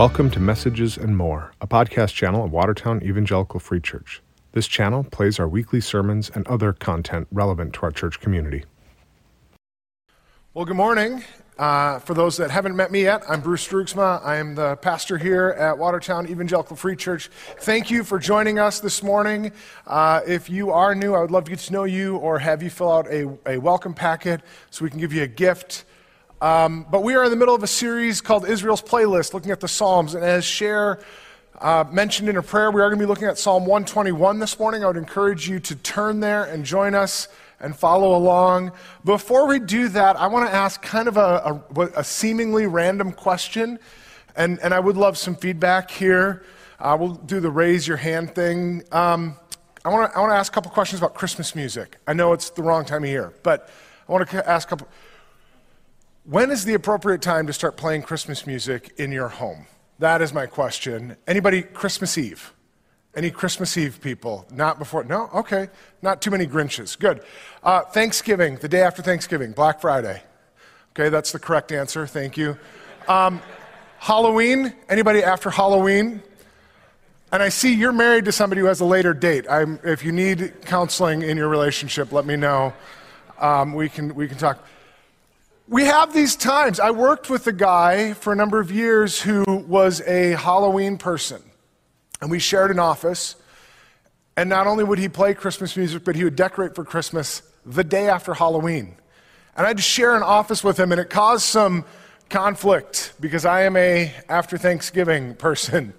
Welcome 0.00 0.30
to 0.30 0.40
Messages 0.40 0.96
and 0.96 1.14
More, 1.14 1.52
a 1.60 1.66
podcast 1.66 2.14
channel 2.14 2.42
of 2.42 2.52
Watertown 2.52 3.02
Evangelical 3.02 3.60
Free 3.60 3.80
Church. 3.80 4.22
This 4.52 4.66
channel 4.66 5.04
plays 5.04 5.38
our 5.38 5.46
weekly 5.46 5.82
sermons 5.82 6.30
and 6.34 6.48
other 6.48 6.72
content 6.72 7.28
relevant 7.30 7.74
to 7.74 7.82
our 7.82 7.90
church 7.90 8.18
community. 8.18 8.64
Well, 10.54 10.64
good 10.64 10.78
morning. 10.78 11.22
Uh, 11.58 11.98
for 11.98 12.14
those 12.14 12.38
that 12.38 12.50
haven't 12.50 12.74
met 12.76 12.90
me 12.90 13.02
yet, 13.02 13.24
I'm 13.28 13.42
Bruce 13.42 13.68
Droogsma. 13.68 14.24
I 14.24 14.36
am 14.36 14.54
the 14.54 14.76
pastor 14.76 15.18
here 15.18 15.50
at 15.58 15.76
Watertown 15.76 16.26
Evangelical 16.30 16.76
Free 16.76 16.96
Church. 16.96 17.28
Thank 17.58 17.90
you 17.90 18.02
for 18.02 18.18
joining 18.18 18.58
us 18.58 18.80
this 18.80 19.02
morning. 19.02 19.52
Uh, 19.86 20.22
if 20.26 20.48
you 20.48 20.70
are 20.70 20.94
new, 20.94 21.14
I 21.14 21.20
would 21.20 21.30
love 21.30 21.44
to 21.44 21.50
get 21.50 21.60
to 21.60 21.74
know 21.74 21.84
you 21.84 22.16
or 22.16 22.38
have 22.38 22.62
you 22.62 22.70
fill 22.70 22.90
out 22.90 23.06
a, 23.08 23.36
a 23.44 23.58
welcome 23.58 23.92
packet 23.92 24.40
so 24.70 24.82
we 24.82 24.90
can 24.90 24.98
give 24.98 25.12
you 25.12 25.24
a 25.24 25.28
gift. 25.28 25.84
Um, 26.42 26.86
but 26.90 27.02
we 27.02 27.14
are 27.16 27.24
in 27.24 27.30
the 27.30 27.36
middle 27.36 27.54
of 27.54 27.62
a 27.62 27.66
series 27.66 28.22
called 28.22 28.48
Israel's 28.48 28.80
Playlist, 28.80 29.34
looking 29.34 29.50
at 29.50 29.60
the 29.60 29.68
Psalms. 29.68 30.14
And 30.14 30.24
as 30.24 30.42
Cher 30.42 30.98
uh, 31.60 31.84
mentioned 31.92 32.30
in 32.30 32.34
her 32.34 32.42
prayer, 32.42 32.70
we 32.70 32.80
are 32.80 32.88
going 32.88 32.98
to 32.98 33.04
be 33.04 33.08
looking 33.08 33.28
at 33.28 33.36
Psalm 33.36 33.66
121 33.66 34.38
this 34.38 34.58
morning. 34.58 34.82
I 34.82 34.86
would 34.86 34.96
encourage 34.96 35.46
you 35.46 35.60
to 35.60 35.74
turn 35.74 36.20
there 36.20 36.44
and 36.44 36.64
join 36.64 36.94
us 36.94 37.28
and 37.60 37.76
follow 37.76 38.16
along. 38.16 38.72
Before 39.04 39.46
we 39.46 39.58
do 39.58 39.88
that, 39.88 40.16
I 40.16 40.28
want 40.28 40.48
to 40.48 40.54
ask 40.54 40.80
kind 40.80 41.08
of 41.08 41.18
a, 41.18 41.62
a, 41.76 41.82
a 41.96 42.04
seemingly 42.04 42.66
random 42.66 43.12
question, 43.12 43.78
and, 44.34 44.58
and 44.60 44.72
I 44.72 44.80
would 44.80 44.96
love 44.96 45.18
some 45.18 45.36
feedback 45.36 45.90
here. 45.90 46.42
Uh, 46.78 46.96
we'll 46.98 47.16
do 47.16 47.40
the 47.40 47.50
raise 47.50 47.86
your 47.86 47.98
hand 47.98 48.34
thing. 48.34 48.82
Um, 48.92 49.36
I 49.84 49.90
want 49.90 50.10
to 50.10 50.16
I 50.16 50.20
want 50.22 50.32
to 50.32 50.36
ask 50.36 50.50
a 50.50 50.54
couple 50.54 50.70
questions 50.70 51.00
about 51.00 51.12
Christmas 51.14 51.54
music. 51.54 51.98
I 52.06 52.14
know 52.14 52.32
it's 52.32 52.48
the 52.48 52.62
wrong 52.62 52.86
time 52.86 53.04
of 53.04 53.10
year, 53.10 53.34
but 53.42 53.68
I 54.08 54.12
want 54.12 54.26
to 54.26 54.48
ask 54.48 54.68
a 54.68 54.70
couple. 54.70 54.88
When 56.30 56.52
is 56.52 56.64
the 56.64 56.74
appropriate 56.74 57.22
time 57.22 57.48
to 57.48 57.52
start 57.52 57.76
playing 57.76 58.02
Christmas 58.02 58.46
music 58.46 58.94
in 58.98 59.10
your 59.10 59.26
home? 59.26 59.66
That 59.98 60.22
is 60.22 60.32
my 60.32 60.46
question. 60.46 61.16
Anybody 61.26 61.60
Christmas 61.62 62.16
Eve? 62.16 62.52
Any 63.16 63.32
Christmas 63.32 63.76
Eve 63.76 64.00
people? 64.00 64.46
Not 64.52 64.78
before? 64.78 65.02
No? 65.02 65.28
Okay. 65.34 65.70
Not 66.02 66.22
too 66.22 66.30
many 66.30 66.46
Grinches. 66.46 66.96
Good. 66.96 67.24
Uh, 67.64 67.80
Thanksgiving, 67.80 68.58
the 68.58 68.68
day 68.68 68.82
after 68.82 69.02
Thanksgiving, 69.02 69.50
Black 69.50 69.80
Friday. 69.80 70.22
Okay, 70.92 71.08
that's 71.08 71.32
the 71.32 71.40
correct 71.40 71.72
answer. 71.72 72.06
Thank 72.06 72.36
you. 72.36 72.56
Um, 73.08 73.42
Halloween, 73.98 74.72
anybody 74.88 75.24
after 75.24 75.50
Halloween? 75.50 76.22
And 77.32 77.42
I 77.42 77.48
see 77.48 77.74
you're 77.74 77.90
married 77.90 78.26
to 78.26 78.32
somebody 78.32 78.60
who 78.60 78.68
has 78.68 78.78
a 78.78 78.84
later 78.84 79.14
date. 79.14 79.46
I'm, 79.50 79.80
if 79.82 80.04
you 80.04 80.12
need 80.12 80.64
counseling 80.64 81.22
in 81.22 81.36
your 81.36 81.48
relationship, 81.48 82.12
let 82.12 82.24
me 82.24 82.36
know. 82.36 82.72
Um, 83.40 83.74
we, 83.74 83.88
can, 83.88 84.14
we 84.14 84.28
can 84.28 84.38
talk. 84.38 84.64
We 85.70 85.84
have 85.84 86.12
these 86.12 86.34
times. 86.34 86.80
I 86.80 86.90
worked 86.90 87.30
with 87.30 87.46
a 87.46 87.52
guy 87.52 88.12
for 88.14 88.32
a 88.32 88.36
number 88.36 88.58
of 88.58 88.72
years 88.72 89.22
who 89.22 89.44
was 89.68 90.00
a 90.00 90.30
Halloween 90.32 90.98
person. 90.98 91.40
And 92.20 92.28
we 92.28 92.40
shared 92.40 92.72
an 92.72 92.80
office. 92.80 93.36
And 94.36 94.50
not 94.50 94.66
only 94.66 94.82
would 94.82 94.98
he 94.98 95.08
play 95.08 95.32
Christmas 95.32 95.76
music, 95.76 96.02
but 96.02 96.16
he 96.16 96.24
would 96.24 96.34
decorate 96.34 96.74
for 96.74 96.84
Christmas 96.84 97.42
the 97.64 97.84
day 97.84 98.08
after 98.08 98.34
Halloween. 98.34 98.96
And 99.56 99.64
I 99.64 99.68
had 99.68 99.76
to 99.76 99.82
share 99.84 100.16
an 100.16 100.24
office 100.24 100.64
with 100.64 100.76
him, 100.76 100.90
and 100.90 101.00
it 101.00 101.08
caused 101.08 101.44
some 101.44 101.84
conflict 102.30 103.12
because 103.20 103.44
I 103.44 103.62
am 103.62 103.76
a 103.76 104.12
after 104.28 104.58
Thanksgiving 104.58 105.36
person. 105.36 105.94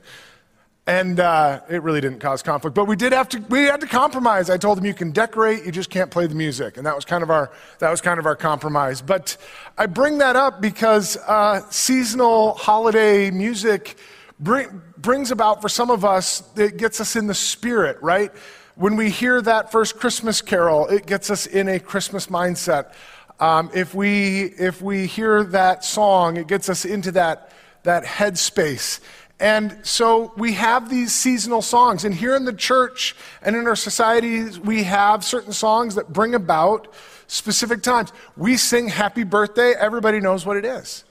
And 0.88 1.20
uh, 1.20 1.62
it 1.70 1.84
really 1.84 2.02
didn't 2.02 2.20
cause 2.20 2.42
conflict, 2.42 2.76
but 2.76 2.86
we 2.86 2.96
did 2.96 3.14
have 3.14 3.30
to. 3.30 3.40
We 3.50 3.66
had 3.66 3.82
to 3.82 3.88
compromise. 3.88 4.50
I 4.50 4.58
told 4.58 4.80
him, 4.80 4.86
"You 4.86 4.96
can 4.96 5.12
decorate, 5.12 5.64
you 5.64 5.72
just 5.72 5.92
can't 5.92 6.10
play 6.10 6.26
the 6.26 6.34
music," 6.34 6.78
and 6.78 6.86
that 6.88 6.96
was 6.96 7.06
kind 7.06 7.22
of 7.22 7.30
our 7.30 7.52
that 7.78 7.92
was 7.92 8.02
kind 8.02 8.20
of 8.20 8.26
our 8.26 8.36
compromise. 8.36 9.00
But 9.00 9.38
I 9.78 9.86
bring 9.86 10.18
that 10.18 10.36
up 10.36 10.60
because 10.60 11.18
uh, 11.28 11.62
seasonal 11.70 12.56
holiday 12.56 13.30
music 13.30 13.96
bring, 14.42 14.82
brings 14.98 15.32
about 15.32 15.62
for 15.62 15.70
some 15.70 15.90
of 15.90 16.04
us, 16.04 16.44
it 16.58 16.78
gets 16.78 17.00
us 17.00 17.16
in 17.16 17.28
the 17.28 17.34
spirit, 17.34 17.98
right? 18.02 18.32
When 18.76 18.96
we 18.96 19.10
hear 19.10 19.42
that 19.42 19.72
first 19.72 19.98
Christmas 19.98 20.42
carol, 20.42 20.88
it 20.88 21.06
gets 21.06 21.30
us 21.30 21.46
in 21.46 21.68
a 21.70 21.80
Christmas 21.80 22.28
mindset. 22.28 22.94
Um, 23.40 23.70
if, 23.74 23.94
we, 23.94 24.46
if 24.58 24.82
we 24.82 25.06
hear 25.06 25.44
that 25.46 25.84
song, 25.84 26.38
it 26.38 26.48
gets 26.48 26.70
us 26.70 26.86
into 26.86 27.12
that, 27.14 27.52
that 27.84 28.04
headspace. 28.04 29.00
And 29.42 29.80
so 29.82 30.32
we 30.38 30.54
have 30.54 30.88
these 30.88 31.12
seasonal 31.12 31.64
songs. 31.64 32.06
And 32.06 32.14
here 32.14 32.36
in 32.36 32.46
the 32.46 32.54
church 32.54 33.16
and 33.42 33.56
in 33.56 33.66
our 33.66 33.76
societies, 33.76 34.60
we 34.60 34.84
have 34.84 35.26
certain 35.26 35.52
songs 35.52 35.96
that 35.96 36.14
bring 36.14 36.36
about 36.36 36.94
specific 37.26 37.82
times. 37.82 38.14
We 38.38 38.56
sing 38.56 38.88
Happy 38.88 39.24
Birthday, 39.24 39.74
everybody 39.74 40.20
knows 40.20 40.46
what 40.46 40.58
it 40.58 40.66
is. 40.66 41.06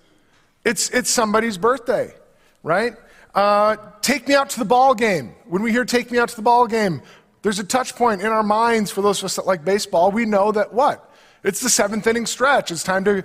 It's, 0.65 0.91
it's 0.91 1.11
somebody's 1.11 1.59
birthday, 1.59 2.15
right? 2.63 2.95
Uh, 3.35 3.77
take 4.01 4.29
me 4.29 4.37
out 4.37 4.49
to 4.51 4.61
the 4.61 4.65
ball 4.65 4.95
game. 4.95 5.35
When 5.47 5.63
we 5.63 5.73
hear 5.73 5.85
take 5.85 6.13
me 6.13 6.19
out 6.19 6.29
to 6.29 6.37
the 6.37 6.43
ball 6.43 6.69
game, 6.69 7.03
there's 7.43 7.59
a 7.59 7.65
touch 7.65 7.97
point 7.97 8.21
in 8.21 8.29
our 8.29 8.45
minds 8.45 8.93
for 8.93 9.03
those 9.03 9.19
of 9.19 9.25
us 9.25 9.37
that 9.37 9.47
like 9.47 9.65
baseball. 9.65 10.13
We 10.13 10.25
know 10.25 10.53
that 10.53 10.73
what? 10.73 11.13
It's 11.43 11.61
the 11.61 11.71
seventh 11.71 12.07
inning 12.07 12.27
stretch. 12.27 12.71
It's 12.71 12.85
time 12.85 13.03
to 13.07 13.25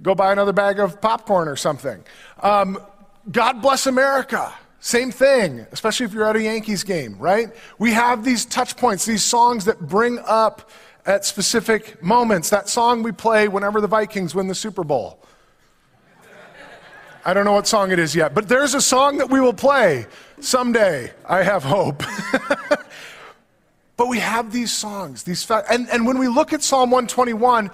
go 0.00 0.14
buy 0.14 0.30
another 0.30 0.52
bag 0.52 0.78
of 0.78 1.00
popcorn 1.00 1.48
or 1.48 1.56
something. 1.56 2.04
Um, 2.40 2.78
God 3.30 3.62
bless 3.62 3.86
America. 3.86 4.52
Same 4.80 5.10
thing, 5.10 5.66
especially 5.72 6.04
if 6.04 6.12
you're 6.12 6.28
at 6.28 6.36
a 6.36 6.42
Yankees 6.42 6.84
game, 6.84 7.16
right? 7.18 7.54
We 7.78 7.92
have 7.92 8.22
these 8.22 8.44
touch 8.44 8.76
points, 8.76 9.06
these 9.06 9.22
songs 9.22 9.64
that 9.64 9.80
bring 9.80 10.18
up 10.26 10.70
at 11.06 11.24
specific 11.24 12.02
moments. 12.02 12.50
That 12.50 12.68
song 12.68 13.02
we 13.02 13.12
play 13.12 13.48
whenever 13.48 13.80
the 13.80 13.86
Vikings 13.86 14.34
win 14.34 14.46
the 14.46 14.54
Super 14.54 14.84
Bowl. 14.84 15.18
I 17.24 17.32
don't 17.32 17.46
know 17.46 17.52
what 17.52 17.66
song 17.66 17.90
it 17.90 17.98
is 17.98 18.14
yet, 18.14 18.34
but 18.34 18.48
there's 18.48 18.74
a 18.74 18.80
song 18.80 19.16
that 19.16 19.30
we 19.30 19.40
will 19.40 19.54
play 19.54 20.06
someday. 20.40 21.10
I 21.26 21.42
have 21.42 21.64
hope. 21.64 22.02
but 23.96 24.08
we 24.08 24.18
have 24.18 24.52
these 24.52 24.70
songs, 24.70 25.22
these 25.22 25.42
fa- 25.42 25.64
and, 25.70 25.88
and 25.88 26.06
when 26.06 26.18
we 26.18 26.28
look 26.28 26.52
at 26.52 26.62
Psalm 26.62 26.90
121, 26.90 27.70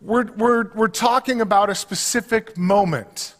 we're, 0.00 0.24
we're, 0.32 0.72
we're 0.74 0.88
talking 0.88 1.40
about 1.40 1.70
a 1.70 1.76
specific 1.76 2.56
moment. 2.56 3.36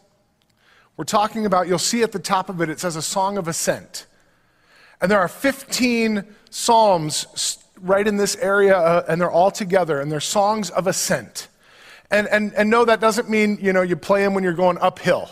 We're 1.00 1.04
talking 1.04 1.46
about, 1.46 1.66
you'll 1.66 1.78
see 1.78 2.02
at 2.02 2.12
the 2.12 2.18
top 2.18 2.50
of 2.50 2.60
it, 2.60 2.68
it 2.68 2.78
says 2.78 2.94
a 2.94 3.00
song 3.00 3.38
of 3.38 3.48
ascent. 3.48 4.04
And 5.00 5.10
there 5.10 5.18
are 5.18 5.28
15 5.28 6.26
psalms 6.50 7.56
right 7.80 8.06
in 8.06 8.18
this 8.18 8.36
area, 8.36 8.76
uh, 8.76 9.06
and 9.08 9.18
they're 9.18 9.30
all 9.30 9.50
together, 9.50 10.02
and 10.02 10.12
they're 10.12 10.20
songs 10.20 10.68
of 10.68 10.86
ascent. 10.86 11.48
And, 12.10 12.28
and, 12.28 12.52
and 12.52 12.68
no, 12.68 12.84
that 12.84 13.00
doesn't 13.00 13.30
mean, 13.30 13.56
you 13.62 13.72
know, 13.72 13.80
you 13.80 13.96
play 13.96 14.22
them 14.22 14.34
when 14.34 14.44
you're 14.44 14.52
going 14.52 14.76
uphill 14.76 15.30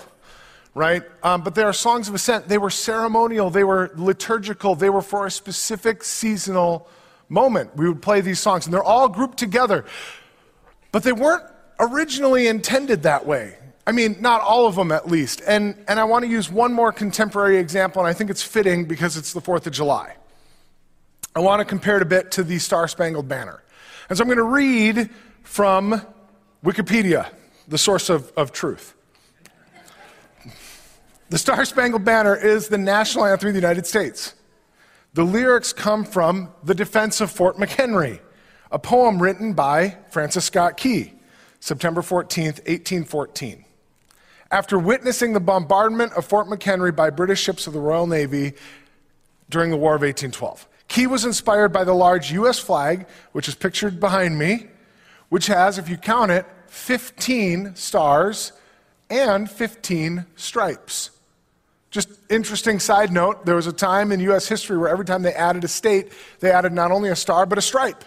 right? 0.75 1.03
Um, 1.23 1.43
but 1.43 1.55
they 1.55 1.65
are 1.65 1.73
songs 1.73 2.09
of 2.09 2.15
ascent. 2.15 2.49
They 2.49 2.57
were 2.57 2.71
ceremonial, 2.71 3.51
they 3.51 3.65
were 3.65 3.91
liturgical, 3.97 4.75
they 4.75 4.89
were 4.89 5.03
for 5.03 5.27
a 5.27 5.31
specific 5.31 6.03
seasonal 6.03 6.89
moment. 7.29 7.77
We 7.77 7.89
would 7.89 8.01
play 8.01 8.23
these 8.23 8.39
songs, 8.39 8.65
and 8.65 8.73
they're 8.73 8.83
all 8.83 9.09
grouped 9.09 9.39
together. 9.39 9.85
But 10.93 11.03
they 11.03 11.13
weren't 11.13 11.45
originally 11.79 12.47
intended 12.47 13.03
that 13.03 13.27
way. 13.27 13.59
I 13.89 13.93
mean, 13.93 14.19
not 14.21 14.43
all 14.43 14.67
of 14.67 14.75
them 14.75 14.93
at 14.93 15.09
least. 15.09 15.41
And, 15.47 15.75
and 15.89 15.99
I 15.99 16.05
want 16.05 16.23
to 16.23 16.31
use 16.31 16.51
one 16.51 16.75
more 16.75 16.93
contemporary 16.93 17.57
example, 17.57 18.03
and 18.03 18.07
I 18.07 18.13
think 18.13 18.29
it's 18.29 18.43
fitting 18.43 18.85
because 18.85 19.17
it's 19.17 19.33
the 19.33 19.41
4th 19.41 19.67
of 19.67 19.73
July. 19.73 20.15
I 21.35 21.41
want 21.41 21.61
to 21.61 21.65
compare 21.65 21.97
it 21.97 22.03
a 22.03 22.05
bit 22.05 22.31
to 22.33 22.43
the 22.43 22.59
Star 22.59 22.87
Spangled 22.87 23.29
Banner. 23.29 23.63
And 24.11 24.19
so 24.19 24.23
I'm 24.23 24.29
going 24.29 24.37
to 24.37 24.43
read 24.43 25.09
from 25.43 26.03
Wikipedia, 26.63 27.31
the 27.67 27.79
source 27.79 28.11
of, 28.11 28.31
of 28.37 28.53
truth. 28.53 28.95
The 31.31 31.39
Star 31.39 31.65
Spangled 31.65 32.05
Banner 32.05 32.37
is 32.37 32.69
the 32.69 32.77
national 32.77 33.25
anthem 33.25 33.49
of 33.49 33.55
the 33.55 33.61
United 33.61 33.87
States. 33.87 34.35
The 35.15 35.25
lyrics 35.25 35.73
come 35.73 36.05
from 36.05 36.53
The 36.63 36.75
Defense 36.75 37.23
of 37.23 37.31
Fort 37.31 37.57
McHenry, 37.57 38.21
a 38.71 38.79
poem 38.79 39.19
written 39.23 39.55
by 39.55 39.97
Francis 40.11 40.45
Scott 40.45 40.77
Key, 40.77 41.15
September 41.59 42.03
14, 42.03 42.45
1814. 42.49 43.65
After 44.51 44.79
witnessing 44.79 45.35
the 45.35 45.41
bombardment 45.41 46.13
of 46.15 46.25
Fort 46.25 46.47
McHenry 46.47 46.95
by 46.95 47.11
British 47.11 47.41
ships 47.41 47.67
of 47.67 47.75
the 47.75 47.81
Royal 47.81 48.07
Navy 48.07 48.55
during 49.51 49.71
the 49.71 49.77
War 49.77 49.95
of 49.95 50.01
1812, 50.01 50.67
Key 50.89 51.07
was 51.07 51.27
inspired 51.27 51.69
by 51.69 51.85
the 51.85 51.93
large 51.93 52.33
U.S. 52.33 52.59
flag, 52.59 53.07
which 53.33 53.47
is 53.47 53.55
pictured 53.55 54.01
behind 54.01 54.39
me, 54.39 54.67
which 55.29 55.47
has, 55.49 55.77
if 55.77 55.89
you 55.89 55.99
count 55.99 56.31
it, 56.31 56.47
15 56.69 57.77
stars 57.77 58.53
and 59.11 59.51
15 59.51 60.25
stripes. 60.37 61.11
Just 61.91 62.09
interesting 62.31 62.79
side 62.79 63.13
note 63.13 63.47
there 63.47 63.57
was 63.57 63.67
a 63.67 63.73
time 63.73 64.13
in 64.13 64.21
US 64.21 64.49
history 64.49 64.77
where 64.77 64.89
every 64.89 65.05
time 65.05 65.23
they 65.23 65.33
added 65.33 65.65
a 65.65 65.69
state, 65.69 66.13
they 66.41 66.51
added 66.51 66.73
not 66.73 66.91
only 66.91 67.11
a 67.11 67.17
star, 67.17 67.47
but 67.47 67.59
a 67.59 67.63
stripe. 67.63 68.05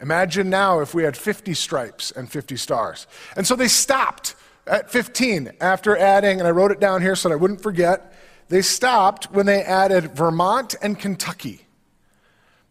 Imagine 0.00 0.50
now 0.50 0.80
if 0.80 0.94
we 0.94 1.04
had 1.04 1.16
50 1.16 1.54
stripes 1.54 2.10
and 2.10 2.30
50 2.30 2.56
stars. 2.56 3.06
And 3.36 3.46
so 3.46 3.54
they 3.54 3.68
stopped 3.68 4.34
at 4.66 4.90
15 4.90 5.52
after 5.60 5.96
adding, 5.96 6.38
and 6.38 6.46
I 6.46 6.50
wrote 6.50 6.70
it 6.70 6.80
down 6.80 7.02
here 7.02 7.16
so 7.16 7.28
that 7.28 7.34
I 7.34 7.36
wouldn't 7.36 7.62
forget. 7.62 8.12
They 8.48 8.62
stopped 8.62 9.32
when 9.32 9.46
they 9.46 9.62
added 9.62 10.14
Vermont 10.16 10.74
and 10.82 10.98
Kentucky 10.98 11.66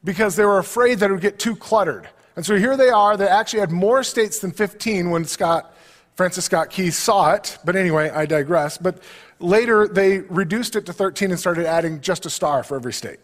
because 0.03 0.35
they 0.35 0.45
were 0.45 0.59
afraid 0.59 0.99
that 0.99 1.09
it 1.09 1.13
would 1.13 1.21
get 1.21 1.39
too 1.39 1.55
cluttered. 1.55 2.07
And 2.35 2.45
so 2.45 2.55
here 2.55 2.77
they 2.77 2.89
are. 2.89 3.17
They 3.17 3.27
actually 3.27 3.59
had 3.59 3.71
more 3.71 4.03
states 4.03 4.39
than 4.39 4.51
15 4.51 5.09
when 5.09 5.25
Scott 5.25 5.75
Francis 6.15 6.45
Scott 6.45 6.69
Key 6.69 6.91
saw 6.91 7.33
it, 7.33 7.57
but 7.63 7.75
anyway, 7.75 8.09
I 8.09 8.25
digress. 8.25 8.77
But 8.77 9.01
later 9.39 9.87
they 9.87 10.19
reduced 10.19 10.75
it 10.75 10.85
to 10.87 10.93
13 10.93 11.31
and 11.31 11.39
started 11.39 11.65
adding 11.65 12.01
just 12.01 12.25
a 12.25 12.29
star 12.29 12.63
for 12.63 12.75
every 12.75 12.93
state. 12.93 13.19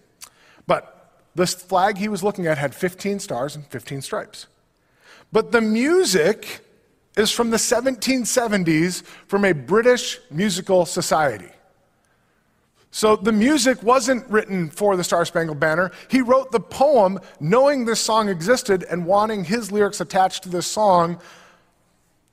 But 0.65 1.11
this 1.35 1.53
flag 1.53 1.97
he 1.97 2.07
was 2.07 2.23
looking 2.23 2.47
at 2.47 2.57
had 2.57 2.73
15 2.73 3.19
stars 3.19 3.55
and 3.55 3.65
15 3.67 4.01
stripes. 4.01 4.47
But 5.31 5.51
the 5.51 5.61
music 5.61 6.61
is 7.17 7.31
from 7.31 7.49
the 7.49 7.57
1770s 7.57 9.03
from 9.27 9.43
a 9.43 9.51
British 9.51 10.19
musical 10.29 10.85
society. 10.85 11.49
So 12.91 13.15
the 13.15 13.31
music 13.31 13.83
wasn't 13.83 14.27
written 14.29 14.69
for 14.69 14.95
the 14.95 15.03
Star 15.03 15.25
Spangled 15.25 15.59
Banner. 15.59 15.91
He 16.09 16.21
wrote 16.21 16.51
the 16.51 16.59
poem 16.59 17.19
knowing 17.39 17.85
this 17.85 17.99
song 17.99 18.29
existed 18.29 18.85
and 18.89 19.05
wanting 19.05 19.43
his 19.43 19.71
lyrics 19.71 19.99
attached 19.99 20.43
to 20.43 20.49
this 20.49 20.65
song 20.65 21.19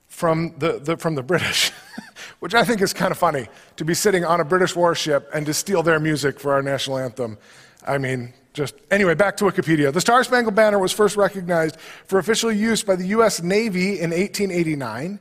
from 0.07 0.55
the, 0.59 0.79
the 0.79 0.95
from 0.95 1.15
the 1.15 1.23
British, 1.23 1.71
which 2.39 2.55
I 2.55 2.63
think 2.63 2.81
is 2.81 2.93
kind 2.93 3.11
of 3.11 3.17
funny 3.17 3.47
to 3.75 3.83
be 3.83 3.93
sitting 3.93 4.23
on 4.23 4.39
a 4.39 4.45
British 4.45 4.75
warship 4.75 5.29
and 5.33 5.45
to 5.45 5.53
steal 5.53 5.83
their 5.83 5.99
music 5.99 6.39
for 6.39 6.53
our 6.53 6.61
national 6.61 6.97
anthem. 6.97 7.37
I 7.85 7.97
mean, 7.97 8.33
just 8.55 8.73
anyway, 8.89 9.13
back 9.13 9.37
to 9.37 9.43
Wikipedia. 9.43 9.93
The 9.93 10.01
Star 10.01 10.23
Spangled 10.23 10.55
Banner 10.55 10.79
was 10.79 10.93
first 10.93 11.17
recognized 11.17 11.77
for 12.05 12.17
official 12.17 12.51
use 12.51 12.81
by 12.81 12.95
the 12.95 13.07
U.S. 13.07 13.43
Navy 13.43 13.99
in 13.99 14.11
1889. 14.11 15.19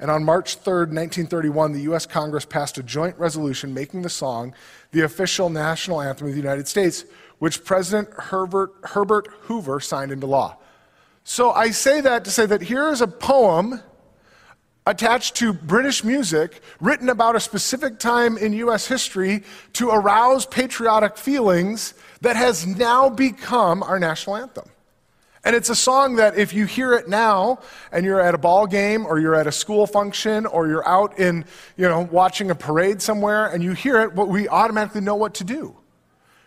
And 0.00 0.10
on 0.10 0.24
March 0.24 0.56
3, 0.56 0.72
1931, 0.72 1.72
the 1.72 1.82
U.S. 1.82 2.06
Congress 2.06 2.44
passed 2.44 2.76
a 2.76 2.82
joint 2.82 3.16
resolution 3.18 3.72
making 3.72 4.02
the 4.02 4.10
song 4.10 4.52
the 4.90 5.02
official 5.02 5.48
national 5.48 6.02
anthem 6.02 6.26
of 6.26 6.32
the 6.32 6.40
United 6.40 6.66
States, 6.66 7.04
which 7.38 7.64
President 7.64 8.12
Herbert, 8.14 8.72
Herbert 8.82 9.28
Hoover 9.42 9.78
signed 9.78 10.10
into 10.10 10.26
law. 10.26 10.56
So 11.22 11.52
I 11.52 11.70
say 11.70 12.00
that 12.00 12.24
to 12.24 12.32
say 12.32 12.46
that 12.46 12.62
here 12.62 12.90
is 12.90 13.00
a 13.00 13.06
poem 13.06 13.80
attached 14.86 15.36
to 15.36 15.52
British 15.52 16.02
music 16.02 16.60
written 16.80 17.08
about 17.08 17.36
a 17.36 17.40
specific 17.40 18.00
time 18.00 18.36
in 18.36 18.52
U.S. 18.54 18.88
history 18.88 19.44
to 19.74 19.90
arouse 19.90 20.46
patriotic 20.46 21.16
feelings 21.16 21.94
that 22.22 22.36
has 22.36 22.66
now 22.66 23.08
become 23.08 23.82
our 23.82 23.98
national 23.98 24.36
anthem. 24.36 24.68
And 25.44 25.56
it's 25.56 25.68
a 25.68 25.74
song 25.74 26.16
that 26.16 26.38
if 26.38 26.54
you 26.54 26.66
hear 26.66 26.94
it 26.94 27.08
now 27.08 27.58
and 27.90 28.06
you're 28.06 28.20
at 28.20 28.32
a 28.32 28.38
ball 28.38 28.66
game 28.68 29.04
or 29.04 29.18
you're 29.18 29.34
at 29.34 29.48
a 29.48 29.52
school 29.52 29.88
function 29.88 30.46
or 30.46 30.68
you're 30.68 30.86
out 30.88 31.18
in, 31.18 31.44
you 31.76 31.88
know, 31.88 32.08
watching 32.12 32.50
a 32.52 32.54
parade 32.54 33.02
somewhere 33.02 33.46
and 33.46 33.62
you 33.62 33.72
hear 33.72 34.00
it, 34.02 34.14
we 34.14 34.48
automatically 34.48 35.00
know 35.00 35.16
what 35.16 35.34
to 35.34 35.44
do. 35.44 35.76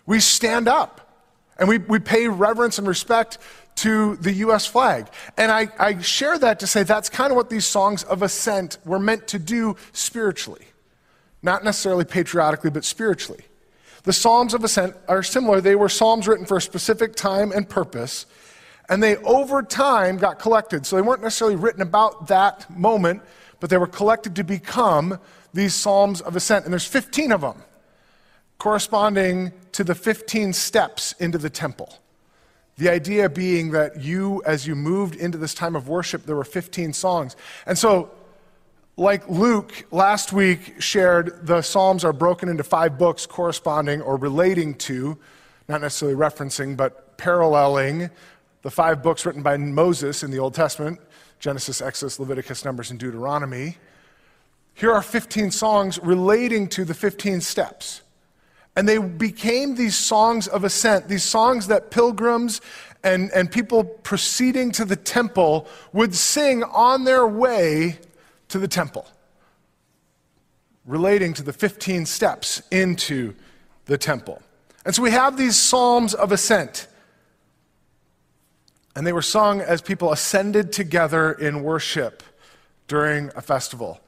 We 0.06 0.22
stand 0.22 0.70
up 0.70 1.22
and 1.60 1.68
we, 1.68 1.80
we 1.80 2.00
pay 2.00 2.30
reverence 2.30 2.78
and 2.80 2.88
respect 2.88 3.38
to 3.76 4.16
the 4.18 4.32
US 4.32 4.66
flag. 4.66 5.10
And 5.36 5.52
I, 5.52 5.68
I 5.78 6.00
share 6.00 6.40
that 6.40 6.62
to 6.62 6.68
say 6.68 6.84
that's 6.84 7.10
kind 7.10 7.32
of 7.32 7.36
what 7.36 7.50
these 7.50 7.66
songs 7.66 8.06
of 8.06 8.22
ascent 8.22 8.78
were 8.86 9.00
meant 9.00 9.28
to 9.28 9.40
do 9.40 9.76
spiritually. 9.92 10.68
Not 11.44 11.66
necessarily 11.66 12.06
patriotically, 12.06 12.70
but 12.70 12.86
spiritually. 12.86 13.44
The 14.06 14.14
Psalms 14.14 14.54
of 14.54 14.64
Ascent 14.64 14.96
are 15.08 15.24
similar. 15.24 15.60
They 15.60 15.76
were 15.76 15.90
Psalms 15.90 16.28
written 16.28 16.46
for 16.46 16.58
a 16.58 16.62
specific 16.62 17.16
time 17.16 17.52
and 17.52 17.68
purpose, 17.68 18.28
and 18.88 19.02
they 19.02 19.18
over 19.18 19.64
time 19.64 20.18
got 20.18 20.38
collected. 20.38 20.86
So 20.86 20.96
they 20.96 21.02
weren't 21.02 21.24
necessarily 21.24 21.56
written 21.56 21.82
about 21.82 22.28
that 22.28 22.70
moment, 22.70 23.24
but 23.60 23.72
they 23.72 23.78
were 23.78 23.88
collected 23.88 24.36
to 24.36 24.44
become 24.44 25.20
these 25.56 25.74
Psalms 25.74 26.22
of 26.22 26.36
Ascent. 26.36 26.66
And 26.66 26.74
there's 26.74 26.86
15 26.86 27.32
of 27.32 27.42
them, 27.42 27.64
corresponding 28.60 29.52
to 29.72 29.84
the 29.84 29.96
15 29.96 30.54
steps 30.54 31.14
into 31.14 31.40
the 31.40 31.50
temple. 31.50 31.98
The 32.78 32.90
idea 32.90 33.28
being 33.28 33.72
that 33.72 34.02
you, 34.02 34.44
as 34.46 34.68
you 34.68 34.76
moved 34.76 35.16
into 35.16 35.40
this 35.40 35.56
time 35.56 35.76
of 35.76 35.88
worship, 35.88 36.26
there 36.26 36.36
were 36.36 36.44
15 36.44 36.94
songs. 36.94 37.36
And 37.66 37.76
so 37.76 38.12
like 38.98 39.28
Luke 39.28 39.86
last 39.92 40.32
week 40.32 40.82
shared, 40.82 41.46
the 41.46 41.62
Psalms 41.62 42.06
are 42.06 42.14
broken 42.14 42.48
into 42.48 42.64
five 42.64 42.98
books 42.98 43.26
corresponding 43.26 44.02
or 44.02 44.16
relating 44.16 44.74
to, 44.76 45.18
not 45.68 45.82
necessarily 45.82 46.18
referencing, 46.18 46.78
but 46.78 47.18
paralleling 47.18 48.10
the 48.62 48.72
five 48.72 49.04
books 49.04 49.26
written 49.26 49.44
by 49.44 49.58
Moses 49.58 50.24
in 50.24 50.32
the 50.32 50.40
Old 50.40 50.54
Testament 50.54 51.00
Genesis, 51.40 51.82
Exodus, 51.82 52.20
Leviticus, 52.20 52.64
Numbers, 52.64 52.90
and 52.90 53.00
Deuteronomy. 53.00 53.78
Here 54.74 54.92
are 54.92 55.02
15 55.02 55.52
songs 55.52 56.00
relating 56.00 56.68
to 56.70 56.86
the 56.86 56.94
15 56.94 57.42
steps. 57.42 58.02
And 58.76 58.88
they 58.88 58.98
became 58.98 59.76
these 59.76 59.96
songs 59.96 60.48
of 60.48 60.64
ascent, 60.64 61.08
these 61.08 61.24
songs 61.24 61.68
that 61.68 61.92
pilgrims 61.92 62.62
and, 63.04 63.32
and 63.32 63.52
people 63.52 63.84
proceeding 63.84 64.72
to 64.72 64.86
the 64.86 64.96
temple 64.96 65.68
would 65.94 66.16
sing 66.16 66.64
on 66.64 67.04
their 67.04 67.28
way 67.28 68.00
to 68.56 68.60
the 68.60 68.70
temple, 68.70 69.06
relating 70.86 71.34
to 71.34 71.44
the 71.44 71.52
15 71.52 72.06
steps 72.06 72.62
into 72.72 73.36
the 73.84 73.98
temple. 73.98 74.42
And 74.86 74.96
so 74.96 75.02
we 75.02 75.12
have 75.12 75.36
these 75.36 75.60
psalms 75.60 76.14
of 76.14 76.32
ascent. 76.32 76.88
And 78.96 79.06
they 79.06 79.12
were 79.12 79.22
sung 79.22 79.60
as 79.60 79.82
people 79.82 80.14
ascended 80.14 80.72
together 80.72 81.34
in 81.34 81.64
worship 81.64 82.24
during 82.88 83.30
a 83.36 83.42
festival. 83.42 84.00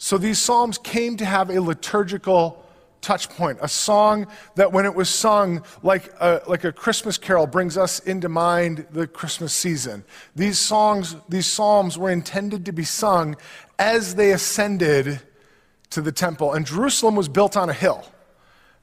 So 0.00 0.18
these 0.18 0.40
psalms 0.40 0.78
came 0.78 1.16
to 1.18 1.24
have 1.24 1.48
a 1.48 1.60
liturgical 1.60 2.65
touch 3.06 3.30
point, 3.30 3.56
a 3.62 3.68
song 3.68 4.26
that 4.56 4.72
when 4.72 4.84
it 4.84 4.92
was 4.92 5.08
sung 5.08 5.62
like 5.84 6.12
a, 6.20 6.42
like 6.48 6.64
a 6.64 6.72
Christmas 6.72 7.16
carol 7.16 7.46
brings 7.46 7.78
us 7.78 8.00
into 8.00 8.28
mind 8.28 8.84
the 8.90 9.06
Christmas 9.06 9.52
season. 9.52 10.04
These 10.34 10.58
songs, 10.58 11.14
these 11.28 11.46
psalms 11.46 11.96
were 11.96 12.10
intended 12.10 12.66
to 12.66 12.72
be 12.72 12.82
sung 12.82 13.36
as 13.78 14.16
they 14.16 14.32
ascended 14.32 15.20
to 15.90 16.00
the 16.00 16.10
temple. 16.10 16.52
And 16.52 16.66
Jerusalem 16.66 17.14
was 17.14 17.28
built 17.28 17.56
on 17.56 17.70
a 17.70 17.72
hill. 17.72 18.04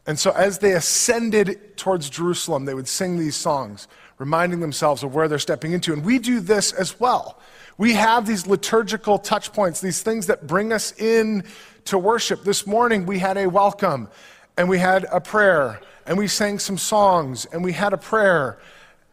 And 0.08 0.18
so 0.18 0.31
as 0.31 0.60
they 0.60 0.72
ascended 0.72 1.76
towards 1.76 2.10
Jerusalem, 2.10 2.64
they 2.64 2.74
would 2.74 2.88
sing 2.88 3.19
these 3.19 3.36
songs, 3.36 3.90
reminding 4.19 4.62
themselves 4.62 5.04
of 5.04 5.14
where 5.14 5.28
they're 5.28 5.38
stepping 5.38 5.74
into. 5.74 5.92
And 5.92 6.06
we 6.06 6.18
do 6.18 6.40
this 6.40 6.72
as 6.72 6.98
well. 6.98 7.40
We 7.78 7.94
have 7.94 8.28
these 8.28 8.46
liturgical 8.46 9.18
touch 9.18 9.52
points, 9.52 9.81
these 9.81 10.02
things 10.04 10.28
that 10.28 10.46
bring 10.46 10.72
us 10.72 10.94
in 11.00 11.44
to 11.86 11.98
worship. 11.98 12.44
This 12.44 12.68
morning 12.68 13.06
we 13.06 13.20
had 13.20 13.38
a 13.38 13.48
welcome 13.48 14.10
and 14.58 14.70
we 14.70 14.78
had 14.78 15.06
a 15.12 15.20
prayer 15.20 15.80
and 16.06 16.18
we 16.18 16.28
sang 16.28 16.60
some 16.60 16.78
songs 16.78 17.46
and 17.46 17.64
we 17.64 17.74
had 17.74 17.94
a 17.94 17.98
prayer. 17.98 18.60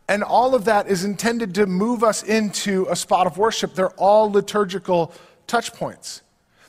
And 0.08 0.22
all 0.22 0.54
of 0.54 0.66
that 0.66 0.88
is 0.88 1.04
intended 1.04 1.54
to 1.54 1.66
move 1.66 2.04
us 2.04 2.22
into 2.22 2.86
a 2.90 2.96
spot 2.96 3.26
of 3.26 3.38
worship. 3.38 3.74
They're 3.74 3.90
all 3.90 4.30
liturgical 4.30 5.12
touch 5.46 5.72
points. 5.72 6.22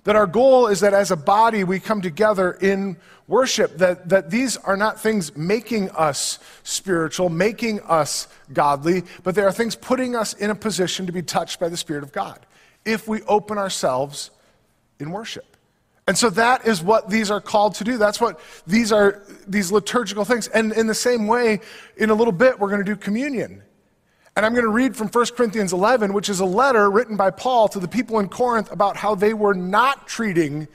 That 0.05 0.15
our 0.15 0.27
goal 0.27 0.67
is 0.67 0.79
that 0.79 0.93
as 0.93 1.11
a 1.11 1.17
body 1.17 1.63
we 1.63 1.79
come 1.79 2.01
together 2.01 2.53
in 2.53 2.97
worship, 3.31 3.77
that, 3.77 4.09
that 4.09 4.29
these 4.29 4.57
are 4.57 4.77
not 4.77 4.99
things 4.99 5.35
making 5.35 5.89
us 5.91 6.37
spiritual, 6.63 7.29
making 7.29 7.79
us 7.81 8.27
godly, 8.53 9.03
but 9.23 9.33
they 9.33 9.41
are 9.41 9.51
things 9.51 9.75
putting 9.75 10.15
us 10.15 10.33
in 10.33 10.51
a 10.51 10.55
position 10.55 11.07
to 11.07 11.11
be 11.11 11.23
touched 11.23 11.59
by 11.59 11.69
the 11.69 11.77
Spirit 11.77 12.03
of 12.03 12.11
God 12.11 12.45
if 12.85 13.07
we 13.07 13.21
open 13.23 13.57
ourselves 13.57 14.29
in 14.99 15.11
worship. 15.11 15.45
And 16.07 16.17
so 16.17 16.29
that 16.31 16.67
is 16.67 16.83
what 16.83 17.09
these 17.09 17.31
are 17.31 17.39
called 17.39 17.75
to 17.75 17.83
do. 17.83 17.97
That's 17.97 18.19
what 18.19 18.39
these 18.67 18.91
are, 18.91 19.23
these 19.47 19.71
liturgical 19.71 20.25
things. 20.25 20.47
And 20.49 20.73
in 20.73 20.87
the 20.87 20.95
same 20.95 21.25
way, 21.25 21.61
in 21.95 22.09
a 22.09 22.13
little 22.13 22.33
bit, 22.33 22.59
we're 22.59 22.69
going 22.69 22.83
to 22.83 22.91
do 22.91 22.97
communion. 22.97 23.63
And 24.35 24.45
I'm 24.45 24.53
going 24.53 24.65
to 24.65 24.71
read 24.71 24.95
from 24.95 25.07
1 25.07 25.25
Corinthians 25.37 25.73
11, 25.73 26.11
which 26.13 26.27
is 26.27 26.39
a 26.39 26.45
letter 26.45 26.89
written 26.89 27.17
by 27.17 27.31
Paul 27.31 27.67
to 27.69 27.79
the 27.79 27.87
people 27.87 28.19
in 28.19 28.29
Corinth 28.29 28.71
about 28.71 28.97
how 28.97 29.15
they 29.15 29.33
were 29.33 29.53
not 29.53 30.07
treating 30.07 30.67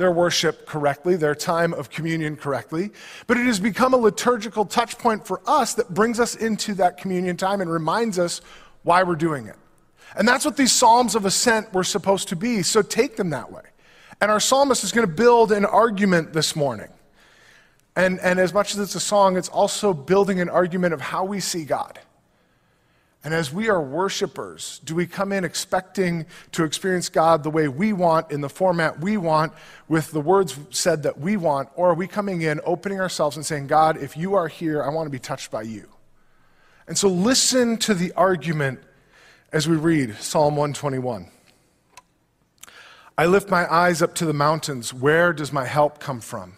their 0.00 0.10
worship 0.10 0.64
correctly, 0.64 1.14
their 1.14 1.34
time 1.34 1.74
of 1.74 1.90
communion 1.90 2.34
correctly. 2.34 2.90
But 3.26 3.36
it 3.36 3.44
has 3.44 3.60
become 3.60 3.92
a 3.92 3.98
liturgical 3.98 4.64
touch 4.64 4.96
point 4.98 5.26
for 5.26 5.42
us 5.46 5.74
that 5.74 5.92
brings 5.92 6.18
us 6.18 6.34
into 6.34 6.72
that 6.76 6.96
communion 6.96 7.36
time 7.36 7.60
and 7.60 7.70
reminds 7.70 8.18
us 8.18 8.40
why 8.82 9.02
we're 9.02 9.14
doing 9.14 9.46
it. 9.46 9.56
And 10.16 10.26
that's 10.26 10.46
what 10.46 10.56
these 10.56 10.72
Psalms 10.72 11.14
of 11.14 11.26
Ascent 11.26 11.74
were 11.74 11.84
supposed 11.84 12.28
to 12.28 12.36
be. 12.36 12.62
So 12.62 12.80
take 12.80 13.16
them 13.16 13.28
that 13.30 13.52
way. 13.52 13.60
And 14.22 14.30
our 14.30 14.40
psalmist 14.40 14.84
is 14.84 14.90
going 14.90 15.06
to 15.06 15.12
build 15.12 15.52
an 15.52 15.66
argument 15.66 16.32
this 16.32 16.56
morning. 16.56 16.88
And, 17.94 18.18
and 18.20 18.40
as 18.40 18.54
much 18.54 18.72
as 18.72 18.80
it's 18.80 18.94
a 18.94 19.00
song, 19.00 19.36
it's 19.36 19.50
also 19.50 19.92
building 19.92 20.40
an 20.40 20.48
argument 20.48 20.94
of 20.94 21.02
how 21.02 21.24
we 21.24 21.40
see 21.40 21.66
God. 21.66 21.98
And 23.22 23.34
as 23.34 23.52
we 23.52 23.68
are 23.68 23.82
worshipers, 23.82 24.80
do 24.84 24.94
we 24.94 25.06
come 25.06 25.30
in 25.30 25.44
expecting 25.44 26.24
to 26.52 26.64
experience 26.64 27.10
God 27.10 27.42
the 27.42 27.50
way 27.50 27.68
we 27.68 27.92
want, 27.92 28.30
in 28.30 28.40
the 28.40 28.48
format 28.48 29.00
we 29.00 29.18
want, 29.18 29.52
with 29.88 30.10
the 30.10 30.22
words 30.22 30.56
said 30.70 31.02
that 31.02 31.20
we 31.20 31.36
want? 31.36 31.68
Or 31.74 31.90
are 31.90 31.94
we 31.94 32.06
coming 32.06 32.40
in, 32.40 32.60
opening 32.64 32.98
ourselves 32.98 33.36
and 33.36 33.44
saying, 33.44 33.66
God, 33.66 33.98
if 33.98 34.16
you 34.16 34.34
are 34.34 34.48
here, 34.48 34.82
I 34.82 34.88
want 34.88 35.06
to 35.06 35.10
be 35.10 35.18
touched 35.18 35.50
by 35.50 35.62
you? 35.62 35.86
And 36.86 36.96
so 36.96 37.08
listen 37.08 37.76
to 37.78 37.94
the 37.94 38.12
argument 38.12 38.80
as 39.52 39.68
we 39.68 39.76
read 39.76 40.16
Psalm 40.16 40.56
121. 40.56 41.28
I 43.18 43.26
lift 43.26 43.50
my 43.50 43.70
eyes 43.70 44.00
up 44.00 44.14
to 44.14 44.24
the 44.24 44.32
mountains. 44.32 44.94
Where 44.94 45.34
does 45.34 45.52
my 45.52 45.66
help 45.66 46.00
come 46.00 46.20
from? 46.20 46.54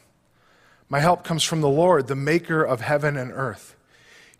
My 0.88 1.00
help 1.00 1.24
comes 1.24 1.42
from 1.42 1.60
the 1.60 1.68
Lord, 1.68 2.06
the 2.06 2.14
maker 2.14 2.62
of 2.62 2.82
heaven 2.82 3.16
and 3.16 3.32
earth. 3.32 3.74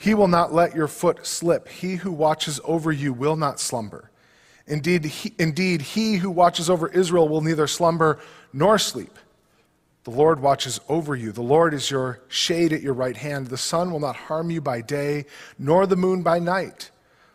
He 0.03 0.15
will 0.15 0.27
not 0.27 0.53
let 0.53 0.75
your 0.75 0.89
foot 0.89 1.25
slip. 1.25 1.69
He 1.69 1.95
who 1.95 2.11
watches 2.11 2.59
over 2.65 2.91
you 2.91 3.13
will 3.13 3.37
not 3.37 3.61
slumber. 3.61 4.11
Indeed 4.67 5.05
he, 5.05 5.33
indeed, 5.39 5.81
he 5.81 6.17
who 6.17 6.29
watches 6.29 6.69
over 6.69 6.89
Israel 6.89 7.29
will 7.29 7.41
neither 7.41 7.69
slumber 7.69 8.19
nor 8.53 8.81
sleep. 8.81 9.17
The 10.03 10.11
Lord 10.11 10.41
watches 10.41 10.81
over 10.89 11.15
you. 11.15 11.31
The 11.31 11.41
Lord 11.43 11.73
is 11.73 11.89
your 11.89 12.19
shade 12.27 12.73
at 12.73 12.83
your 12.83 12.95
right 12.95 13.17
hand. 13.17 13.47
The 13.47 13.57
sun 13.57 13.93
will 13.93 14.01
not 14.01 14.17
harm 14.17 14.51
you 14.51 14.61
by 14.61 14.81
day, 14.81 15.27
nor 15.57 15.87
the 15.87 15.95
moon 15.95 16.25
by 16.25 16.41
night. 16.41 16.91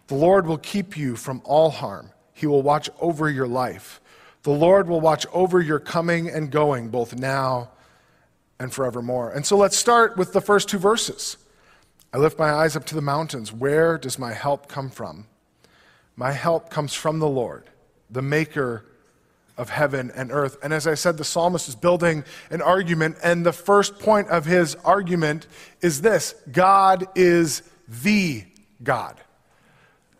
The 0.08 0.16
Lord 0.16 0.46
will 0.46 0.58
keep 0.58 0.98
you 0.98 1.16
from 1.16 1.42
all 1.46 1.70
harm. 1.70 2.12
He 2.34 2.48
will 2.48 2.64
watch 2.64 2.90
over 3.00 3.30
your 3.30 3.48
life. 3.48 4.02
The 4.44 4.52
Lord 4.52 4.90
will 4.90 5.00
watch 5.00 5.26
over 5.32 5.62
your 5.62 5.80
coming 5.80 6.28
and 6.30 6.52
going, 6.52 6.90
both 6.90 7.16
now 7.16 7.70
and 8.60 8.74
forevermore. 8.74 9.32
And 9.32 9.46
so 9.46 9.56
let's 9.56 9.78
start 9.78 10.18
with 10.18 10.34
the 10.34 10.42
first 10.42 10.68
two 10.68 10.80
verses. 10.80 11.38
I 12.14 12.18
lift 12.18 12.40
my 12.40 12.52
eyes 12.52 12.76
up 12.76 12.86
to 12.86 12.96
the 12.96 13.02
mountains. 13.02 13.52
Where 13.52 13.98
does 13.98 14.18
my 14.18 14.34
help 14.34 14.68
come 14.68 14.90
from? 14.90 15.28
My 16.16 16.32
help 16.32 16.70
comes 16.70 16.94
from 16.94 17.20
the 17.20 17.28
Lord, 17.28 17.70
the 18.10 18.22
maker 18.22 18.86
of 19.58 19.70
heaven 19.70 20.12
and 20.16 20.32
earth. 20.32 20.58
And 20.64 20.74
as 20.74 20.88
I 20.88 20.94
said, 20.94 21.18
the 21.18 21.24
psalmist 21.24 21.68
is 21.68 21.76
building 21.76 22.24
an 22.50 22.62
argument, 22.62 23.18
and 23.24 23.46
the 23.46 23.54
first 23.54 24.00
point 24.00 24.30
of 24.30 24.46
his 24.46 24.76
argument 24.76 25.48
is 25.82 26.02
this 26.02 26.36
God 26.52 27.08
is 27.16 27.64
the 27.88 28.44
God. 28.84 29.20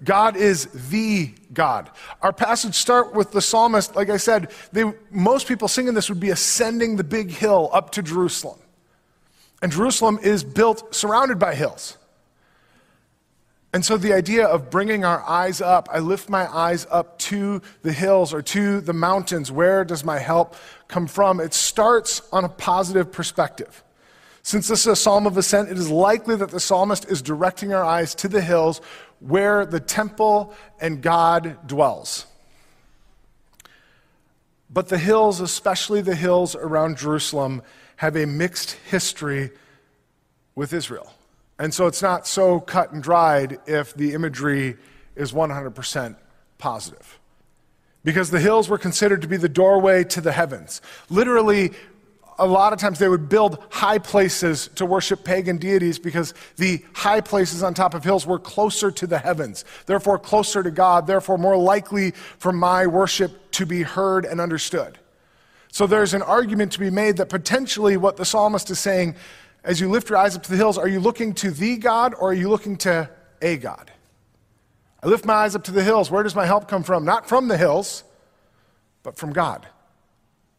God 0.04 0.36
is 0.36 0.66
the 0.90 1.34
God. 1.54 1.90
Our 2.22 2.34
passage 2.34 2.76
start 2.76 3.16
with 3.16 3.32
the 3.32 3.42
psalmist, 3.42 3.96
like 3.96 4.10
I 4.10 4.18
said, 4.18 4.52
they, 4.72 4.84
most 5.10 5.48
people 5.48 5.68
singing 5.68 5.96
this 5.96 6.10
would 6.10 6.20
be 6.20 6.30
ascending 6.30 6.98
the 6.98 7.04
big 7.04 7.32
hill 7.32 7.70
up 7.74 7.92
to 7.92 8.04
Jerusalem. 8.04 8.60
And 9.62 9.72
Jerusalem 9.72 10.20
is 10.22 10.44
built 10.44 10.94
surrounded 10.94 11.40
by 11.40 11.56
hills. 11.56 11.98
And 13.74 13.86
so 13.86 13.98
the 13.98 14.14
idea 14.14 14.46
of 14.46 14.70
bringing 14.70 15.04
our 15.04 15.22
eyes 15.24 15.62
up, 15.62 15.90
I 15.92 16.00
lift 16.00 16.30
my 16.30 16.48
eyes 16.52 16.88
up 16.90 17.20
to 17.20 17.62
the 17.84 17.92
hills 17.92 18.34
or 18.34 18.42
to 18.42 18.82
the 18.82 18.94
mountains. 18.94 19.52
Where 19.52 19.84
does 19.84 20.04
my 20.04 20.20
help 20.20 20.56
come 20.88 21.06
from? 21.06 21.40
It 21.40 21.54
starts 21.54 22.22
on 22.32 22.46
a 22.46 22.50
positive 22.50 23.12
perspective. 23.12 23.84
Since 24.42 24.70
this 24.70 24.82
is 24.82 24.88
a 24.88 24.96
psalm 24.96 25.28
of 25.28 25.38
ascent, 25.38 25.70
it 25.70 25.78
is 25.78 25.90
likely 25.90 26.36
that 26.38 26.52
the 26.52 26.60
psalmist 26.60 27.06
is 27.06 27.22
directing 27.22 27.74
our 27.74 27.84
eyes 27.84 28.16
to 28.16 28.30
the 28.30 28.42
hills 28.42 28.80
where 29.20 29.66
the 29.66 29.82
temple 29.82 30.54
and 30.80 31.02
God 31.02 31.68
dwells. 31.68 32.26
But 34.70 34.88
the 34.88 34.98
hills, 34.98 35.42
especially 35.42 36.02
the 36.02 36.16
hills 36.16 36.56
around 36.56 36.98
Jerusalem, 36.98 37.62
have 37.98 38.16
a 38.16 38.26
mixed 38.26 38.72
history 38.90 39.52
with 40.56 40.74
Israel. 40.74 41.12
And 41.60 41.74
so 41.74 41.88
it's 41.88 42.02
not 42.02 42.28
so 42.28 42.60
cut 42.60 42.92
and 42.92 43.02
dried 43.02 43.60
if 43.68 43.94
the 43.94 44.14
imagery 44.14 44.78
is 45.16 45.32
100% 45.32 46.16
positive. 46.58 47.20
Because 48.04 48.30
the 48.32 48.40
hills 48.40 48.70
were 48.70 48.78
considered 48.78 49.22
to 49.24 49.28
be 49.28 49.38
the 49.38 49.50
doorway 49.50 50.04
to 50.06 50.22
the 50.22 50.32
heavens. 50.32 50.82
Literally, 51.10 51.72
a 52.40 52.46
lot 52.46 52.72
of 52.72 52.80
times 52.80 53.00
they 53.00 53.10
would 53.10 53.30
build 53.30 53.64
high 53.72 53.98
places 53.98 54.70
to 54.76 54.86
worship 54.86 55.24
pagan 55.24 55.58
deities 55.58 55.98
because 55.98 56.34
the 56.58 56.84
high 56.94 57.22
places 57.22 57.64
on 57.64 57.74
top 57.74 57.96
of 57.96 58.04
hills 58.04 58.28
were 58.28 58.40
closer 58.40 58.92
to 58.92 59.08
the 59.08 59.18
heavens, 59.18 59.66
therefore 59.88 60.20
closer 60.20 60.62
to 60.62 60.72
God, 60.72 61.08
therefore 61.08 61.38
more 61.38 61.58
likely 61.58 62.12
for 62.12 62.52
my 62.52 62.86
worship 62.86 63.52
to 63.52 63.66
be 63.66 63.82
heard 63.82 64.26
and 64.26 64.40
understood. 64.40 65.00
So 65.72 65.88
there's 65.88 66.14
an 66.14 66.22
argument 66.22 66.72
to 66.74 66.80
be 66.80 66.90
made 66.90 67.18
that 67.18 67.30
potentially 67.30 67.98
what 67.98 68.18
the 68.18 68.26
psalmist 68.26 68.70
is 68.70 68.80
saying 68.80 69.16
as 69.64 69.82
you 69.82 69.90
lift 69.90 70.10
your 70.10 70.18
eyes 70.18 70.36
up 70.36 70.44
to 70.44 70.50
the 70.50 70.56
hills, 70.56 70.78
are 70.78 70.88
you 70.88 71.00
looking 71.00 71.34
to 71.36 71.52
the 71.52 71.78
God 71.78 72.14
or 72.14 72.30
are 72.30 72.34
you 72.34 72.50
looking 72.50 72.78
to 72.78 73.10
a 73.42 73.58
God? 73.58 73.92
I 75.04 75.08
lift 75.08 75.26
my 75.26 75.34
eyes 75.34 75.56
up 75.56 75.66
to 75.66 75.72
the 75.72 75.84
hills. 75.84 76.10
Where 76.10 76.24
does 76.24 76.36
my 76.36 76.46
help 76.46 76.68
come 76.68 76.84
from? 76.84 77.06
Not 77.06 77.28
from 77.28 77.50
the 77.50 77.58
hills, 77.58 78.04
but 79.04 79.18
from 79.18 79.34
God, 79.34 79.68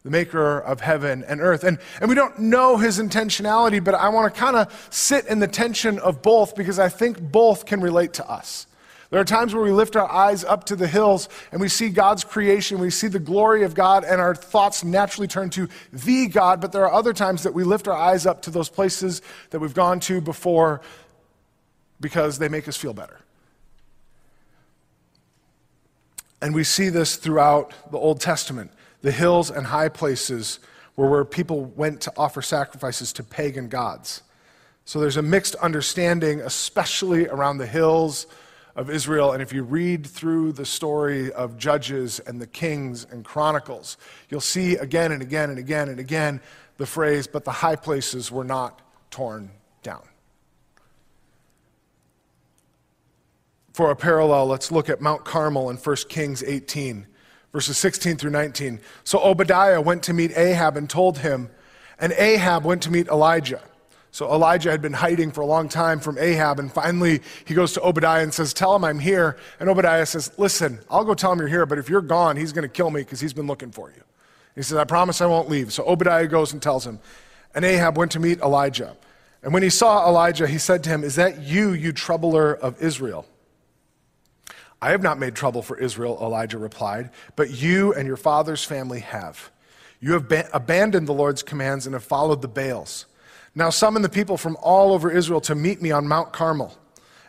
the 0.04 0.10
maker 0.10 0.58
of 0.58 0.80
heaven 0.80 1.24
and 1.26 1.40
earth. 1.40 1.64
And, 1.64 1.78
and 2.00 2.08
we 2.08 2.14
don't 2.14 2.38
know 2.38 2.76
his 2.76 2.98
intentionality, 2.98 3.82
but 3.82 3.94
I 3.94 4.10
want 4.10 4.32
to 4.32 4.38
kind 4.38 4.56
of 4.56 4.88
sit 4.90 5.26
in 5.26 5.38
the 5.38 5.48
tension 5.48 5.98
of 5.98 6.22
both 6.22 6.54
because 6.54 6.78
I 6.78 6.88
think 6.88 7.18
both 7.20 7.66
can 7.66 7.80
relate 7.80 8.12
to 8.14 8.30
us. 8.30 8.66
There 9.10 9.20
are 9.20 9.24
times 9.24 9.54
where 9.54 9.64
we 9.64 9.72
lift 9.72 9.96
our 9.96 10.10
eyes 10.10 10.44
up 10.44 10.64
to 10.64 10.76
the 10.76 10.86
hills 10.86 11.30
and 11.50 11.60
we 11.60 11.68
see 11.68 11.88
God's 11.88 12.24
creation, 12.24 12.78
we 12.78 12.90
see 12.90 13.08
the 13.08 13.18
glory 13.18 13.62
of 13.62 13.74
God, 13.74 14.04
and 14.04 14.20
our 14.20 14.34
thoughts 14.34 14.84
naturally 14.84 15.26
turn 15.26 15.48
to 15.50 15.68
the 15.92 16.26
God. 16.26 16.60
But 16.60 16.72
there 16.72 16.84
are 16.84 16.92
other 16.92 17.14
times 17.14 17.42
that 17.44 17.54
we 17.54 17.64
lift 17.64 17.88
our 17.88 17.96
eyes 17.96 18.26
up 18.26 18.42
to 18.42 18.50
those 18.50 18.68
places 18.68 19.22
that 19.50 19.60
we've 19.60 19.72
gone 19.72 20.00
to 20.00 20.20
before 20.20 20.82
because 22.00 22.38
they 22.38 22.48
make 22.48 22.68
us 22.68 22.76
feel 22.76 22.92
better. 22.92 23.18
And 26.42 26.54
we 26.54 26.62
see 26.62 26.90
this 26.90 27.16
throughout 27.16 27.72
the 27.90 27.98
Old 27.98 28.20
Testament. 28.20 28.70
The 29.00 29.10
hills 29.10 29.50
and 29.50 29.66
high 29.66 29.88
places 29.88 30.60
were 30.96 31.08
where 31.08 31.24
people 31.24 31.64
went 31.64 32.02
to 32.02 32.12
offer 32.16 32.42
sacrifices 32.42 33.12
to 33.14 33.24
pagan 33.24 33.68
gods. 33.68 34.22
So 34.84 35.00
there's 35.00 35.16
a 35.16 35.22
mixed 35.22 35.54
understanding, 35.56 36.40
especially 36.40 37.26
around 37.26 37.58
the 37.58 37.66
hills 37.66 38.26
of 38.78 38.88
Israel. 38.88 39.32
And 39.32 39.42
if 39.42 39.52
you 39.52 39.64
read 39.64 40.06
through 40.06 40.52
the 40.52 40.64
story 40.64 41.32
of 41.32 41.58
Judges 41.58 42.20
and 42.20 42.40
the 42.40 42.46
Kings 42.46 43.04
and 43.10 43.24
Chronicles, 43.24 43.98
you'll 44.30 44.40
see 44.40 44.76
again 44.76 45.10
and 45.10 45.20
again 45.20 45.50
and 45.50 45.58
again 45.58 45.88
and 45.88 45.98
again 45.98 46.40
the 46.76 46.86
phrase, 46.86 47.26
but 47.26 47.44
the 47.44 47.50
high 47.50 47.74
places 47.74 48.30
were 48.30 48.44
not 48.44 48.80
torn 49.10 49.50
down. 49.82 50.06
For 53.72 53.90
a 53.90 53.96
parallel, 53.96 54.46
let's 54.46 54.70
look 54.70 54.88
at 54.88 55.00
Mount 55.00 55.24
Carmel 55.24 55.70
in 55.70 55.76
1 55.76 55.96
Kings 56.08 56.44
18, 56.44 57.04
verses 57.52 57.76
16 57.78 58.16
through 58.16 58.30
19. 58.30 58.80
So 59.02 59.18
Obadiah 59.18 59.80
went 59.80 60.04
to 60.04 60.12
meet 60.12 60.36
Ahab 60.36 60.76
and 60.76 60.88
told 60.88 61.18
him, 61.18 61.50
and 61.98 62.12
Ahab 62.12 62.64
went 62.64 62.82
to 62.84 62.92
meet 62.92 63.08
Elijah. 63.08 63.60
So 64.18 64.34
Elijah 64.34 64.72
had 64.72 64.82
been 64.82 64.94
hiding 64.94 65.30
for 65.30 65.42
a 65.42 65.46
long 65.46 65.68
time 65.68 66.00
from 66.00 66.18
Ahab, 66.18 66.58
and 66.58 66.72
finally 66.72 67.20
he 67.44 67.54
goes 67.54 67.72
to 67.74 67.82
Obadiah 67.82 68.24
and 68.24 68.34
says, 68.34 68.52
Tell 68.52 68.74
him 68.74 68.82
I'm 68.82 68.98
here. 68.98 69.36
And 69.60 69.68
Obadiah 69.68 70.04
says, 70.06 70.32
Listen, 70.36 70.80
I'll 70.90 71.04
go 71.04 71.14
tell 71.14 71.30
him 71.30 71.38
you're 71.38 71.46
here, 71.46 71.66
but 71.66 71.78
if 71.78 71.88
you're 71.88 72.00
gone, 72.00 72.36
he's 72.36 72.52
going 72.52 72.64
to 72.64 72.68
kill 72.68 72.90
me 72.90 73.02
because 73.02 73.20
he's 73.20 73.32
been 73.32 73.46
looking 73.46 73.70
for 73.70 73.90
you. 73.90 74.02
He 74.56 74.62
says, 74.62 74.76
I 74.76 74.82
promise 74.82 75.20
I 75.20 75.26
won't 75.26 75.48
leave. 75.48 75.72
So 75.72 75.86
Obadiah 75.86 76.26
goes 76.26 76.52
and 76.52 76.60
tells 76.60 76.84
him. 76.84 76.98
And 77.54 77.64
Ahab 77.64 77.96
went 77.96 78.10
to 78.10 78.18
meet 78.18 78.40
Elijah. 78.40 78.96
And 79.44 79.54
when 79.54 79.62
he 79.62 79.70
saw 79.70 80.08
Elijah, 80.08 80.48
he 80.48 80.58
said 80.58 80.82
to 80.82 80.90
him, 80.90 81.04
Is 81.04 81.14
that 81.14 81.42
you, 81.42 81.70
you 81.70 81.92
troubler 81.92 82.56
of 82.56 82.82
Israel? 82.82 83.24
I 84.82 84.90
have 84.90 85.02
not 85.04 85.20
made 85.20 85.36
trouble 85.36 85.62
for 85.62 85.78
Israel, 85.78 86.18
Elijah 86.20 86.58
replied, 86.58 87.10
but 87.36 87.52
you 87.52 87.94
and 87.94 88.08
your 88.08 88.16
father's 88.16 88.64
family 88.64 88.98
have. 88.98 89.52
You 90.00 90.14
have 90.14 90.28
ba- 90.28 90.48
abandoned 90.52 91.06
the 91.06 91.14
Lord's 91.14 91.44
commands 91.44 91.86
and 91.86 91.94
have 91.94 92.02
followed 92.02 92.42
the 92.42 92.48
Baals. 92.48 93.06
Now 93.58 93.70
summon 93.70 94.02
the 94.02 94.08
people 94.08 94.36
from 94.36 94.56
all 94.62 94.92
over 94.92 95.10
Israel 95.10 95.40
to 95.40 95.56
meet 95.56 95.82
me 95.82 95.90
on 95.90 96.06
Mount 96.06 96.32
Carmel, 96.32 96.78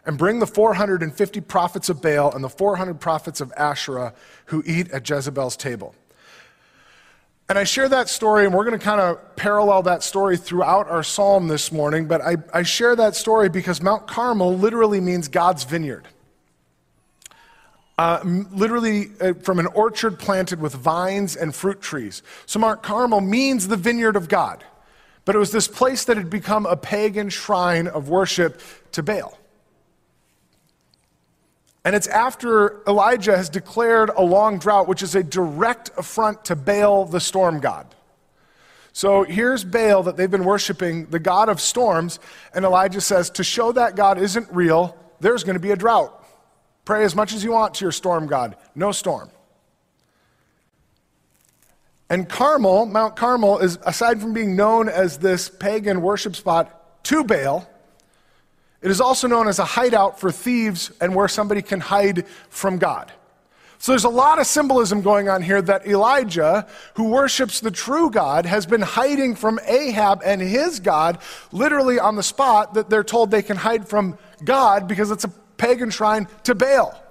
and 0.06 0.16
bring 0.16 0.38
the 0.38 0.46
450 0.46 1.42
prophets 1.42 1.90
of 1.90 2.04
Baal 2.04 2.32
and 2.32 2.44
the 2.44 2.50
400 2.50 3.00
prophets 3.00 3.42
of 3.42 3.52
Asherah 3.58 4.14
who 4.46 4.62
eat 4.64 4.92
at 4.92 5.10
Jezebel's 5.10 5.58
table. 5.58 5.96
And 7.50 7.58
I 7.58 7.64
share 7.64 7.90
that 7.90 8.10
story, 8.10 8.46
and 8.46 8.54
we're 8.54 8.64
going 8.64 8.78
to 8.78 8.86
kind 8.86 9.02
of 9.02 9.36
parallel 9.38 9.82
that 9.84 10.04
story 10.04 10.38
throughout 10.38 10.88
our 10.88 11.02
psalm 11.02 11.48
this 11.48 11.72
morning. 11.72 12.06
But 12.06 12.22
I, 12.22 12.36
I 12.54 12.62
share 12.62 12.96
that 12.96 13.16
story 13.16 13.50
because 13.50 13.82
Mount 13.82 14.06
Carmel 14.06 14.56
literally 14.56 15.02
means 15.02 15.28
God's 15.28 15.64
vineyard. 15.64 16.08
Uh, 17.98 18.20
literally 18.52 19.08
uh, 19.20 19.34
from 19.34 19.58
an 19.58 19.66
orchard 19.66 20.20
planted 20.20 20.62
with 20.62 20.76
vines 20.76 21.36
and 21.36 21.56
fruit 21.56 21.82
trees. 21.82 22.22
So 22.46 22.60
Mount 22.60 22.84
Carmel 22.84 23.20
means 23.20 23.68
the 23.68 23.78
vineyard 23.78 24.16
of 24.16 24.30
God. 24.30 24.64
But 25.30 25.36
it 25.36 25.38
was 25.38 25.52
this 25.52 25.68
place 25.68 26.06
that 26.06 26.18
had 26.18 26.32
become 26.32 26.66
a 26.66 26.76
pagan 26.76 27.30
shrine 27.30 27.86
of 27.86 28.10
worship 28.10 28.60
to 28.94 29.04
Baal. 29.04 29.38
And 31.86 31.96
it's 31.96 32.08
after 32.08 32.82
Elijah 32.88 33.38
has 33.38 33.48
declared 33.48 34.10
a 34.10 34.24
long 34.24 34.58
drought, 34.58 34.88
which 34.88 35.04
is 35.04 35.14
a 35.14 35.22
direct 35.22 35.92
affront 35.98 36.46
to 36.46 36.56
Baal, 36.56 37.06
the 37.06 37.20
storm 37.20 37.60
god. 37.60 37.94
So 38.92 39.22
here's 39.22 39.64
Baal 39.64 40.02
that 40.02 40.18
they've 40.18 40.32
been 40.32 40.46
worshiping, 40.46 41.06
the 41.06 41.20
god 41.20 41.48
of 41.48 41.62
storms, 41.62 42.20
and 42.56 42.66
Elijah 42.66 43.00
says, 43.00 43.30
To 43.30 43.44
show 43.44 43.72
that 43.74 43.96
God 43.96 44.18
isn't 44.18 44.52
real, 44.52 44.98
there's 45.20 45.44
going 45.44 45.58
to 45.58 45.60
be 45.60 45.70
a 45.70 45.76
drought. 45.76 46.12
Pray 46.86 47.04
as 47.04 47.16
much 47.16 47.34
as 47.34 47.44
you 47.44 47.52
want 47.52 47.76
to 47.76 47.86
your 47.86 47.92
storm 47.92 48.26
god, 48.26 48.56
no 48.74 48.92
storm. 48.92 49.30
And 52.10 52.28
Carmel, 52.28 52.86
Mount 52.86 53.16
Carmel, 53.16 53.60
is 53.60 53.78
aside 53.84 54.20
from 54.20 54.34
being 54.34 54.56
known 54.56 54.90
as 54.90 55.20
this 55.20 55.48
pagan 55.48 56.02
worship 56.02 56.36
spot 56.36 57.04
to 57.06 57.24
Baal, 57.24 57.70
it 58.82 58.90
is 58.90 59.02
also 59.02 59.28
known 59.28 59.48
as 59.48 59.60
a 59.60 59.66
hideout 59.66 60.20
for 60.20 60.32
thieves 60.32 60.92
and 61.02 61.14
where 61.14 61.28
somebody 61.28 61.62
can 61.62 61.80
hide 61.80 62.26
from 62.50 62.78
God. 62.78 63.12
So 63.78 63.94
there's 63.94 64.04
a 64.04 64.10
lot 64.10 64.40
of 64.40 64.46
symbolism 64.46 65.02
going 65.02 65.30
on 65.30 65.42
here 65.42 65.62
that 65.62 65.88
Elijah, 65.88 66.68
who 66.96 67.06
worships 67.06 67.62
the 67.62 67.72
true 67.72 68.10
God, 68.10 68.46
has 68.46 68.66
been 68.66 68.82
hiding 68.82 69.36
from 69.36 69.60
Ahab 69.66 70.22
and 70.26 70.42
his 70.42 70.82
God, 70.82 71.20
literally 71.54 71.98
on 71.98 72.18
the 72.18 72.24
spot 72.24 72.74
that 72.74 72.90
they're 72.90 73.06
told 73.06 73.32
they 73.32 73.42
can 73.42 73.56
hide 73.56 73.88
from 73.88 74.18
God 74.44 74.88
because 74.88 75.12
it's 75.12 75.24
a 75.24 75.30
pagan 75.58 75.92
shrine 75.92 76.28
to 76.44 76.56
Baal. 76.56 77.02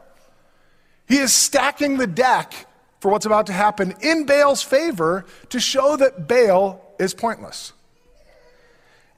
He 1.06 1.18
is 1.18 1.32
stacking 1.32 1.96
the 1.96 2.06
deck 2.06 2.66
for 3.00 3.10
what's 3.10 3.26
about 3.26 3.46
to 3.46 3.52
happen 3.52 3.94
in 4.00 4.26
Baal's 4.26 4.62
favor 4.62 5.24
to 5.50 5.60
show 5.60 5.96
that 5.96 6.26
Baal 6.26 6.94
is 6.98 7.14
pointless. 7.14 7.72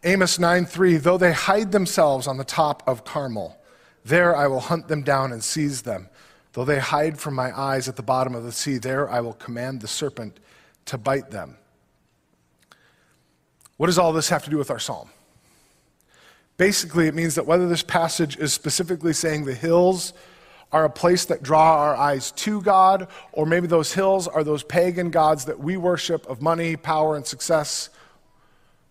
Amos 0.05 0.39
9:3 0.39 0.99
Though 0.99 1.19
they 1.19 1.33
hide 1.33 1.73
themselves 1.73 2.27
on 2.27 2.37
the 2.37 2.45
top 2.45 2.83
of 2.87 3.05
Carmel, 3.05 3.59
there 4.05 4.35
I 4.35 4.47
will 4.47 4.61
hunt 4.61 4.89
them 4.89 5.03
down 5.03 5.33
and 5.33 5.43
seize 5.43 5.83
them. 5.83 6.09
Though 6.53 6.65
they 6.65 6.81
hide 6.81 7.19
from 7.19 7.35
my 7.35 7.57
eyes 7.59 7.89
at 7.89 7.97
the 7.97 8.03
bottom 8.03 8.35
of 8.35 8.45
the 8.45 8.53
sea, 8.53 8.79
there 8.79 9.09
I 9.09 9.21
will 9.21 9.35
command 9.35 9.81
the 9.81 9.89
serpent 9.89 10.41
to 10.87 10.99
bite 10.99 11.31
them. 11.31 11.57
What 13.77 13.87
does 13.87 13.99
all 13.99 14.13
this 14.13 14.29
have 14.31 14.45
to 14.45 14.51
do 14.51 14.59
with 14.59 14.71
our 14.71 14.79
psalm? 14.79 15.11
Basically, 16.57 17.07
it 17.07 17.15
means 17.15 17.37
that 17.37 17.47
whether 17.47 17.69
this 17.69 17.83
passage 17.83 18.37
is 18.37 18.53
specifically 18.53 19.13
saying 19.13 19.45
the 19.45 19.55
hills 19.55 20.13
are 20.73 20.85
a 20.85 20.91
place 20.91 21.25
that 21.27 21.43
draw 21.43 21.79
our 21.83 21.97
eyes 21.97 22.31
to 22.33 22.63
God, 22.63 23.09
or 23.33 23.45
maybe 23.47 23.67
those 23.67 23.93
hills 23.93 24.29
are 24.29 24.45
those 24.45 24.63
pagan 24.63 25.11
gods 25.11 25.47
that 25.47 25.59
we 25.59 25.77
worship 25.77 26.29
of 26.29 26.41
money, 26.41 26.77
power, 26.77 27.17
and 27.17 27.27
success, 27.27 27.91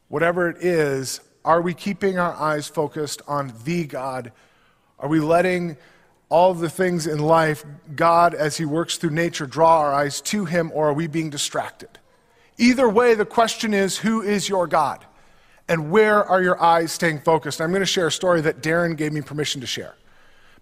whatever 0.10 0.50
it 0.50 0.64
is, 0.64 1.22
are 1.46 1.62
we 1.62 1.74
keeping 1.74 2.20
our 2.20 2.34
eyes 2.34 2.68
focused 2.68 3.22
on 3.28 3.54
the 3.64 3.86
God? 3.86 4.32
Are 5.00 5.08
we 5.08 5.20
letting 5.20 5.78
all 6.28 6.54
the 6.54 6.70
things 6.70 7.08
in 7.08 7.20
life, 7.20 7.66
God, 7.96 8.36
as 8.36 8.58
He 8.58 8.66
works 8.66 8.98
through 8.98 9.12
nature, 9.12 9.48
draw 9.48 9.80
our 9.80 9.94
eyes 9.94 10.22
to 10.22 10.46
Him, 10.46 10.72
or 10.74 10.90
are 10.90 10.94
we 10.94 11.08
being 11.08 11.30
distracted? 11.30 11.90
Either 12.58 12.90
way, 12.90 13.16
the 13.16 13.26
question 13.26 13.74
is 13.74 13.98
who 13.98 14.22
is 14.22 14.50
your 14.50 14.68
God? 14.68 15.06
And 15.68 15.92
where 15.92 16.24
are 16.24 16.42
your 16.42 16.62
eyes 16.62 16.92
staying 16.92 17.22
focused? 17.22 17.62
I'm 17.62 17.70
going 17.70 17.82
to 17.82 17.86
share 17.86 18.08
a 18.08 18.12
story 18.12 18.42
that 18.42 18.62
Darren 18.62 18.98
gave 18.98 19.14
me 19.14 19.22
permission 19.22 19.62
to 19.62 19.68
share. 19.68 19.96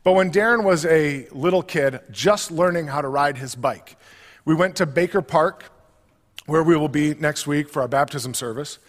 But 0.03 0.13
when 0.13 0.31
Darren 0.31 0.63
was 0.63 0.85
a 0.85 1.27
little 1.31 1.61
kid, 1.61 1.99
just 2.11 2.51
learning 2.51 2.87
how 2.87 3.01
to 3.01 3.07
ride 3.07 3.37
his 3.37 3.55
bike, 3.55 3.97
we 4.45 4.55
went 4.55 4.77
to 4.77 4.85
Baker 4.85 5.21
Park, 5.21 5.71
where 6.45 6.63
we 6.63 6.77
will 6.77 6.87
be 6.87 7.13
next 7.15 7.45
week 7.45 7.69
for 7.69 7.81
our 7.81 7.87
baptism 7.87 8.33
service. 8.33 8.79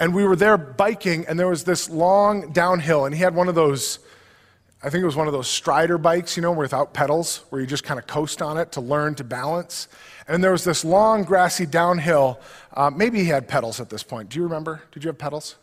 And 0.00 0.12
we 0.12 0.24
were 0.24 0.34
there 0.34 0.58
biking, 0.58 1.24
and 1.26 1.38
there 1.38 1.48
was 1.48 1.62
this 1.62 1.88
long 1.88 2.52
downhill, 2.52 3.04
and 3.04 3.14
he 3.14 3.22
had 3.22 3.34
one 3.34 3.48
of 3.48 3.54
those, 3.54 4.00
I 4.82 4.90
think 4.90 5.02
it 5.02 5.06
was 5.06 5.14
one 5.14 5.28
of 5.28 5.32
those 5.32 5.46
Strider 5.46 5.98
bikes, 5.98 6.36
you 6.36 6.42
know, 6.42 6.50
without 6.50 6.92
pedals, 6.92 7.44
where 7.50 7.60
you 7.60 7.66
just 7.66 7.84
kind 7.84 8.00
of 8.00 8.08
coast 8.08 8.42
on 8.42 8.58
it 8.58 8.72
to 8.72 8.80
learn 8.80 9.14
to 9.14 9.24
balance. 9.24 9.86
And 10.26 10.42
there 10.42 10.50
was 10.50 10.64
this 10.64 10.84
long, 10.84 11.22
grassy 11.22 11.66
downhill. 11.66 12.40
Uh, 12.72 12.90
maybe 12.90 13.20
he 13.20 13.26
had 13.26 13.46
pedals 13.46 13.78
at 13.78 13.90
this 13.90 14.02
point. 14.02 14.30
Do 14.30 14.38
you 14.38 14.42
remember? 14.42 14.82
Did 14.90 15.04
you 15.04 15.08
have 15.08 15.18
pedals? 15.18 15.54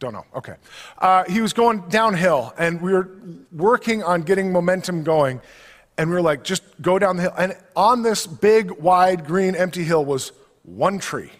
Don't 0.00 0.14
know. 0.14 0.24
Okay. 0.34 0.54
Uh, 0.98 1.24
he 1.24 1.40
was 1.42 1.52
going 1.52 1.88
downhill, 1.90 2.54
and 2.58 2.80
we 2.80 2.92
were 2.92 3.10
working 3.52 4.02
on 4.02 4.22
getting 4.22 4.50
momentum 4.50 5.04
going. 5.04 5.40
And 5.98 6.08
we 6.08 6.16
were 6.16 6.22
like, 6.22 6.42
just 6.42 6.62
go 6.80 6.98
down 6.98 7.16
the 7.16 7.22
hill. 7.24 7.34
And 7.36 7.54
on 7.76 8.02
this 8.02 8.26
big, 8.26 8.70
wide, 8.72 9.26
green, 9.26 9.54
empty 9.54 9.84
hill 9.84 10.02
was 10.02 10.32
one 10.62 10.98
tree. 10.98 11.30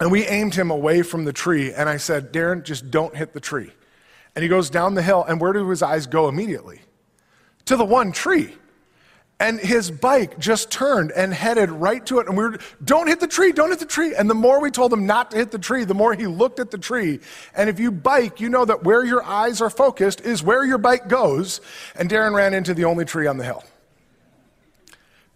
And 0.00 0.10
we 0.10 0.26
aimed 0.26 0.54
him 0.54 0.72
away 0.72 1.02
from 1.02 1.24
the 1.24 1.32
tree. 1.32 1.72
And 1.72 1.88
I 1.88 1.98
said, 1.98 2.32
Darren, 2.32 2.64
just 2.64 2.90
don't 2.90 3.14
hit 3.14 3.32
the 3.32 3.38
tree. 3.40 3.70
And 4.34 4.42
he 4.42 4.48
goes 4.48 4.68
down 4.68 4.94
the 4.94 5.02
hill. 5.02 5.24
And 5.28 5.40
where 5.40 5.52
do 5.52 5.68
his 5.68 5.82
eyes 5.82 6.08
go 6.08 6.28
immediately? 6.28 6.80
To 7.66 7.76
the 7.76 7.84
one 7.84 8.10
tree. 8.10 8.56
And 9.40 9.58
his 9.58 9.90
bike 9.90 10.38
just 10.38 10.70
turned 10.70 11.12
and 11.12 11.32
headed 11.32 11.70
right 11.70 12.04
to 12.06 12.18
it. 12.18 12.28
And 12.28 12.36
we 12.36 12.44
were, 12.44 12.58
don't 12.84 13.06
hit 13.06 13.20
the 13.20 13.26
tree, 13.26 13.52
don't 13.52 13.70
hit 13.70 13.78
the 13.78 13.86
tree. 13.86 14.14
And 14.14 14.28
the 14.28 14.34
more 14.34 14.60
we 14.60 14.70
told 14.70 14.92
him 14.92 15.06
not 15.06 15.30
to 15.30 15.38
hit 15.38 15.50
the 15.50 15.58
tree, 15.58 15.84
the 15.84 15.94
more 15.94 16.12
he 16.12 16.26
looked 16.26 16.60
at 16.60 16.70
the 16.70 16.76
tree. 16.76 17.20
And 17.54 17.70
if 17.70 17.80
you 17.80 17.90
bike, 17.90 18.38
you 18.38 18.50
know 18.50 18.66
that 18.66 18.84
where 18.84 19.02
your 19.02 19.22
eyes 19.24 19.62
are 19.62 19.70
focused 19.70 20.20
is 20.20 20.42
where 20.42 20.62
your 20.62 20.76
bike 20.76 21.08
goes. 21.08 21.62
And 21.96 22.10
Darren 22.10 22.34
ran 22.34 22.52
into 22.52 22.74
the 22.74 22.84
only 22.84 23.06
tree 23.06 23.26
on 23.26 23.38
the 23.38 23.44
hill. 23.44 23.64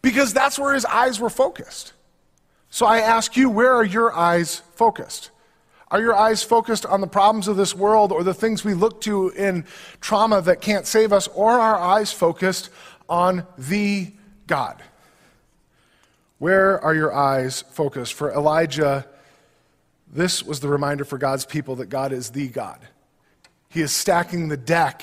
Because 0.02 0.34
that's 0.34 0.58
where 0.58 0.74
his 0.74 0.84
eyes 0.84 1.18
were 1.18 1.30
focused. 1.30 1.94
So 2.68 2.84
I 2.84 2.98
ask 2.98 3.38
you, 3.38 3.48
where 3.48 3.72
are 3.72 3.84
your 3.84 4.12
eyes 4.12 4.60
focused? 4.74 5.30
Are 5.90 6.00
your 6.00 6.14
eyes 6.14 6.42
focused 6.42 6.84
on 6.84 7.00
the 7.00 7.06
problems 7.06 7.46
of 7.46 7.56
this 7.56 7.74
world 7.74 8.10
or 8.10 8.24
the 8.24 8.34
things 8.34 8.64
we 8.64 8.74
look 8.74 9.00
to 9.02 9.28
in 9.30 9.64
trauma 10.00 10.42
that 10.42 10.60
can't 10.60 10.86
save 10.86 11.12
us? 11.12 11.28
Or 11.28 11.52
are 11.52 11.76
our 11.76 11.78
eyes 11.78 12.12
focused 12.12 12.68
on 13.08 13.46
the 13.56 14.12
God. 14.46 14.82
Where 16.38 16.80
are 16.80 16.94
your 16.94 17.14
eyes 17.14 17.62
focused? 17.62 18.14
For 18.14 18.32
Elijah, 18.32 19.06
this 20.12 20.42
was 20.42 20.60
the 20.60 20.68
reminder 20.68 21.04
for 21.04 21.18
God's 21.18 21.46
people 21.46 21.76
that 21.76 21.88
God 21.88 22.12
is 22.12 22.30
the 22.30 22.48
God. 22.48 22.80
He 23.68 23.80
is 23.80 23.92
stacking 23.92 24.48
the 24.48 24.56
deck 24.56 25.02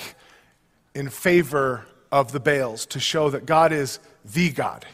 in 0.94 1.08
favor 1.08 1.86
of 2.10 2.32
the 2.32 2.40
Baals 2.40 2.86
to 2.86 3.00
show 3.00 3.30
that 3.30 3.46
God 3.46 3.72
is 3.72 3.98
the 4.24 4.50
God. 4.50 4.86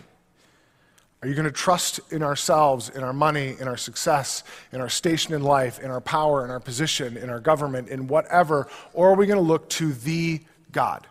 Are 1.20 1.28
you 1.28 1.34
going 1.34 1.46
to 1.46 1.52
trust 1.52 2.00
in 2.12 2.22
ourselves, 2.22 2.90
in 2.90 3.02
our 3.02 3.12
money, 3.12 3.56
in 3.58 3.66
our 3.66 3.76
success, 3.76 4.44
in 4.72 4.80
our 4.80 4.88
station 4.88 5.34
in 5.34 5.42
life, 5.42 5.80
in 5.80 5.90
our 5.90 6.00
power, 6.00 6.44
in 6.44 6.50
our 6.50 6.60
position, 6.60 7.16
in 7.16 7.28
our 7.28 7.40
government, 7.40 7.88
in 7.88 8.06
whatever? 8.06 8.68
Or 8.92 9.10
are 9.10 9.16
we 9.16 9.26
going 9.26 9.38
to 9.38 9.44
look 9.44 9.68
to 9.70 9.92
the 9.92 10.40
God? 10.70 11.07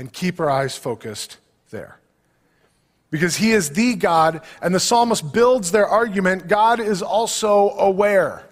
And 0.00 0.12
keep 0.12 0.40
our 0.40 0.50
eyes 0.50 0.76
focused 0.76 1.36
there. 1.70 2.00
Because 3.10 3.36
he 3.36 3.52
is 3.52 3.70
the 3.70 3.94
God, 3.94 4.42
and 4.62 4.74
the 4.74 4.80
psalmist 4.80 5.32
builds 5.32 5.70
their 5.70 5.86
argument 5.86 6.48
God 6.48 6.80
is 6.80 7.02
also 7.02 7.70
aware. 7.70 8.46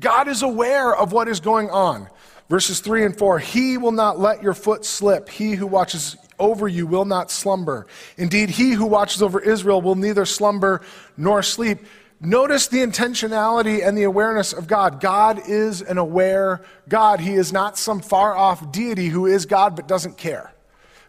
God 0.00 0.28
is 0.28 0.42
aware 0.42 0.94
of 0.94 1.12
what 1.12 1.28
is 1.28 1.40
going 1.40 1.70
on. 1.70 2.08
Verses 2.48 2.80
3 2.80 3.04
and 3.04 3.18
4 3.18 3.38
He 3.38 3.78
will 3.78 3.92
not 3.92 4.18
let 4.18 4.42
your 4.42 4.54
foot 4.54 4.84
slip. 4.84 5.28
He 5.28 5.52
who 5.52 5.66
watches 5.66 6.16
over 6.38 6.68
you 6.68 6.86
will 6.86 7.04
not 7.04 7.30
slumber. 7.30 7.86
Indeed, 8.16 8.50
he 8.50 8.72
who 8.72 8.86
watches 8.86 9.22
over 9.22 9.40
Israel 9.40 9.82
will 9.82 9.94
neither 9.94 10.24
slumber 10.24 10.82
nor 11.16 11.42
sleep. 11.42 11.78
Notice 12.20 12.68
the 12.68 12.78
intentionality 12.78 13.86
and 13.86 13.96
the 13.96 14.04
awareness 14.04 14.52
of 14.52 14.66
God. 14.66 15.00
God 15.00 15.42
is 15.46 15.82
an 15.82 15.98
aware 15.98 16.62
God. 16.88 17.20
He 17.20 17.34
is 17.34 17.52
not 17.52 17.76
some 17.76 18.00
far 18.00 18.34
off 18.34 18.72
deity 18.72 19.08
who 19.08 19.26
is 19.26 19.44
God 19.44 19.76
but 19.76 19.86
doesn't 19.86 20.16
care. 20.16 20.52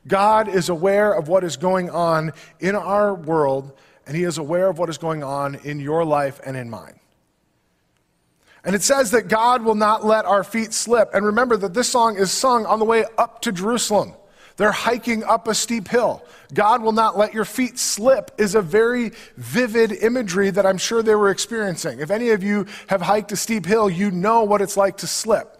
God 0.07 0.47
is 0.47 0.69
aware 0.69 1.11
of 1.13 1.27
what 1.27 1.43
is 1.43 1.57
going 1.57 1.89
on 1.89 2.33
in 2.59 2.75
our 2.75 3.13
world, 3.13 3.73
and 4.05 4.15
He 4.15 4.23
is 4.23 4.37
aware 4.37 4.69
of 4.69 4.77
what 4.77 4.89
is 4.89 4.97
going 4.97 5.23
on 5.23 5.55
in 5.55 5.79
your 5.79 6.05
life 6.05 6.39
and 6.45 6.55
in 6.55 6.69
mine. 6.69 6.99
And 8.63 8.75
it 8.75 8.83
says 8.83 9.11
that 9.11 9.29
God 9.29 9.63
will 9.63 9.75
not 9.75 10.05
let 10.05 10.25
our 10.25 10.43
feet 10.43 10.73
slip. 10.73 11.13
And 11.13 11.25
remember 11.25 11.55
that 11.57 11.73
this 11.73 11.87
song 11.87 12.17
is 12.17 12.31
sung 12.31 12.65
on 12.65 12.79
the 12.79 12.85
way 12.85 13.05
up 13.17 13.41
to 13.43 13.51
Jerusalem. 13.51 14.13
They're 14.57 14.71
hiking 14.71 15.23
up 15.23 15.47
a 15.47 15.55
steep 15.55 15.87
hill. 15.87 16.25
God 16.53 16.81
will 16.81 16.91
not 16.91 17.17
let 17.17 17.33
your 17.33 17.45
feet 17.45 17.77
slip 17.77 18.31
is 18.37 18.55
a 18.55 18.61
very 18.61 19.11
vivid 19.37 19.91
imagery 19.91 20.49
that 20.49 20.65
I'm 20.65 20.79
sure 20.79 21.03
they 21.03 21.15
were 21.15 21.29
experiencing. 21.29 21.99
If 21.99 22.09
any 22.09 22.31
of 22.31 22.43
you 22.43 22.65
have 22.87 23.01
hiked 23.01 23.31
a 23.31 23.37
steep 23.37 23.65
hill, 23.65 23.89
you 23.89 24.09
know 24.09 24.43
what 24.43 24.61
it's 24.61 24.75
like 24.75 24.97
to 24.97 25.07
slip. 25.07 25.56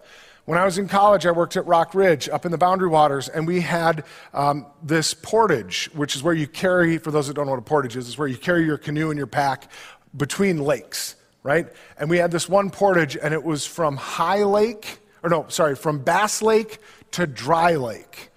When 0.48 0.56
I 0.56 0.64
was 0.64 0.78
in 0.78 0.88
college, 0.88 1.26
I 1.26 1.30
worked 1.30 1.58
at 1.58 1.66
Rock 1.66 1.94
Ridge 1.94 2.26
up 2.26 2.46
in 2.46 2.52
the 2.52 2.56
Boundary 2.56 2.88
Waters, 2.88 3.28
and 3.28 3.46
we 3.46 3.60
had 3.60 4.04
um, 4.32 4.64
this 4.82 5.12
portage, 5.12 5.90
which 5.92 6.16
is 6.16 6.22
where 6.22 6.32
you 6.32 6.46
carry, 6.46 6.96
for 6.96 7.10
those 7.10 7.26
that 7.26 7.34
don't 7.34 7.44
know 7.44 7.52
what 7.52 7.58
a 7.58 7.60
portage 7.60 7.96
is, 7.96 8.08
is 8.08 8.16
where 8.16 8.28
you 8.28 8.38
carry 8.38 8.64
your 8.64 8.78
canoe 8.78 9.10
and 9.10 9.18
your 9.18 9.26
pack 9.26 9.70
between 10.16 10.62
lakes, 10.62 11.16
right? 11.42 11.66
And 11.98 12.08
we 12.08 12.16
had 12.16 12.30
this 12.30 12.48
one 12.48 12.70
portage, 12.70 13.14
and 13.14 13.34
it 13.34 13.44
was 13.44 13.66
from 13.66 13.98
High 13.98 14.44
Lake, 14.44 15.00
or 15.22 15.28
no, 15.28 15.44
sorry, 15.48 15.76
from 15.76 15.98
Bass 15.98 16.40
Lake 16.40 16.78
to 17.10 17.26
Dry 17.26 17.74
Lake. 17.74 18.30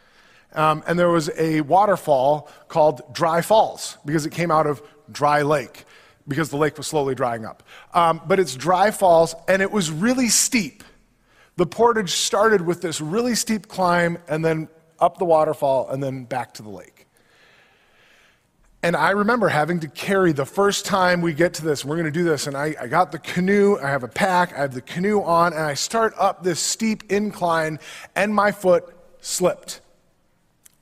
Um, 0.51 0.83
and 0.87 0.99
there 0.99 1.07
was 1.07 1.29
a 1.37 1.61
waterfall 1.61 2.51
called 2.67 3.03
Dry 3.13 3.41
Falls 3.41 3.97
because 4.05 4.25
it 4.25 4.33
came 4.33 4.51
out 4.51 4.67
of 4.67 4.83
Dry 5.13 5.43
Lake 5.43 5.85
because 6.27 6.49
the 6.49 6.57
lake 6.57 6.77
was 6.77 6.87
slowly 6.87 7.15
drying 7.15 7.45
up. 7.45 7.63
Um, 7.93 8.19
but 8.27 8.37
it's 8.37 8.55
Dry 8.55 8.91
Falls, 8.91 9.33
and 9.47 9.61
it 9.61 9.71
was 9.71 9.89
really 9.89 10.27
steep. 10.27 10.83
The 11.61 11.67
portage 11.67 12.09
started 12.09 12.61
with 12.61 12.81
this 12.81 12.99
really 12.99 13.35
steep 13.35 13.67
climb 13.67 14.17
and 14.27 14.43
then 14.43 14.67
up 14.99 15.19
the 15.19 15.25
waterfall 15.25 15.91
and 15.91 16.01
then 16.01 16.23
back 16.23 16.55
to 16.55 16.63
the 16.63 16.71
lake. 16.71 17.05
And 18.81 18.95
I 18.95 19.11
remember 19.11 19.47
having 19.47 19.79
to 19.81 19.87
carry 19.87 20.31
the 20.31 20.47
first 20.47 20.87
time 20.87 21.21
we 21.21 21.35
get 21.35 21.53
to 21.53 21.63
this, 21.63 21.85
we're 21.85 21.97
going 21.97 22.11
to 22.11 22.11
do 22.11 22.23
this. 22.23 22.47
And 22.47 22.57
I, 22.57 22.75
I, 22.81 22.87
got 22.87 23.11
the 23.11 23.19
canoe, 23.19 23.77
I 23.77 23.89
have 23.89 24.01
a 24.01 24.07
pack, 24.07 24.57
I 24.57 24.61
have 24.61 24.73
the 24.73 24.81
canoe 24.81 25.21
on, 25.21 25.53
and 25.53 25.61
I 25.61 25.75
start 25.75 26.15
up 26.17 26.43
this 26.43 26.59
steep 26.59 27.11
incline, 27.11 27.77
and 28.15 28.33
my 28.33 28.51
foot 28.51 28.95
slipped. 29.19 29.81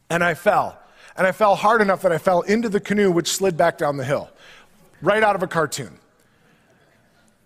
And 0.10 0.24
I 0.24 0.34
fell. 0.34 0.80
And 1.18 1.28
I 1.28 1.34
fell 1.34 1.58
hard 1.58 1.82
enough 1.82 2.04
that 2.04 2.14
I 2.14 2.20
fell 2.20 2.40
into 2.44 2.70
the 2.70 2.80
canoe, 2.80 3.12
which 3.12 3.28
slid 3.28 3.58
back 3.58 3.78
down 3.78 3.98
the 3.98 4.06
hill, 4.06 4.30
right 5.02 5.24
out 5.24 5.36
of 5.36 5.44
a 5.44 5.48
cartoon. 5.48 6.00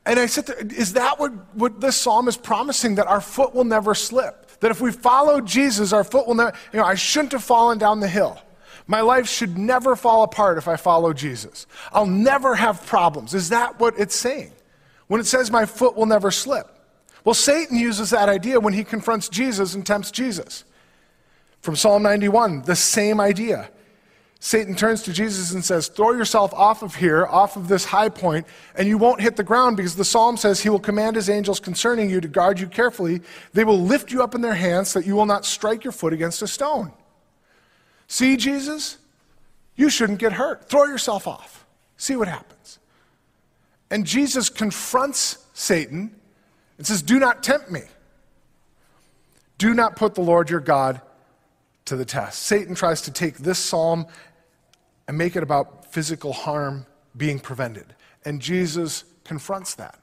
And 0.05 0.19
I 0.19 0.25
said, 0.25 0.73
Is 0.75 0.93
that 0.93 1.19
what, 1.19 1.31
what 1.55 1.79
this 1.79 1.95
psalm 1.95 2.27
is 2.27 2.37
promising? 2.37 2.95
That 2.95 3.07
our 3.07 3.21
foot 3.21 3.53
will 3.55 3.63
never 3.63 3.95
slip? 3.95 4.59
That 4.59 4.71
if 4.71 4.81
we 4.81 4.91
follow 4.91 5.41
Jesus, 5.41 5.93
our 5.93 6.03
foot 6.03 6.27
will 6.27 6.35
never, 6.35 6.55
you 6.71 6.79
know, 6.79 6.85
I 6.85 6.95
shouldn't 6.95 7.31
have 7.33 7.43
fallen 7.43 7.77
down 7.77 7.99
the 7.99 8.07
hill. 8.07 8.39
My 8.85 9.01
life 9.01 9.29
should 9.29 9.57
never 9.57 9.95
fall 9.95 10.23
apart 10.23 10.57
if 10.57 10.67
I 10.67 10.75
follow 10.75 11.13
Jesus. 11.13 11.67
I'll 11.91 12.05
never 12.05 12.55
have 12.55 12.85
problems. 12.85 13.33
Is 13.33 13.49
that 13.49 13.79
what 13.79 13.97
it's 13.97 14.15
saying? 14.15 14.51
When 15.07 15.21
it 15.21 15.25
says 15.25 15.51
my 15.51 15.65
foot 15.65 15.95
will 15.95 16.05
never 16.05 16.31
slip? 16.31 16.67
Well, 17.23 17.33
Satan 17.33 17.77
uses 17.77 18.09
that 18.09 18.27
idea 18.27 18.59
when 18.59 18.73
he 18.73 18.83
confronts 18.83 19.29
Jesus 19.29 19.73
and 19.73 19.85
tempts 19.85 20.11
Jesus. 20.11 20.65
From 21.61 21.77
Psalm 21.77 22.03
91, 22.03 22.63
the 22.63 22.75
same 22.75 23.21
idea. 23.21 23.69
Satan 24.45 24.75
turns 24.75 25.03
to 25.03 25.13
Jesus 25.13 25.53
and 25.53 25.63
says, 25.63 25.87
Throw 25.87 26.11
yourself 26.11 26.53
off 26.53 26.83
of 26.83 26.95
here, 26.95 27.25
off 27.25 27.55
of 27.55 27.69
this 27.69 27.85
high 27.85 28.09
point, 28.09 28.45
and 28.75 28.89
you 28.89 28.97
won't 28.97 29.21
hit 29.21 29.37
the 29.37 29.43
ground 29.43 29.77
because 29.77 29.95
the 29.95 30.03
psalm 30.03 30.35
says 30.35 30.59
he 30.59 30.67
will 30.67 30.81
command 30.81 31.15
his 31.15 31.29
angels 31.29 31.61
concerning 31.61 32.09
you 32.09 32.19
to 32.19 32.27
guard 32.27 32.59
you 32.59 32.67
carefully. 32.67 33.21
They 33.53 33.63
will 33.63 33.79
lift 33.79 34.11
you 34.11 34.21
up 34.21 34.35
in 34.35 34.41
their 34.41 34.53
hands 34.53 34.89
so 34.89 34.99
that 34.99 35.05
you 35.05 35.15
will 35.15 35.25
not 35.25 35.45
strike 35.45 35.85
your 35.85 35.93
foot 35.93 36.11
against 36.11 36.41
a 36.41 36.47
stone. 36.47 36.91
See, 38.09 38.35
Jesus? 38.35 38.97
You 39.77 39.89
shouldn't 39.89 40.19
get 40.19 40.33
hurt. 40.33 40.65
Throw 40.65 40.83
yourself 40.87 41.25
off. 41.25 41.65
See 41.95 42.17
what 42.17 42.27
happens. 42.27 42.79
And 43.89 44.05
Jesus 44.05 44.49
confronts 44.49 45.37
Satan 45.53 46.13
and 46.77 46.85
says, 46.85 47.01
Do 47.01 47.17
not 47.17 47.43
tempt 47.43 47.71
me. 47.71 47.83
Do 49.57 49.73
not 49.73 49.95
put 49.95 50.15
the 50.15 50.21
Lord 50.21 50.49
your 50.49 50.59
God 50.59 50.99
to 51.85 51.95
the 51.95 52.03
test. 52.03 52.41
Satan 52.41 52.75
tries 52.75 53.03
to 53.03 53.11
take 53.11 53.37
this 53.37 53.57
psalm 53.57 54.05
and 55.07 55.17
make 55.17 55.35
it 55.35 55.43
about 55.43 55.91
physical 55.91 56.33
harm 56.33 56.85
being 57.15 57.39
prevented. 57.39 57.95
And 58.25 58.41
Jesus 58.41 59.03
confronts 59.23 59.75
that. 59.75 59.99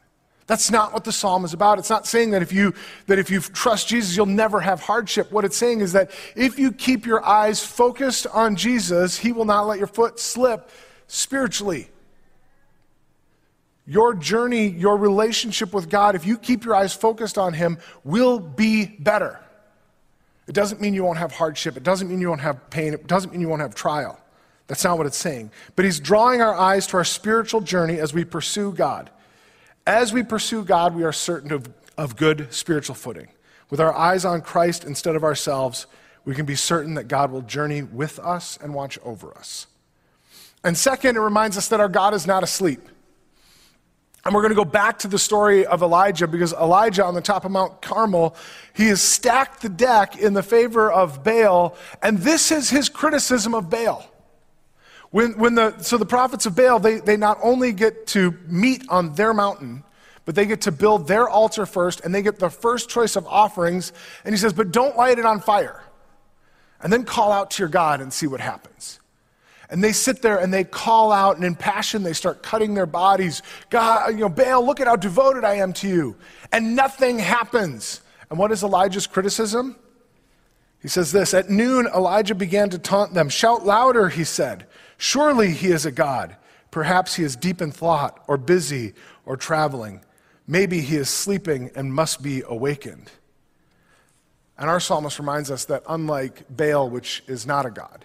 That's 0.46 0.70
not 0.70 0.92
what 0.92 1.04
the 1.04 1.12
psalm 1.12 1.44
is 1.44 1.52
about. 1.52 1.78
It's 1.78 1.90
not 1.90 2.08
saying 2.08 2.30
that 2.30 2.42
if 2.42 2.52
you 2.52 2.74
that 3.06 3.20
if 3.20 3.30
you 3.30 3.40
trust 3.40 3.86
Jesus 3.86 4.16
you'll 4.16 4.26
never 4.26 4.58
have 4.58 4.80
hardship. 4.80 5.30
What 5.30 5.44
it's 5.44 5.56
saying 5.56 5.80
is 5.80 5.92
that 5.92 6.10
if 6.34 6.58
you 6.58 6.72
keep 6.72 7.06
your 7.06 7.24
eyes 7.24 7.64
focused 7.64 8.26
on 8.26 8.56
Jesus, 8.56 9.16
he 9.16 9.30
will 9.30 9.44
not 9.44 9.68
let 9.68 9.78
your 9.78 9.86
foot 9.86 10.18
slip 10.18 10.70
spiritually. 11.06 11.88
Your 13.86 14.12
journey, 14.12 14.66
your 14.66 14.96
relationship 14.96 15.72
with 15.72 15.88
God, 15.88 16.16
if 16.16 16.26
you 16.26 16.36
keep 16.36 16.64
your 16.64 16.74
eyes 16.74 16.94
focused 16.94 17.38
on 17.38 17.52
him, 17.52 17.78
will 18.02 18.40
be 18.40 18.86
better. 18.86 19.38
It 20.48 20.54
doesn't 20.54 20.80
mean 20.80 20.94
you 20.94 21.04
won't 21.04 21.18
have 21.18 21.30
hardship. 21.30 21.76
It 21.76 21.84
doesn't 21.84 22.08
mean 22.08 22.20
you 22.20 22.28
won't 22.28 22.40
have 22.40 22.70
pain. 22.70 22.92
It 22.92 23.06
doesn't 23.06 23.30
mean 23.30 23.40
you 23.40 23.48
won't 23.48 23.62
have 23.62 23.76
trial. 23.76 24.18
That's 24.70 24.84
not 24.84 24.98
what 24.98 25.08
it's 25.08 25.16
saying. 25.16 25.50
But 25.74 25.84
he's 25.84 25.98
drawing 25.98 26.40
our 26.40 26.54
eyes 26.54 26.86
to 26.86 26.96
our 26.96 27.04
spiritual 27.04 27.60
journey 27.60 27.98
as 27.98 28.14
we 28.14 28.24
pursue 28.24 28.72
God. 28.72 29.10
As 29.84 30.12
we 30.12 30.22
pursue 30.22 30.62
God, 30.62 30.94
we 30.94 31.02
are 31.02 31.10
certain 31.10 31.50
of, 31.50 31.68
of 31.98 32.14
good 32.14 32.54
spiritual 32.54 32.94
footing. 32.94 33.26
With 33.68 33.80
our 33.80 33.92
eyes 33.92 34.24
on 34.24 34.42
Christ 34.42 34.84
instead 34.84 35.16
of 35.16 35.24
ourselves, 35.24 35.88
we 36.24 36.36
can 36.36 36.46
be 36.46 36.54
certain 36.54 36.94
that 36.94 37.08
God 37.08 37.32
will 37.32 37.42
journey 37.42 37.82
with 37.82 38.20
us 38.20 38.60
and 38.62 38.72
watch 38.72 38.96
over 39.02 39.36
us. 39.36 39.66
And 40.62 40.78
second, 40.78 41.16
it 41.16 41.20
reminds 41.20 41.58
us 41.58 41.66
that 41.66 41.80
our 41.80 41.88
God 41.88 42.14
is 42.14 42.24
not 42.24 42.44
asleep. 42.44 42.80
And 44.24 44.32
we're 44.32 44.42
going 44.42 44.52
to 44.52 44.54
go 44.54 44.64
back 44.64 45.00
to 45.00 45.08
the 45.08 45.18
story 45.18 45.66
of 45.66 45.82
Elijah 45.82 46.28
because 46.28 46.52
Elijah 46.52 47.04
on 47.04 47.14
the 47.14 47.20
top 47.20 47.44
of 47.44 47.50
Mount 47.50 47.82
Carmel, 47.82 48.36
he 48.72 48.86
has 48.86 49.02
stacked 49.02 49.62
the 49.62 49.68
deck 49.68 50.16
in 50.16 50.32
the 50.32 50.44
favor 50.44 50.92
of 50.92 51.24
Baal, 51.24 51.74
and 52.04 52.18
this 52.18 52.52
is 52.52 52.70
his 52.70 52.88
criticism 52.88 53.52
of 53.52 53.68
Baal. 53.68 54.09
When, 55.10 55.36
when 55.38 55.54
the, 55.56 55.76
so 55.82 55.98
the 55.98 56.06
prophets 56.06 56.46
of 56.46 56.54
Baal, 56.54 56.78
they, 56.78 57.00
they 57.00 57.16
not 57.16 57.38
only 57.42 57.72
get 57.72 58.06
to 58.08 58.36
meet 58.46 58.84
on 58.88 59.14
their 59.14 59.34
mountain, 59.34 59.82
but 60.24 60.34
they 60.34 60.46
get 60.46 60.60
to 60.62 60.72
build 60.72 61.08
their 61.08 61.28
altar 61.28 61.66
first, 61.66 62.02
and 62.04 62.14
they 62.14 62.22
get 62.22 62.38
the 62.38 62.50
first 62.50 62.88
choice 62.88 63.16
of 63.16 63.26
offerings. 63.26 63.92
And 64.24 64.32
he 64.32 64.38
says, 64.38 64.52
but 64.52 64.70
don't 64.70 64.96
light 64.96 65.18
it 65.18 65.26
on 65.26 65.40
fire. 65.40 65.82
And 66.80 66.92
then 66.92 67.04
call 67.04 67.32
out 67.32 67.50
to 67.52 67.62
your 67.62 67.68
God 67.68 68.00
and 68.00 68.12
see 68.12 68.26
what 68.26 68.40
happens. 68.40 69.00
And 69.68 69.82
they 69.82 69.92
sit 69.92 70.22
there 70.22 70.38
and 70.38 70.52
they 70.52 70.64
call 70.64 71.12
out, 71.12 71.36
and 71.36 71.44
in 71.44 71.54
passion, 71.54 72.02
they 72.02 72.12
start 72.12 72.42
cutting 72.42 72.74
their 72.74 72.86
bodies. 72.86 73.42
God, 73.70 74.10
you 74.10 74.20
know, 74.20 74.28
Baal, 74.28 74.64
look 74.64 74.80
at 74.80 74.86
how 74.86 74.96
devoted 74.96 75.44
I 75.44 75.54
am 75.56 75.72
to 75.74 75.88
you. 75.88 76.16
And 76.52 76.74
nothing 76.74 77.18
happens. 77.18 78.00
And 78.30 78.38
what 78.38 78.50
is 78.50 78.62
Elijah's 78.62 79.06
criticism? 79.06 79.76
He 80.82 80.88
says 80.88 81.12
this 81.12 81.34
At 81.34 81.50
noon, 81.50 81.86
Elijah 81.86 82.34
began 82.34 82.70
to 82.70 82.78
taunt 82.78 83.14
them. 83.14 83.28
Shout 83.28 83.64
louder, 83.64 84.08
he 84.08 84.24
said. 84.24 84.66
Surely 85.00 85.52
he 85.52 85.68
is 85.68 85.86
a 85.86 85.90
God. 85.90 86.36
Perhaps 86.70 87.14
he 87.14 87.24
is 87.24 87.34
deep 87.34 87.62
in 87.62 87.72
thought, 87.72 88.22
or 88.28 88.36
busy, 88.36 88.92
or 89.24 89.34
traveling. 89.34 90.04
Maybe 90.46 90.82
he 90.82 90.96
is 90.96 91.08
sleeping 91.08 91.70
and 91.74 91.94
must 91.94 92.22
be 92.22 92.42
awakened. 92.46 93.10
And 94.58 94.68
our 94.68 94.78
psalmist 94.78 95.18
reminds 95.18 95.50
us 95.50 95.64
that 95.64 95.84
unlike 95.88 96.44
Baal, 96.54 96.90
which 96.90 97.24
is 97.26 97.46
not 97.46 97.64
a 97.64 97.70
God, 97.70 98.04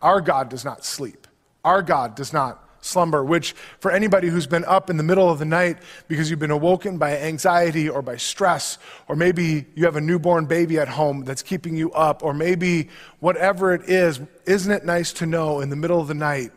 our 0.00 0.22
God 0.22 0.48
does 0.48 0.64
not 0.64 0.86
sleep. 0.86 1.26
Our 1.66 1.82
God 1.82 2.14
does 2.14 2.32
not 2.32 2.61
slumber, 2.82 3.24
which 3.24 3.54
for 3.78 3.90
anybody 3.90 4.28
who's 4.28 4.46
been 4.46 4.64
up 4.66 4.90
in 4.90 4.98
the 4.98 5.02
middle 5.02 5.30
of 5.30 5.38
the 5.38 5.44
night 5.44 5.78
because 6.08 6.28
you've 6.28 6.38
been 6.38 6.50
awoken 6.50 6.98
by 6.98 7.16
anxiety 7.16 7.88
or 7.88 8.02
by 8.02 8.16
stress, 8.16 8.76
or 9.08 9.16
maybe 9.16 9.64
you 9.74 9.84
have 9.86 9.96
a 9.96 10.00
newborn 10.00 10.44
baby 10.44 10.78
at 10.78 10.88
home 10.88 11.24
that's 11.24 11.42
keeping 11.42 11.76
you 11.76 11.90
up, 11.92 12.22
or 12.22 12.34
maybe 12.34 12.90
whatever 13.20 13.72
it 13.72 13.88
is, 13.88 14.20
isn't 14.44 14.72
it 14.72 14.84
nice 14.84 15.12
to 15.14 15.26
know 15.26 15.60
in 15.60 15.70
the 15.70 15.76
middle 15.76 16.00
of 16.00 16.08
the 16.08 16.14
night 16.14 16.50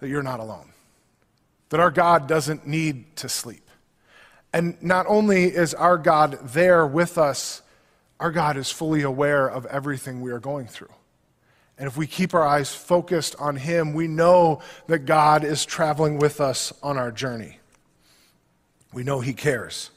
that 0.00 0.08
you're 0.08 0.22
not 0.22 0.40
alone? 0.40 0.72
That 1.68 1.80
our 1.80 1.90
God 1.90 2.26
doesn't 2.26 2.66
need 2.66 3.16
to 3.16 3.28
sleep. 3.28 3.62
And 4.52 4.82
not 4.82 5.06
only 5.06 5.44
is 5.44 5.74
our 5.74 5.98
God 5.98 6.38
there 6.42 6.86
with 6.86 7.18
us, 7.18 7.60
our 8.18 8.30
God 8.30 8.56
is 8.56 8.70
fully 8.70 9.02
aware 9.02 9.46
of 9.46 9.66
everything 9.66 10.22
we 10.22 10.30
are 10.30 10.38
going 10.38 10.66
through. 10.66 10.95
And 11.78 11.86
if 11.86 11.96
we 11.96 12.06
keep 12.06 12.32
our 12.32 12.46
eyes 12.46 12.74
focused 12.74 13.36
on 13.38 13.56
Him, 13.56 13.92
we 13.92 14.08
know 14.08 14.60
that 14.86 15.00
God 15.00 15.44
is 15.44 15.64
traveling 15.64 16.18
with 16.18 16.40
us 16.40 16.72
on 16.82 16.96
our 16.96 17.10
journey. 17.10 17.58
We 18.92 19.04
know 19.04 19.20
He 19.20 19.34
cares. 19.34 19.90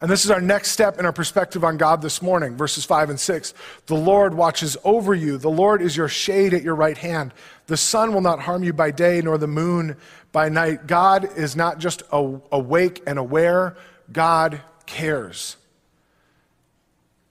And 0.00 0.10
this 0.10 0.26
is 0.26 0.30
our 0.30 0.40
next 0.40 0.72
step 0.72 0.98
in 0.98 1.06
our 1.06 1.12
perspective 1.14 1.64
on 1.64 1.78
God 1.78 2.02
this 2.02 2.20
morning, 2.20 2.56
verses 2.56 2.84
5 2.84 3.08
and 3.08 3.18
6. 3.18 3.54
The 3.86 3.94
Lord 3.94 4.34
watches 4.34 4.76
over 4.84 5.14
you. 5.14 5.38
The 5.38 5.48
Lord 5.48 5.80
is 5.80 5.96
your 5.96 6.08
shade 6.08 6.52
at 6.52 6.62
your 6.62 6.74
right 6.74 6.98
hand. 6.98 7.32
The 7.68 7.78
sun 7.78 8.12
will 8.12 8.20
not 8.20 8.40
harm 8.40 8.62
you 8.62 8.74
by 8.74 8.90
day, 8.90 9.22
nor 9.22 9.38
the 9.38 9.46
moon 9.46 9.96
by 10.32 10.50
night. 10.50 10.86
God 10.86 11.34
is 11.38 11.56
not 11.56 11.78
just 11.78 12.02
awake 12.10 13.02
and 13.06 13.18
aware, 13.18 13.78
God 14.12 14.60
cares. 14.84 15.56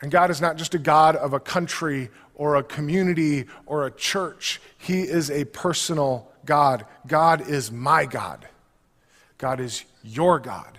And 0.01 0.11
God 0.11 0.31
is 0.31 0.41
not 0.41 0.57
just 0.57 0.73
a 0.73 0.79
God 0.79 1.15
of 1.15 1.33
a 1.33 1.39
country 1.39 2.09
or 2.36 2.56
a 2.56 2.63
community 2.63 3.46
or 3.65 3.86
a 3.86 3.91
church. 3.91 4.62
He 4.78 5.02
is 5.02 5.30
a 5.30 5.46
personal 5.46 6.32
God. 6.46 6.86
God 7.08 7.48
is 7.50 7.72
my 7.72 8.06
God. 8.06 8.48
God 9.38 9.60
is 9.60 9.84
your 10.04 10.39
God. 10.39 10.78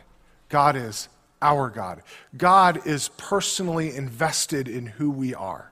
God 0.48 0.76
is 0.76 1.08
our 1.42 1.68
God. 1.68 2.02
God 2.36 2.86
is 2.86 3.08
personally 3.16 3.94
invested 3.94 4.68
in 4.68 4.86
who 4.86 5.10
we 5.10 5.34
are. 5.34 5.70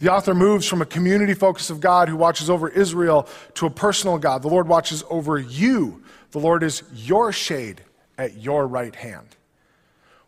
The 0.00 0.12
author 0.12 0.34
moves 0.34 0.66
from 0.66 0.80
a 0.80 0.86
community 0.86 1.34
focus 1.34 1.70
of 1.70 1.80
God 1.80 2.08
who 2.08 2.16
watches 2.16 2.48
over 2.48 2.68
Israel 2.68 3.28
to 3.54 3.66
a 3.66 3.70
personal 3.70 4.18
God. 4.18 4.42
The 4.42 4.48
Lord 4.48 4.68
watches 4.68 5.02
over 5.10 5.38
you. 5.38 6.04
The 6.30 6.38
Lord 6.38 6.62
is 6.62 6.84
your 6.94 7.32
shade 7.32 7.82
at 8.16 8.36
your 8.36 8.66
right 8.66 8.94
hand. 8.94 9.36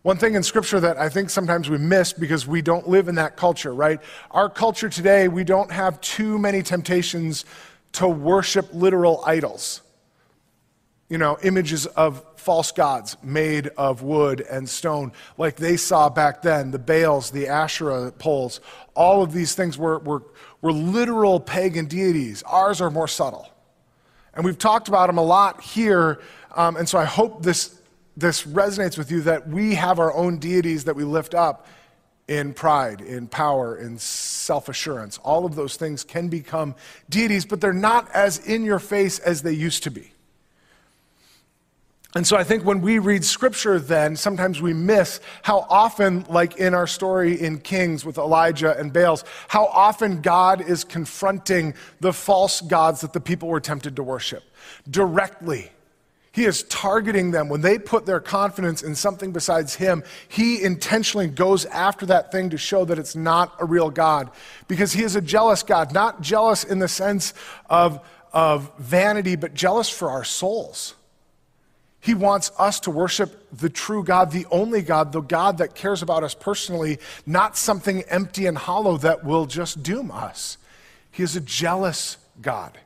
One 0.03 0.17
thing 0.17 0.35
in 0.35 0.43
Scripture 0.43 0.81
that 0.81 0.97
I 0.97 1.11
think 1.11 1.29
sometimes 1.29 1.69
we 1.69 1.77
miss 1.77 2.15
because 2.15 2.47
we 2.47 2.63
don't 2.63 2.89
live 2.89 3.09
in 3.09 3.17
that 3.17 3.37
culture, 3.37 3.75
right? 3.75 4.01
Our 4.31 4.49
culture 4.49 4.89
today, 4.89 5.29
we 5.29 5.45
don't 5.45 5.71
have 5.71 6.01
too 6.01 6.39
many 6.39 6.63
temptations 6.63 7.45
to 7.93 8.09
worship 8.09 8.69
literal 8.73 9.23
idols. 9.27 9.83
You 11.11 11.19
know, 11.19 11.37
images 11.43 11.85
of 11.85 12.25
false 12.37 12.73
gods 12.73 13.19
made 13.23 13.67
of 13.77 14.01
wood 14.01 14.41
and 14.41 14.67
stone, 14.67 15.13
like 15.37 15.57
they 15.57 15.77
saw 15.77 16.09
back 16.09 16.41
then, 16.41 16.71
the 16.71 16.79
Baals, 16.79 17.31
the 17.31 17.49
Asherah 17.49 18.11
poles, 18.13 18.61
all 18.95 19.23
of 19.23 19.33
these 19.33 19.55
things 19.55 19.77
were, 19.77 19.99
were, 19.99 20.23
were 20.63 20.73
literal 20.73 21.41
pagan 21.41 21.85
deities. 21.85 22.43
Ours 22.45 22.81
are 22.81 22.91
more 22.91 23.09
subtle. 23.09 23.51
And 24.33 24.47
we've 24.47 24.57
talked 24.57 24.89
about 24.89 25.09
them 25.09 25.19
a 25.19 25.23
lot 25.23 25.61
here, 25.61 26.21
um, 26.57 26.77
and 26.77 26.89
so 26.89 26.97
I 26.97 27.05
hope 27.05 27.43
this 27.43 27.80
this 28.21 28.45
resonates 28.45 28.97
with 28.99 29.11
you 29.11 29.23
that 29.23 29.49
we 29.49 29.75
have 29.75 29.99
our 29.99 30.13
own 30.15 30.39
deities 30.39 30.85
that 30.85 30.95
we 30.95 31.05
lift 31.05 31.35
up 31.35 31.67
in 32.29 32.55
pride, 32.55 33.01
in 33.01 33.27
power, 33.27 33.77
in 33.77 33.99
self 33.99 34.69
assurance. 34.69 35.19
All 35.19 35.45
of 35.45 35.57
those 35.57 35.77
things 35.77 36.05
can 36.05 36.29
become 36.29 36.77
deities, 37.09 37.45
but 37.45 37.61
they're 37.61 37.73
not 37.73 38.09
as 38.13 38.39
in 38.47 38.65
your 38.65 38.79
face 38.79 39.19
as 39.19 39.43
they 39.43 39.53
used 39.53 39.83
to 39.83 39.91
be. 39.91 40.13
And 42.15 42.27
so 42.27 42.37
I 42.37 42.43
think 42.43 42.65
when 42.65 42.81
we 42.81 42.99
read 42.99 43.25
scripture, 43.25 43.79
then 43.79 44.17
sometimes 44.17 44.61
we 44.61 44.75
miss 44.75 45.21
how 45.43 45.67
often, 45.71 46.25
like 46.29 46.57
in 46.57 46.75
our 46.75 46.87
story 46.87 47.41
in 47.41 47.59
Kings 47.61 48.05
with 48.05 48.19
Elijah 48.19 48.77
and 48.79 48.93
Baals, 48.93 49.25
how 49.47 49.67
often 49.67 50.21
God 50.21 50.61
is 50.61 50.83
confronting 50.83 51.75
the 52.01 52.13
false 52.13 52.61
gods 52.61 53.01
that 53.03 53.13
the 53.13 53.21
people 53.21 53.49
were 53.49 53.61
tempted 53.61 53.97
to 53.97 54.03
worship 54.03 54.43
directly 54.89 55.71
he 56.33 56.45
is 56.45 56.63
targeting 56.65 57.33
them. 57.33 57.49
When 57.49 57.61
they 57.61 57.79
put 57.79 58.07
their 58.07 58.21
confidence 58.21 58.83
in 58.83 58.95
something 58.95 59.33
besides 59.33 59.75
Him, 59.75 60.05
He 60.29 60.63
intentionally 60.63 61.27
goes 61.27 61.65
after 61.67 62.07
that 62.07 62.31
thing 62.31 62.51
to 62.51 62.59
show 62.59 62.85
that 62.85 62.99
it's 62.99 63.17
not 63.17 63.55
a 63.59 63.65
real 63.65 63.91
God. 63.91 64.31
Because 64.69 64.93
He 64.93 65.03
is 65.03 65.17
a 65.17 65.21
jealous 65.21 65.63
God, 65.65 65.93
not 65.93 66.21
jealous 66.21 66.63
in 66.63 66.79
the 66.79 66.89
sense 66.89 67.35
of, 67.69 68.01
of 68.33 68.71
vanity, 68.79 69.35
but 69.35 69.55
jealous 69.55 69.89
for 69.89 70.09
our 70.09 70.23
souls. 70.23 70.95
He 71.99 72.15
wants 72.15 72.53
us 72.59 72.81
to 72.81 72.91
worship 72.91 73.49
the 73.53 73.69
true 73.69 74.05
God, 74.05 74.31
the 74.31 74.47
only 74.51 74.83
God, 74.83 75.13
the 75.13 75.21
God 75.21 75.59
that 75.59 75.75
cares 75.75 76.01
about 76.01 76.23
us 76.23 76.35
personally, 76.35 76.99
not 77.27 77.57
something 77.57 78.03
empty 78.05 78.47
and 78.47 78.57
hollow 78.57 78.97
that 78.99 79.25
will 79.25 79.47
just 79.47 79.83
doom 79.83 80.11
us. 80.11 80.57
He 81.11 81.25
is 81.25 81.35
a 81.35 81.41
jealous 81.41 82.17
God. 82.41 82.79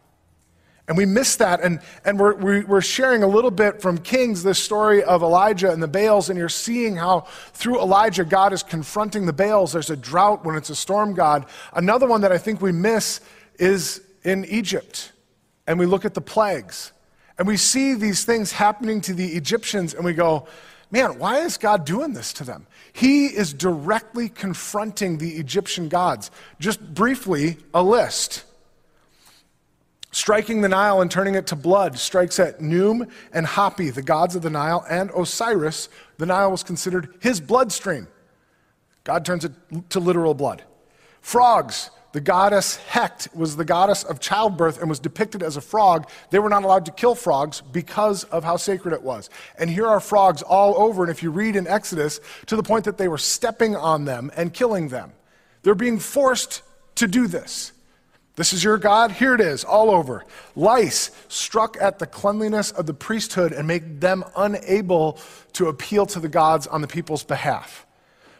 And 0.86 0.98
we 0.98 1.06
miss 1.06 1.36
that. 1.36 1.62
And, 1.62 1.80
and 2.04 2.18
we're, 2.18 2.64
we're 2.66 2.82
sharing 2.82 3.22
a 3.22 3.26
little 3.26 3.50
bit 3.50 3.80
from 3.80 3.96
Kings 3.98 4.42
this 4.42 4.58
story 4.58 5.02
of 5.02 5.22
Elijah 5.22 5.72
and 5.72 5.82
the 5.82 5.88
Baals. 5.88 6.28
And 6.28 6.38
you're 6.38 6.50
seeing 6.50 6.96
how 6.96 7.20
through 7.52 7.80
Elijah, 7.80 8.24
God 8.24 8.52
is 8.52 8.62
confronting 8.62 9.24
the 9.24 9.32
Baals. 9.32 9.72
There's 9.72 9.88
a 9.88 9.96
drought 9.96 10.44
when 10.44 10.56
it's 10.56 10.68
a 10.68 10.76
storm 10.76 11.14
God. 11.14 11.46
Another 11.72 12.06
one 12.06 12.20
that 12.20 12.32
I 12.32 12.38
think 12.38 12.60
we 12.60 12.70
miss 12.70 13.20
is 13.58 14.02
in 14.24 14.44
Egypt. 14.44 15.12
And 15.66 15.78
we 15.78 15.86
look 15.86 16.04
at 16.04 16.12
the 16.12 16.20
plagues. 16.20 16.92
And 17.38 17.48
we 17.48 17.56
see 17.56 17.94
these 17.94 18.24
things 18.24 18.52
happening 18.52 19.00
to 19.02 19.14
the 19.14 19.32
Egyptians. 19.32 19.94
And 19.94 20.04
we 20.04 20.12
go, 20.12 20.46
man, 20.90 21.18
why 21.18 21.38
is 21.38 21.56
God 21.56 21.86
doing 21.86 22.12
this 22.12 22.34
to 22.34 22.44
them? 22.44 22.66
He 22.92 23.26
is 23.26 23.54
directly 23.54 24.28
confronting 24.28 25.16
the 25.16 25.36
Egyptian 25.36 25.88
gods. 25.88 26.30
Just 26.60 26.94
briefly, 26.94 27.56
a 27.72 27.82
list 27.82 28.44
striking 30.14 30.60
the 30.60 30.68
Nile 30.68 31.00
and 31.00 31.10
turning 31.10 31.34
it 31.34 31.48
to 31.48 31.56
blood, 31.56 31.98
strikes 31.98 32.38
at 32.38 32.60
Khnum 32.60 33.10
and 33.32 33.46
Hapi, 33.46 33.92
the 33.92 34.02
gods 34.02 34.36
of 34.36 34.42
the 34.42 34.50
Nile, 34.50 34.84
and 34.88 35.10
Osiris. 35.10 35.88
The 36.18 36.26
Nile 36.26 36.50
was 36.50 36.62
considered 36.62 37.14
his 37.20 37.40
bloodstream. 37.40 38.06
God 39.02 39.24
turns 39.24 39.44
it 39.44 39.52
to 39.90 40.00
literal 40.00 40.34
blood. 40.34 40.62
Frogs, 41.20 41.90
the 42.12 42.20
goddess 42.20 42.78
Heqet 42.90 43.34
was 43.34 43.56
the 43.56 43.64
goddess 43.64 44.04
of 44.04 44.20
childbirth 44.20 44.78
and 44.78 44.88
was 44.88 45.00
depicted 45.00 45.42
as 45.42 45.56
a 45.56 45.60
frog. 45.60 46.08
They 46.30 46.38
were 46.38 46.48
not 46.48 46.62
allowed 46.62 46.86
to 46.86 46.92
kill 46.92 47.16
frogs 47.16 47.60
because 47.60 48.22
of 48.24 48.44
how 48.44 48.56
sacred 48.56 48.94
it 48.94 49.02
was. 49.02 49.30
And 49.58 49.68
here 49.68 49.88
are 49.88 49.98
frogs 49.98 50.40
all 50.40 50.80
over, 50.80 51.02
and 51.02 51.10
if 51.10 51.24
you 51.24 51.32
read 51.32 51.56
in 51.56 51.66
Exodus, 51.66 52.20
to 52.46 52.54
the 52.54 52.62
point 52.62 52.84
that 52.84 52.98
they 52.98 53.08
were 53.08 53.18
stepping 53.18 53.74
on 53.74 54.04
them 54.04 54.30
and 54.36 54.54
killing 54.54 54.88
them. 54.88 55.12
They're 55.64 55.74
being 55.74 55.98
forced 55.98 56.62
to 56.96 57.08
do 57.08 57.26
this. 57.26 57.72
This 58.36 58.52
is 58.52 58.64
your 58.64 58.78
God? 58.78 59.12
Here 59.12 59.34
it 59.34 59.40
is, 59.40 59.62
all 59.62 59.90
over. 59.90 60.24
Lice 60.56 61.12
struck 61.28 61.76
at 61.80 62.00
the 62.00 62.06
cleanliness 62.06 62.72
of 62.72 62.86
the 62.86 62.94
priesthood 62.94 63.52
and 63.52 63.68
make 63.68 64.00
them 64.00 64.24
unable 64.36 65.18
to 65.52 65.68
appeal 65.68 66.04
to 66.06 66.18
the 66.18 66.28
gods 66.28 66.66
on 66.66 66.80
the 66.80 66.88
people's 66.88 67.22
behalf. 67.22 67.86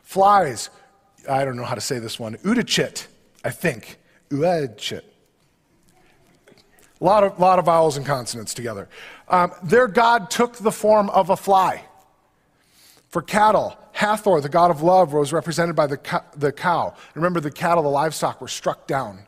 Flies, 0.02 0.70
I 1.28 1.44
don't 1.44 1.56
know 1.56 1.64
how 1.64 1.76
to 1.76 1.80
say 1.80 2.00
this 2.00 2.18
one, 2.18 2.36
Udachit, 2.38 3.06
I 3.44 3.50
think. 3.50 3.98
Uadchit. 4.30 5.02
A 7.00 7.04
lot 7.04 7.22
of, 7.22 7.38
lot 7.38 7.58
of 7.58 7.66
vowels 7.66 7.96
and 7.96 8.04
consonants 8.04 8.52
together. 8.52 8.88
Um, 9.28 9.52
their 9.62 9.86
God 9.86 10.30
took 10.30 10.56
the 10.56 10.72
form 10.72 11.08
of 11.10 11.30
a 11.30 11.36
fly. 11.36 11.84
For 13.10 13.22
cattle, 13.22 13.76
Hathor, 13.92 14.40
the 14.40 14.48
god 14.48 14.72
of 14.72 14.82
love, 14.82 15.12
was 15.12 15.32
represented 15.32 15.76
by 15.76 15.86
the, 15.86 16.22
the 16.36 16.50
cow. 16.50 16.94
Remember, 17.14 17.38
the 17.38 17.50
cattle, 17.50 17.84
the 17.84 17.88
livestock, 17.88 18.40
were 18.40 18.48
struck 18.48 18.88
down. 18.88 19.20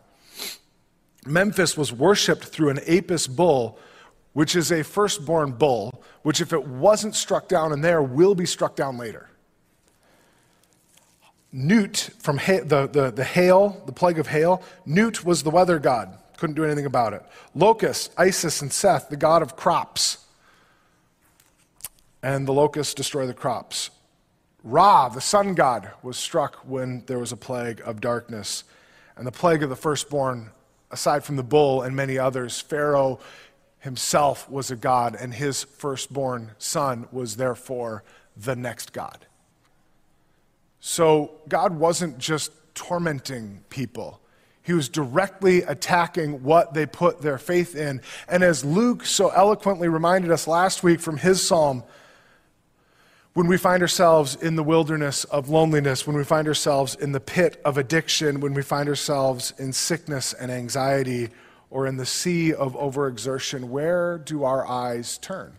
Memphis 1.26 1.76
was 1.76 1.92
worshiped 1.92 2.44
through 2.44 2.70
an 2.70 2.80
Apis 2.86 3.26
bull, 3.26 3.78
which 4.32 4.54
is 4.54 4.70
a 4.70 4.82
firstborn 4.84 5.52
bull, 5.52 6.02
which, 6.22 6.40
if 6.40 6.52
it 6.52 6.66
wasn't 6.66 7.14
struck 7.14 7.48
down 7.48 7.72
in 7.72 7.80
there, 7.80 8.02
will 8.02 8.34
be 8.34 8.46
struck 8.46 8.76
down 8.76 8.98
later. 8.98 9.28
Nut, 11.52 12.10
from 12.18 12.36
ha- 12.36 12.64
the, 12.64 12.86
the, 12.86 13.10
the 13.10 13.24
hail, 13.24 13.82
the 13.86 13.92
plague 13.92 14.18
of 14.18 14.26
hail, 14.26 14.62
Nut 14.84 15.24
was 15.24 15.42
the 15.42 15.50
weather 15.50 15.78
god. 15.78 16.18
Couldn't 16.36 16.56
do 16.56 16.64
anything 16.64 16.84
about 16.84 17.14
it. 17.14 17.22
Locust, 17.54 18.12
Isis, 18.18 18.60
and 18.60 18.70
Seth, 18.70 19.08
the 19.08 19.16
god 19.16 19.40
of 19.40 19.56
crops. 19.56 20.18
And 22.22 22.46
the 22.46 22.52
locusts 22.52 22.92
destroy 22.92 23.26
the 23.26 23.32
crops. 23.32 23.88
Ra, 24.62 25.08
the 25.08 25.20
sun 25.20 25.54
god, 25.54 25.92
was 26.02 26.18
struck 26.18 26.56
when 26.56 27.04
there 27.06 27.18
was 27.18 27.32
a 27.32 27.36
plague 27.36 27.80
of 27.86 28.00
darkness. 28.00 28.64
And 29.16 29.26
the 29.26 29.32
plague 29.32 29.62
of 29.62 29.70
the 29.70 29.76
firstborn 29.76 30.50
aside 30.90 31.24
from 31.24 31.36
the 31.36 31.42
bull 31.42 31.82
and 31.82 31.94
many 31.96 32.18
others, 32.18 32.60
Pharaoh 32.60 33.18
himself 33.80 34.50
was 34.50 34.70
a 34.70 34.76
god, 34.76 35.16
and 35.18 35.32
his 35.32 35.64
firstborn 35.64 36.52
son 36.58 37.06
was 37.12 37.36
therefore 37.36 38.02
the 38.36 38.56
next 38.56 38.92
god. 38.92 39.26
So 40.80 41.32
God 41.48 41.78
wasn't 41.78 42.18
just 42.18 42.52
tormenting 42.74 43.64
people. 43.70 44.20
He 44.62 44.72
was 44.72 44.88
directly 44.88 45.62
attacking 45.62 46.42
what 46.42 46.74
they 46.74 46.86
put 46.86 47.22
their 47.22 47.38
faith 47.38 47.76
in. 47.76 48.02
And 48.28 48.42
as 48.42 48.64
Luke 48.64 49.04
so 49.04 49.28
eloquently 49.28 49.88
reminded 49.88 50.30
us 50.32 50.48
last 50.48 50.82
week 50.82 51.00
from 51.00 51.16
his 51.16 51.40
psalm, 51.40 51.84
when 53.36 53.48
we 53.48 53.58
find 53.58 53.82
ourselves 53.82 54.34
in 54.36 54.56
the 54.56 54.62
wilderness 54.62 55.24
of 55.24 55.50
loneliness, 55.50 56.06
when 56.06 56.16
we 56.16 56.24
find 56.24 56.48
ourselves 56.48 56.94
in 56.94 57.12
the 57.12 57.20
pit 57.20 57.60
of 57.66 57.76
addiction, 57.76 58.40
when 58.40 58.54
we 58.54 58.62
find 58.62 58.88
ourselves 58.88 59.52
in 59.58 59.74
sickness 59.74 60.32
and 60.32 60.50
anxiety, 60.50 61.28
or 61.68 61.86
in 61.86 61.98
the 61.98 62.06
sea 62.06 62.54
of 62.54 62.72
overexertion, 62.72 63.64
where 63.64 64.16
do 64.16 64.44
our 64.44 64.66
eyes 64.66 65.18
turn? 65.18 65.52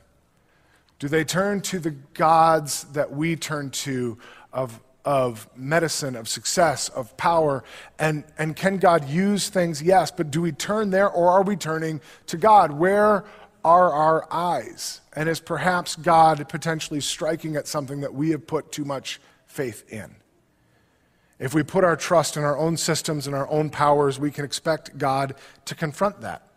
Do 0.97 1.07
they 1.07 1.23
turn 1.23 1.61
to 1.61 1.77
the 1.77 1.91
gods 1.91 2.85
that 2.93 3.11
we 3.11 3.35
turn 3.35 3.69
to 3.69 4.17
of, 4.51 4.79
of 5.05 5.47
medicine, 5.55 6.15
of 6.15 6.27
success, 6.27 6.89
of 6.89 7.15
power? 7.15 7.63
And, 7.99 8.23
and 8.39 8.55
can 8.55 8.77
God 8.77 9.07
use 9.07 9.49
things? 9.49 9.83
Yes, 9.83 10.09
but 10.09 10.31
do 10.31 10.41
we 10.41 10.51
turn 10.51 10.89
there 10.89 11.11
or 11.11 11.29
are 11.29 11.43
we 11.43 11.55
turning 11.55 12.01
to 12.25 12.37
God? 12.37 12.71
Where 12.71 13.23
are 13.67 13.91
our 13.91 14.27
eyes? 14.31 15.01
And 15.13 15.27
is 15.27 15.41
perhaps 15.41 15.97
God 15.97 16.47
potentially 16.47 17.01
striking 17.01 17.57
at 17.57 17.67
something 17.67 17.99
that 18.01 18.13
we 18.13 18.29
have 18.29 18.47
put 18.47 18.71
too 18.71 18.85
much 18.85 19.19
faith 19.45 19.83
in? 19.91 20.15
If 21.37 21.53
we 21.53 21.63
put 21.63 21.83
our 21.83 21.97
trust 21.97 22.37
in 22.37 22.43
our 22.43 22.57
own 22.57 22.77
systems 22.77 23.27
and 23.27 23.35
our 23.35 23.49
own 23.49 23.69
powers, 23.69 24.19
we 24.19 24.31
can 24.31 24.45
expect 24.45 24.97
God 24.97 25.35
to 25.65 25.75
confront 25.75 26.21
that. 26.21 26.47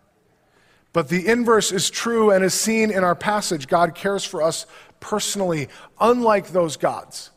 But 0.92 1.08
the 1.08 1.26
inverse 1.26 1.72
is 1.72 1.90
true 1.90 2.30
and 2.30 2.44
is 2.44 2.54
seen 2.54 2.90
in 2.90 3.02
our 3.02 3.16
passage. 3.16 3.66
God 3.66 3.94
cares 3.94 4.24
for 4.24 4.40
us 4.40 4.66
personally, 5.00 5.68
unlike 6.00 6.48
those 6.48 6.76
gods. 6.76 7.30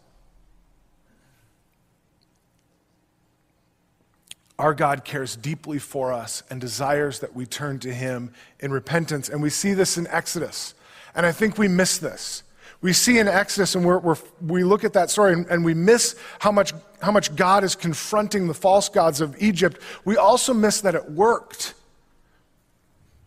Our 4.64 4.74
God 4.74 5.04
cares 5.04 5.36
deeply 5.36 5.78
for 5.78 6.14
us 6.14 6.42
and 6.50 6.62
desires 6.62 7.20
that 7.20 7.36
we 7.36 7.46
turn 7.46 7.80
to 7.80 7.94
Him 7.94 8.32
in 8.62 8.72
repentance. 8.72 9.28
And 9.28 9.42
we 9.42 9.50
see 9.50 9.74
this 9.74 9.98
in 9.98 10.08
Exodus. 10.08 10.74
And 11.14 11.26
I 11.26 11.34
think 11.34 11.58
we 11.58 11.68
miss 11.68 11.98
this. 11.98 12.44
We 12.80 12.94
see 12.94 13.20
in 13.20 13.28
Exodus, 13.28 13.76
and 13.76 13.84
we're, 13.84 14.00
we're, 14.00 14.16
we 14.40 14.64
look 14.64 14.86
at 14.86 14.94
that 14.94 15.10
story, 15.10 15.34
and, 15.34 15.46
and 15.48 15.66
we 15.66 15.74
miss 15.74 16.16
how 16.40 16.54
much, 16.54 16.72
how 17.02 17.12
much 17.12 17.36
God 17.36 17.66
is 17.66 17.76
confronting 17.76 18.48
the 18.48 18.54
false 18.54 18.88
gods 18.88 19.20
of 19.20 19.36
Egypt. 19.44 19.82
We 20.06 20.16
also 20.16 20.54
miss 20.54 20.80
that 20.80 20.96
it 20.96 21.12
worked. 21.12 21.74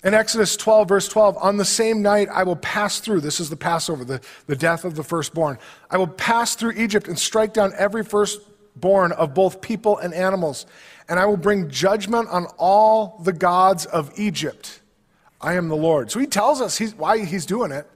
In 0.05 0.15
Exodus 0.15 0.57
12, 0.57 0.89
verse 0.89 1.07
12, 1.07 1.37
on 1.37 1.59
the 1.59 1.67
same 1.67 2.01
night 2.01 2.31
I 2.33 2.45
will 2.45 2.57
pass 2.57 2.99
through, 2.99 3.21
this 3.21 3.41
is 3.41 3.51
the 3.51 3.57
Passover, 3.57 4.07
the, 4.07 4.23
the 4.47 4.57
death 4.57 4.87
of 4.87 4.95
the 4.95 5.05
firstborn. 5.05 5.59
I 5.91 5.99
will 5.99 6.07
pass 6.07 6.55
through 6.55 6.73
Egypt 6.77 7.09
and 7.09 7.19
strike 7.19 7.53
down 7.53 7.75
every 7.77 8.05
firstborn 8.77 9.13
of 9.13 9.35
both 9.35 9.61
people 9.61 9.99
and 9.99 10.13
animals 10.15 10.67
and 11.09 11.21
I 11.21 11.27
will 11.27 11.37
bring 11.37 11.71
judgment 11.71 12.29
on 12.31 12.47
all 12.59 13.21
the 13.23 13.33
gods 13.33 13.87
of 13.87 14.13
Egypt. 14.19 14.81
I 15.41 15.55
am 15.55 15.69
the 15.69 15.77
Lord. 15.77 16.11
So 16.11 16.19
he 16.19 16.27
tells 16.27 16.61
us 16.61 16.79
he's, 16.79 16.95
why 16.95 17.25
he's 17.25 17.47
doing 17.47 17.71
it. 17.71 17.89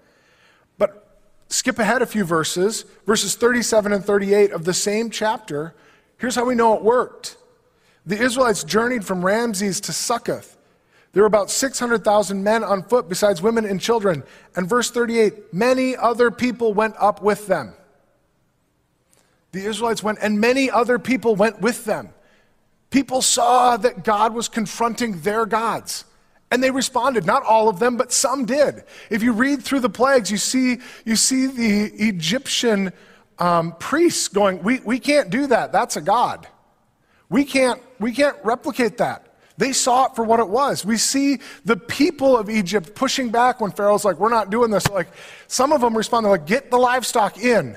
But 0.78 1.18
skip 1.48 1.80
ahead 1.80 2.02
a 2.02 2.06
few 2.06 2.24
verses, 2.24 2.84
verses 3.06 3.34
37 3.34 3.92
and 3.92 4.04
38 4.04 4.52
of 4.52 4.64
the 4.64 4.74
same 4.74 5.10
chapter. 5.10 5.74
Here's 6.18 6.36
how 6.36 6.44
we 6.44 6.54
know 6.54 6.76
it 6.76 6.84
worked. 6.84 7.36
The 8.06 8.22
Israelites 8.22 8.62
journeyed 8.62 9.04
from 9.04 9.24
Ramses 9.24 9.80
to 9.82 9.92
Succoth. 9.92 10.56
There 11.12 11.24
were 11.24 11.26
about 11.26 11.50
600,000 11.50 12.44
men 12.44 12.62
on 12.62 12.84
foot, 12.84 13.08
besides 13.08 13.42
women 13.42 13.64
and 13.64 13.80
children. 13.80 14.22
And 14.54 14.68
verse 14.68 14.88
38 14.88 15.52
many 15.52 15.96
other 15.96 16.30
people 16.30 16.72
went 16.72 16.94
up 16.96 17.22
with 17.22 17.48
them. 17.48 17.74
The 19.52 19.64
Israelites 19.64 20.02
went, 20.02 20.18
and 20.22 20.40
many 20.40 20.70
other 20.70 20.98
people 20.98 21.34
went 21.34 21.60
with 21.60 21.84
them. 21.84 22.10
People 22.90 23.22
saw 23.22 23.76
that 23.76 24.04
God 24.04 24.34
was 24.34 24.48
confronting 24.48 25.20
their 25.20 25.46
gods. 25.46 26.04
And 26.52 26.62
they 26.62 26.70
responded. 26.72 27.24
Not 27.24 27.44
all 27.44 27.68
of 27.68 27.78
them, 27.78 27.96
but 27.96 28.12
some 28.12 28.44
did. 28.44 28.82
If 29.08 29.22
you 29.22 29.32
read 29.32 29.62
through 29.62 29.80
the 29.80 29.90
plagues, 29.90 30.30
you 30.30 30.36
see, 30.36 30.78
you 31.04 31.14
see 31.14 31.46
the 31.46 31.84
Egyptian 31.84 32.92
um, 33.38 33.76
priests 33.78 34.26
going, 34.26 34.62
we, 34.62 34.80
we 34.80 34.98
can't 34.98 35.30
do 35.30 35.46
that. 35.46 35.70
That's 35.70 35.96
a 35.96 36.00
God. 36.00 36.48
We 37.28 37.44
can't, 37.44 37.80
we 38.00 38.12
can't 38.12 38.36
replicate 38.42 38.98
that. 38.98 39.26
They 39.56 39.72
saw 39.72 40.06
it 40.06 40.16
for 40.16 40.24
what 40.24 40.40
it 40.40 40.48
was. 40.48 40.84
We 40.84 40.96
see 40.96 41.38
the 41.64 41.76
people 41.76 42.36
of 42.36 42.50
Egypt 42.50 42.94
pushing 42.94 43.30
back 43.30 43.60
when 43.60 43.70
Pharaoh's 43.70 44.04
like, 44.04 44.18
we're 44.18 44.30
not 44.30 44.50
doing 44.50 44.70
this. 44.70 44.88
Like, 44.88 45.08
some 45.46 45.70
of 45.70 45.80
them 45.82 45.96
responded, 45.96 46.30
like, 46.30 46.46
get 46.46 46.70
the 46.70 46.78
livestock 46.78 47.38
in. 47.38 47.76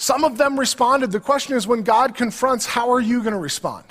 Some 0.00 0.22
of 0.22 0.38
them 0.38 0.58
responded. 0.58 1.10
The 1.10 1.18
question 1.18 1.56
is 1.56 1.66
when 1.66 1.82
God 1.82 2.14
confronts, 2.14 2.64
how 2.64 2.92
are 2.92 3.00
you 3.00 3.20
going 3.20 3.32
to 3.32 3.38
respond? 3.38 3.84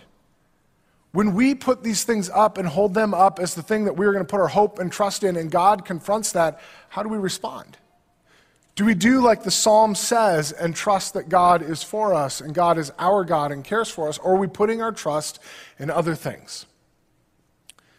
When 1.11 1.33
we 1.33 1.53
put 1.53 1.83
these 1.83 2.05
things 2.05 2.29
up 2.29 2.57
and 2.57 2.65
hold 2.65 2.93
them 2.93 3.13
up 3.13 3.39
as 3.39 3.55
the 3.55 3.61
thing 3.61 3.85
that 3.85 3.97
we're 3.97 4.13
going 4.13 4.23
to 4.23 4.29
put 4.29 4.39
our 4.39 4.47
hope 4.47 4.79
and 4.79 4.89
trust 4.89 5.25
in, 5.25 5.35
and 5.35 5.51
God 5.51 5.83
confronts 5.83 6.31
that, 6.31 6.61
how 6.87 7.03
do 7.03 7.09
we 7.09 7.17
respond? 7.17 7.77
Do 8.75 8.85
we 8.85 8.93
do 8.93 9.19
like 9.19 9.43
the 9.43 9.51
psalm 9.51 9.95
says 9.95 10.53
and 10.53 10.73
trust 10.73 11.13
that 11.15 11.27
God 11.27 11.61
is 11.61 11.83
for 11.83 12.13
us 12.13 12.39
and 12.39 12.53
God 12.53 12.77
is 12.77 12.89
our 12.99 13.25
God 13.25 13.51
and 13.51 13.61
cares 13.63 13.89
for 13.89 14.07
us, 14.07 14.17
or 14.17 14.35
are 14.35 14.37
we 14.37 14.47
putting 14.47 14.81
our 14.81 14.93
trust 14.93 15.39
in 15.77 15.89
other 15.89 16.15
things? 16.15 16.67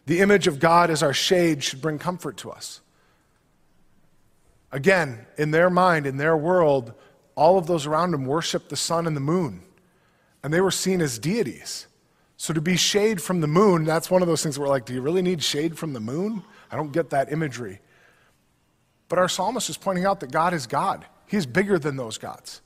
The 0.07 0.21
image 0.21 0.47
of 0.47 0.61
God 0.61 0.89
as 0.89 1.03
our 1.03 1.13
shade 1.13 1.63
should 1.63 1.83
bring 1.83 1.99
comfort 1.99 2.39
to 2.39 2.51
us. 2.51 2.81
Again, 4.73 5.27
in 5.37 5.51
their 5.51 5.69
mind, 5.69 6.07
in 6.07 6.17
their 6.17 6.37
world, 6.37 6.95
all 7.39 7.57
of 7.57 7.69
those 7.69 7.87
around 7.87 8.13
him 8.13 8.27
worshiped 8.27 8.69
the 8.69 8.77
sun 8.77 9.07
and 9.07 9.17
the 9.17 9.21
moon, 9.21 9.63
and 10.43 10.53
they 10.53 10.61
were 10.61 10.73
seen 10.73 11.01
as 11.01 11.21
deities. 11.21 11.87
So 12.37 12.53
to 12.53 12.61
be 12.61 12.77
shade 12.77 13.23
from 13.23 13.41
the 13.41 13.47
moon, 13.47 13.85
that's 13.85 14.11
one 14.11 14.23
of 14.23 14.29
those 14.29 14.43
things 14.43 14.59
where, 14.59 14.67
we're 14.67 14.75
like, 14.75 14.85
do 14.85 14.93
you 14.93 15.01
really 15.01 15.23
need 15.23 15.43
shade 15.43 15.79
from 15.79 15.93
the 15.93 16.01
moon? 16.01 16.43
I 16.71 16.77
don't 16.77 16.93
get 16.93 17.11
that 17.11 17.33
imagery. 17.33 17.81
But 19.09 19.21
our 19.21 19.29
psalmist 19.29 19.71
is 19.71 19.77
pointing 19.77 20.05
out 20.05 20.19
that 20.21 20.33
God 20.33 20.53
is 20.53 20.67
God, 20.67 21.07
He's 21.27 21.47
bigger 21.47 21.79
than 21.79 21.97
those 21.97 22.19
gods. 22.19 22.61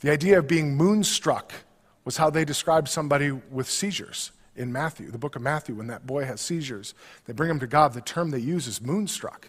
The 0.00 0.10
idea 0.10 0.38
of 0.38 0.46
being 0.46 0.76
moonstruck 0.76 1.52
was 2.04 2.16
how 2.16 2.30
they 2.30 2.44
described 2.44 2.88
somebody 2.88 3.30
with 3.30 3.68
seizures 3.68 4.30
in 4.54 4.72
Matthew, 4.72 5.10
the 5.10 5.18
book 5.18 5.34
of 5.34 5.42
Matthew, 5.42 5.74
when 5.74 5.88
that 5.88 6.06
boy 6.06 6.24
has 6.24 6.40
seizures. 6.40 6.94
They 7.24 7.32
bring 7.32 7.50
him 7.50 7.60
to 7.60 7.66
God. 7.66 7.94
The 7.94 8.00
term 8.00 8.30
they 8.30 8.38
use 8.38 8.66
is 8.66 8.80
moonstruck. 8.80 9.48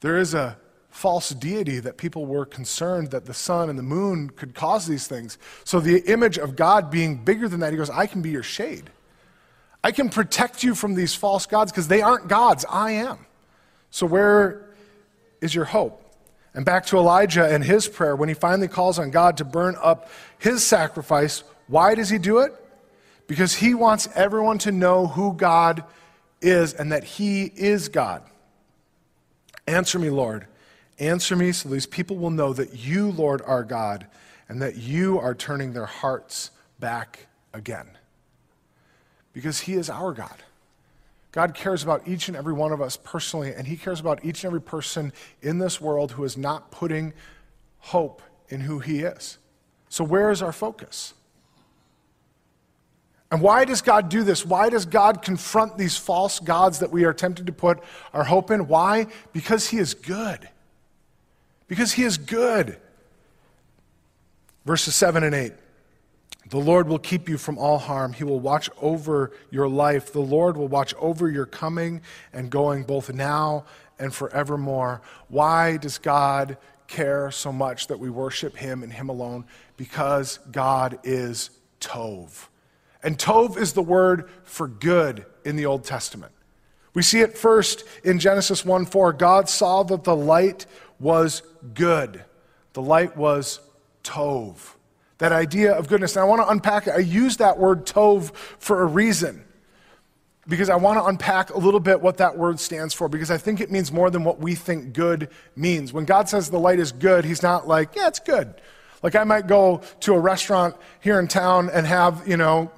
There 0.00 0.18
is 0.18 0.34
a 0.34 0.58
false 0.90 1.30
deity 1.30 1.80
that 1.80 1.96
people 1.96 2.26
were 2.26 2.44
concerned 2.44 3.10
that 3.10 3.26
the 3.26 3.34
sun 3.34 3.68
and 3.70 3.78
the 3.78 3.82
moon 3.82 4.30
could 4.30 4.54
cause 4.54 4.86
these 4.86 5.06
things. 5.06 5.38
So 5.64 5.80
the 5.80 6.00
image 6.10 6.38
of 6.38 6.56
God 6.56 6.90
being 6.90 7.24
bigger 7.24 7.48
than 7.48 7.60
that, 7.60 7.72
he 7.72 7.76
goes, 7.76 7.90
I 7.90 8.06
can 8.06 8.22
be 8.22 8.30
your 8.30 8.42
shade. 8.42 8.90
I 9.84 9.92
can 9.92 10.08
protect 10.08 10.64
you 10.64 10.74
from 10.74 10.94
these 10.94 11.14
false 11.14 11.46
gods 11.46 11.70
because 11.70 11.88
they 11.88 12.02
aren't 12.02 12.28
gods. 12.28 12.64
I 12.68 12.92
am. 12.92 13.26
So 13.90 14.06
where 14.06 14.68
is 15.40 15.54
your 15.54 15.66
hope? 15.66 16.02
And 16.54 16.64
back 16.64 16.86
to 16.86 16.96
Elijah 16.96 17.46
and 17.46 17.62
his 17.62 17.86
prayer 17.86 18.16
when 18.16 18.28
he 18.28 18.34
finally 18.34 18.68
calls 18.68 18.98
on 18.98 19.10
God 19.10 19.36
to 19.36 19.44
burn 19.44 19.76
up 19.80 20.10
his 20.38 20.64
sacrifice. 20.64 21.44
Why 21.68 21.94
does 21.94 22.08
he 22.08 22.18
do 22.18 22.38
it? 22.38 22.52
Because 23.28 23.54
he 23.54 23.74
wants 23.74 24.08
everyone 24.14 24.58
to 24.58 24.72
know 24.72 25.06
who 25.06 25.34
God 25.34 25.84
is 26.40 26.74
and 26.74 26.92
that 26.92 27.04
he 27.04 27.44
is 27.44 27.88
God. 27.88 28.22
Answer 29.66 29.98
me, 29.98 30.10
Lord. 30.10 30.46
Answer 30.98 31.36
me 31.36 31.52
so 31.52 31.68
these 31.68 31.86
people 31.86 32.16
will 32.16 32.30
know 32.30 32.52
that 32.52 32.74
you, 32.74 33.12
Lord, 33.12 33.40
are 33.42 33.62
God 33.62 34.06
and 34.48 34.60
that 34.62 34.76
you 34.76 35.18
are 35.18 35.34
turning 35.34 35.72
their 35.72 35.86
hearts 35.86 36.50
back 36.80 37.28
again. 37.52 37.86
Because 39.32 39.60
He 39.60 39.74
is 39.74 39.88
our 39.88 40.12
God. 40.12 40.42
God 41.30 41.54
cares 41.54 41.84
about 41.84 42.08
each 42.08 42.28
and 42.28 42.36
every 42.36 42.52
one 42.52 42.72
of 42.72 42.80
us 42.80 42.96
personally, 42.96 43.54
and 43.54 43.66
He 43.66 43.76
cares 43.76 44.00
about 44.00 44.24
each 44.24 44.42
and 44.42 44.48
every 44.48 44.62
person 44.62 45.12
in 45.40 45.58
this 45.58 45.80
world 45.80 46.12
who 46.12 46.24
is 46.24 46.36
not 46.36 46.70
putting 46.70 47.12
hope 47.78 48.22
in 48.48 48.60
who 48.60 48.80
He 48.80 49.00
is. 49.00 49.38
So, 49.88 50.02
where 50.02 50.30
is 50.30 50.42
our 50.42 50.52
focus? 50.52 51.14
And 53.30 53.42
why 53.42 53.66
does 53.66 53.82
God 53.82 54.08
do 54.08 54.24
this? 54.24 54.44
Why 54.44 54.70
does 54.70 54.86
God 54.86 55.22
confront 55.22 55.76
these 55.76 55.98
false 55.98 56.40
gods 56.40 56.78
that 56.78 56.90
we 56.90 57.04
are 57.04 57.12
tempted 57.12 57.46
to 57.46 57.52
put 57.52 57.78
our 58.14 58.24
hope 58.24 58.50
in? 58.50 58.66
Why? 58.66 59.06
Because 59.32 59.68
He 59.68 59.76
is 59.76 59.94
good 59.94 60.48
because 61.68 61.92
he 61.92 62.02
is 62.02 62.18
good. 62.18 62.78
Verses 64.64 64.94
7 64.94 65.22
and 65.22 65.34
8. 65.34 65.52
The 66.50 66.58
Lord 66.58 66.88
will 66.88 66.98
keep 66.98 67.28
you 67.28 67.36
from 67.36 67.58
all 67.58 67.78
harm. 67.78 68.14
He 68.14 68.24
will 68.24 68.40
watch 68.40 68.70
over 68.80 69.32
your 69.50 69.68
life. 69.68 70.12
The 70.12 70.20
Lord 70.20 70.56
will 70.56 70.68
watch 70.68 70.94
over 70.98 71.28
your 71.30 71.44
coming 71.44 72.00
and 72.32 72.50
going 72.50 72.84
both 72.84 73.12
now 73.12 73.66
and 73.98 74.14
forevermore. 74.14 75.02
Why 75.28 75.76
does 75.76 75.98
God 75.98 76.56
care 76.86 77.30
so 77.30 77.52
much 77.52 77.88
that 77.88 77.98
we 77.98 78.08
worship 78.08 78.56
Him 78.56 78.82
and 78.82 78.92
Him 78.92 79.10
alone? 79.10 79.44
Because 79.76 80.38
God 80.50 80.98
is 81.04 81.50
Tov. 81.80 82.48
And 83.02 83.18
Tov 83.18 83.58
is 83.58 83.74
the 83.74 83.82
word 83.82 84.30
for 84.44 84.68
good 84.68 85.26
in 85.44 85.56
the 85.56 85.66
Old 85.66 85.84
Testament. 85.84 86.32
We 86.94 87.02
see 87.02 87.20
it 87.20 87.36
first 87.36 87.84
in 88.02 88.18
Genesis 88.18 88.64
1 88.64 88.86
4. 88.86 89.12
God 89.12 89.48
saw 89.48 89.82
that 89.84 90.04
the 90.04 90.16
light 90.16 90.66
was 90.98 91.42
good. 91.74 92.24
The 92.72 92.82
light 92.82 93.16
was 93.16 93.60
tov. 94.04 94.74
That 95.18 95.32
idea 95.32 95.72
of 95.72 95.88
goodness. 95.88 96.16
And 96.16 96.22
I 96.22 96.28
want 96.28 96.42
to 96.42 96.48
unpack 96.48 96.86
it. 96.86 96.90
I 96.90 96.98
use 96.98 97.38
that 97.38 97.58
word 97.58 97.86
tov 97.86 98.34
for 98.34 98.82
a 98.82 98.86
reason 98.86 99.44
because 100.46 100.70
I 100.70 100.76
want 100.76 100.98
to 100.98 101.04
unpack 101.04 101.50
a 101.50 101.58
little 101.58 101.80
bit 101.80 102.00
what 102.00 102.16
that 102.18 102.38
word 102.38 102.58
stands 102.58 102.94
for 102.94 103.08
because 103.08 103.30
I 103.30 103.36
think 103.36 103.60
it 103.60 103.70
means 103.70 103.92
more 103.92 104.10
than 104.10 104.24
what 104.24 104.40
we 104.40 104.54
think 104.54 104.94
good 104.94 105.28
means. 105.56 105.92
When 105.92 106.04
God 106.04 106.28
says 106.28 106.50
the 106.50 106.58
light 106.58 106.78
is 106.78 106.92
good, 106.92 107.24
He's 107.24 107.42
not 107.42 107.68
like, 107.68 107.94
yeah, 107.94 108.08
it's 108.08 108.20
good. 108.20 108.54
Like 109.02 109.14
I 109.14 109.24
might 109.24 109.46
go 109.46 109.82
to 110.00 110.14
a 110.14 110.18
restaurant 110.18 110.74
here 111.00 111.20
in 111.20 111.28
town 111.28 111.70
and 111.70 111.86
have, 111.86 112.26
you 112.26 112.36
know, 112.36 112.70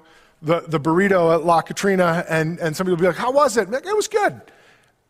the, 0.43 0.61
the 0.67 0.81
burrito 0.81 1.35
at 1.35 1.45
La 1.45 1.61
Katrina, 1.61 2.25
and, 2.29 2.59
and 2.61 2.75
somebody 2.75 2.95
will 2.95 3.01
be 3.01 3.07
like, 3.07 3.17
How 3.17 3.31
was 3.31 3.57
it? 3.57 3.71
Like, 3.71 3.87
it 3.87 3.97
was 3.97 4.09
good. 4.09 4.41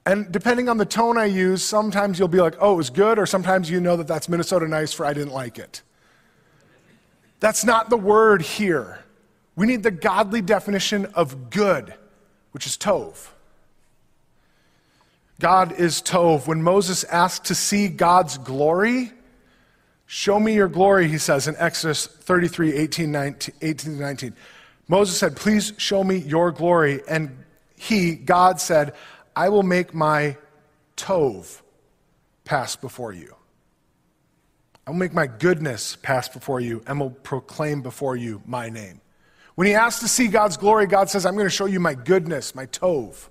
And 0.07 0.33
depending 0.33 0.69
on 0.69 0.79
the 0.79 0.87
tone 0.87 1.19
I 1.19 1.27
use, 1.27 1.63
sometimes 1.63 2.19
you'll 2.19 2.29
be 2.29 2.41
like, 2.41 2.57
oh, 2.59 2.75
it 2.75 2.77
was 2.77 2.91
good, 2.91 3.19
or 3.19 3.27
sometimes 3.27 3.71
you 3.71 3.81
know 3.81 3.97
that 3.97 4.07
that's 4.07 4.29
Minnesota 4.29 4.67
nice 4.67 4.93
for 4.93 5.05
I 5.05 5.13
didn't 5.13 5.33
like 5.33 5.59
it. 5.59 5.83
That's 7.39 7.65
not 7.65 7.91
the 7.91 7.97
word 7.97 8.43
here. 8.43 9.01
We 9.57 9.67
need 9.67 9.83
the 9.83 9.91
godly 9.91 10.41
definition 10.41 11.07
of 11.15 11.51
good, 11.51 11.95
which 12.53 12.67
is 12.67 12.77
tov. 12.77 13.29
God 15.39 15.73
is 15.73 16.03
tov. 16.03 16.47
When 16.47 16.63
Moses 16.63 17.05
asked 17.05 17.47
to 17.47 17.55
see 17.55 17.89
God's 17.89 18.39
glory, 18.39 19.13
show 20.07 20.39
me 20.39 20.55
your 20.55 20.69
glory, 20.69 21.09
he 21.09 21.19
says 21.19 21.49
in 21.49 21.57
Exodus 21.57 22.07
33 22.07 22.75
18, 22.75 23.11
19, 23.11 23.55
18 23.61 23.99
19. 23.99 24.35
Moses 24.89 25.17
said, 25.17 25.37
Please 25.37 25.73
show 25.79 26.05
me 26.05 26.17
your 26.17 26.53
glory. 26.53 27.01
And 27.09 27.45
he, 27.77 28.17
God, 28.17 28.61
said, 28.61 28.93
I 29.41 29.49
will 29.49 29.63
make 29.63 29.95
my 29.95 30.37
Tov 30.99 31.63
pass 32.45 32.77
before 32.77 33.15
you. 33.15 33.35
I 34.87 34.91
will 34.91 34.99
make 34.99 35.15
my 35.15 35.29
goodness 35.29 35.97
pass 35.97 36.29
before 36.29 36.61
you 36.61 36.83
and 36.87 37.01
will 37.01 37.09
proclaim 37.09 37.81
before 37.81 38.17
you 38.17 38.43
my 38.45 38.69
name. 38.69 39.01
When 39.55 39.67
he 39.67 39.73
asks 39.73 40.03
to 40.03 40.09
see 40.09 40.29
God's 40.29 40.59
glory, 40.59 40.87
God 40.87 41.09
says, 41.09 41.25
I'm 41.25 41.37
going 41.37 41.47
to 41.47 41.51
show 41.51 41.65
you 41.65 41.81
my 41.81 41.95
goodness, 41.95 42.55
my 42.55 42.67
Tov. 42.67 43.31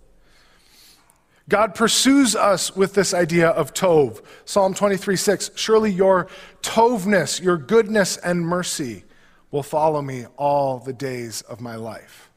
God 1.48 1.76
pursues 1.76 2.36
us 2.36 2.76
with 2.76 2.96
this 2.96 3.14
idea 3.14 3.50
of 3.50 3.76
Tov. 3.76 4.26
Psalm 4.46 4.74
23 4.74 5.16
6 5.16 5.52
Surely 5.54 5.92
your 5.92 6.28
Tovness, 6.64 7.40
your 7.40 7.58
goodness 7.58 8.18
and 8.18 8.42
mercy 8.42 9.04
will 9.52 9.62
follow 9.62 10.02
me 10.02 10.26
all 10.38 10.80
the 10.80 10.94
days 10.94 11.44
of 11.44 11.62
my 11.62 11.76
life. 11.76 12.29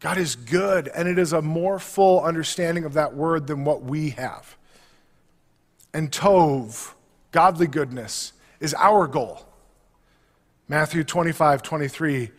God 0.00 0.18
is 0.18 0.36
good, 0.36 0.88
and 0.88 1.08
it 1.08 1.18
is 1.18 1.32
a 1.32 1.42
more 1.42 1.78
full 1.78 2.22
understanding 2.22 2.84
of 2.84 2.94
that 2.94 3.14
word 3.14 3.46
than 3.46 3.64
what 3.64 3.82
we 3.82 4.10
have. 4.10 4.56
And 5.92 6.10
Tov, 6.10 6.92
godly 7.32 7.66
goodness, 7.66 8.32
is 8.60 8.74
our 8.74 9.06
goal. 9.08 9.44
Matthew 10.68 11.02
25, 11.02 11.62
23, 11.62 12.30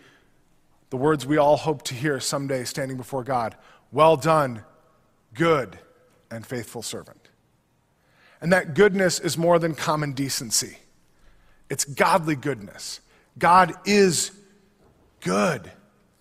the 0.90 0.98
words 0.98 1.26
we 1.26 1.38
all 1.38 1.58
hope 1.58 1.84
to 1.84 1.96
hear 1.96 2.20
someday 2.20 2.64
standing 2.64 2.96
before 2.96 3.24
God. 3.24 3.56
Well 3.92 4.16
done, 4.16 4.64
good 5.34 5.78
and 6.32 6.46
faithful 6.46 6.82
servant. 6.82 7.30
And 8.42 8.54
that 8.54 8.74
goodness 8.74 9.20
is 9.20 9.38
more 9.38 9.60
than 9.60 9.76
common 9.76 10.14
decency, 10.14 10.78
it's 11.70 11.86
godly 11.86 12.36
goodness. 12.36 13.02
God 13.38 13.74
is 13.86 14.32
good. 15.22 15.72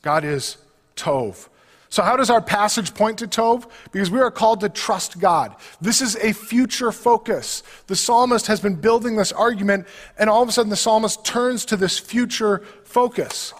God 0.03 0.25
is 0.25 0.57
Tov. 0.99 1.49
So, 1.91 2.03
how 2.03 2.17
does 2.17 2.29
our 2.29 2.43
passage 2.43 2.93
point 2.93 3.19
to 3.21 3.27
Tov? 3.27 3.71
Because 3.93 4.11
we 4.11 4.21
are 4.21 4.31
called 4.31 4.61
to 4.61 4.69
trust 4.69 5.19
God. 5.19 5.57
This 5.81 6.03
is 6.03 6.17
a 6.17 6.35
future 6.35 6.93
focus. 6.93 7.63
The 7.87 7.97
psalmist 7.97 8.47
has 8.49 8.61
been 8.61 8.75
building 8.75 9.17
this 9.17 9.33
argument, 9.33 9.87
and 10.19 10.29
all 10.29 10.43
of 10.43 10.49
a 10.49 10.53
sudden 10.53 10.69
the 10.69 10.77
psalmist 10.77 11.25
turns 11.25 11.65
to 11.67 11.77
this 11.77 11.99
future 11.99 12.59
focus. 12.85 13.55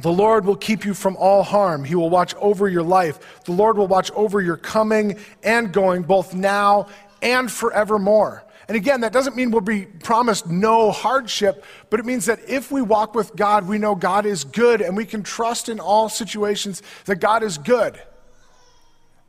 The 0.00 0.10
Lord 0.10 0.46
will 0.46 0.56
keep 0.56 0.84
you 0.84 0.94
from 0.94 1.16
all 1.16 1.42
harm. 1.42 1.84
He 1.84 1.94
will 1.94 2.10
watch 2.10 2.34
over 2.36 2.66
your 2.66 2.82
life. 2.82 3.44
The 3.44 3.52
Lord 3.52 3.76
will 3.76 3.86
watch 3.86 4.10
over 4.12 4.40
your 4.40 4.56
coming 4.56 5.18
and 5.44 5.72
going, 5.72 6.02
both 6.02 6.34
now 6.34 6.88
and 7.20 7.52
forevermore. 7.52 8.42
And 8.72 8.78
again, 8.78 9.02
that 9.02 9.12
doesn't 9.12 9.36
mean 9.36 9.50
we'll 9.50 9.60
be 9.60 9.84
promised 9.84 10.46
no 10.46 10.92
hardship, 10.92 11.62
but 11.90 12.00
it 12.00 12.06
means 12.06 12.24
that 12.24 12.40
if 12.48 12.72
we 12.72 12.80
walk 12.80 13.14
with 13.14 13.36
God, 13.36 13.68
we 13.68 13.76
know 13.76 13.94
God 13.94 14.24
is 14.24 14.44
good 14.44 14.80
and 14.80 14.96
we 14.96 15.04
can 15.04 15.22
trust 15.22 15.68
in 15.68 15.78
all 15.78 16.08
situations 16.08 16.82
that 17.04 17.16
God 17.16 17.42
is 17.42 17.58
good. 17.58 18.00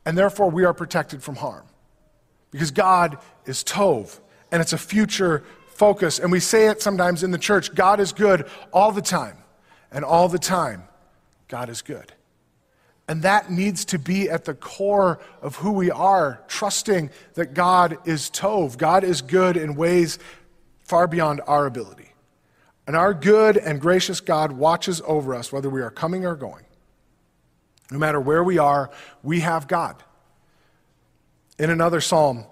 And 0.06 0.16
therefore, 0.16 0.50
we 0.50 0.64
are 0.64 0.72
protected 0.72 1.22
from 1.22 1.36
harm. 1.36 1.66
Because 2.52 2.70
God 2.70 3.18
is 3.44 3.62
Tov, 3.62 4.18
and 4.50 4.62
it's 4.62 4.72
a 4.72 4.78
future 4.78 5.44
focus. 5.74 6.18
And 6.18 6.32
we 6.32 6.40
say 6.40 6.68
it 6.68 6.80
sometimes 6.80 7.22
in 7.22 7.30
the 7.30 7.36
church 7.36 7.74
God 7.74 8.00
is 8.00 8.14
good 8.14 8.48
all 8.72 8.92
the 8.92 9.02
time. 9.02 9.36
And 9.92 10.06
all 10.06 10.30
the 10.30 10.38
time, 10.38 10.84
God 11.48 11.68
is 11.68 11.82
good. 11.82 12.14
And 13.06 13.22
that 13.22 13.50
needs 13.50 13.84
to 13.86 13.98
be 13.98 14.30
at 14.30 14.46
the 14.46 14.54
core 14.54 15.20
of 15.42 15.56
who 15.56 15.72
we 15.72 15.90
are, 15.90 16.42
trusting 16.48 17.10
that 17.34 17.52
God 17.52 17.98
is 18.06 18.30
Tov. 18.30 18.78
God 18.78 19.04
is 19.04 19.20
good 19.20 19.56
in 19.56 19.74
ways 19.74 20.18
far 20.84 21.06
beyond 21.06 21.42
our 21.46 21.66
ability. 21.66 22.12
And 22.86 22.96
our 22.96 23.12
good 23.12 23.56
and 23.56 23.80
gracious 23.80 24.20
God 24.20 24.52
watches 24.52 25.02
over 25.06 25.34
us, 25.34 25.52
whether 25.52 25.68
we 25.68 25.82
are 25.82 25.90
coming 25.90 26.24
or 26.24 26.34
going. 26.34 26.64
No 27.90 27.98
matter 27.98 28.20
where 28.20 28.42
we 28.42 28.58
are, 28.58 28.90
we 29.22 29.40
have 29.40 29.68
God. 29.68 30.02
In 31.58 31.70
another 31.70 32.00
psalm, 32.00 32.46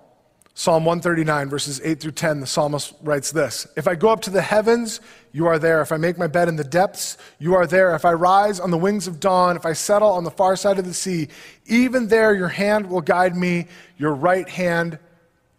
Psalm 0.55 0.85
139, 0.85 1.49
verses 1.49 1.81
8 1.83 1.99
through 1.99 2.13
10, 2.13 2.41
the 2.41 2.47
psalmist 2.47 2.93
writes 3.03 3.33
this 3.33 3.67
If 3.77 3.89
I 3.89 3.95
go 3.95 4.11
up 4.11 4.21
to 4.23 4.31
the 4.31 4.43
heavens, 4.43 5.01
you 5.33 5.47
are 5.47 5.59
there. 5.59 5.81
If 5.81 5.93
I 5.93 5.97
make 5.97 6.19
my 6.19 6.27
bed 6.27 6.49
in 6.49 6.57
the 6.57 6.65
depths, 6.65 7.17
you 7.39 7.55
are 7.55 7.67
there. 7.67 7.95
If 7.95 8.05
I 8.05 8.13
rise 8.13 8.61
on 8.61 8.71
the 8.71 8.79
wings 8.79 9.07
of 9.07 9.19
dawn, 9.19 9.57
if 9.57 9.65
I 9.65 9.73
settle 9.73 10.11
on 10.11 10.25
the 10.25 10.31
far 10.31 10.57
side 10.57 10.79
of 10.79 10.85
the 10.85 10.95
sea, 10.95 11.29
even 11.67 12.09
there 12.09 12.35
your 12.35 12.49
hand 12.49 12.89
will 12.89 13.01
guide 13.01 13.35
me, 13.35 13.67
your 13.97 14.15
right 14.15 14.49
hand 14.49 14.99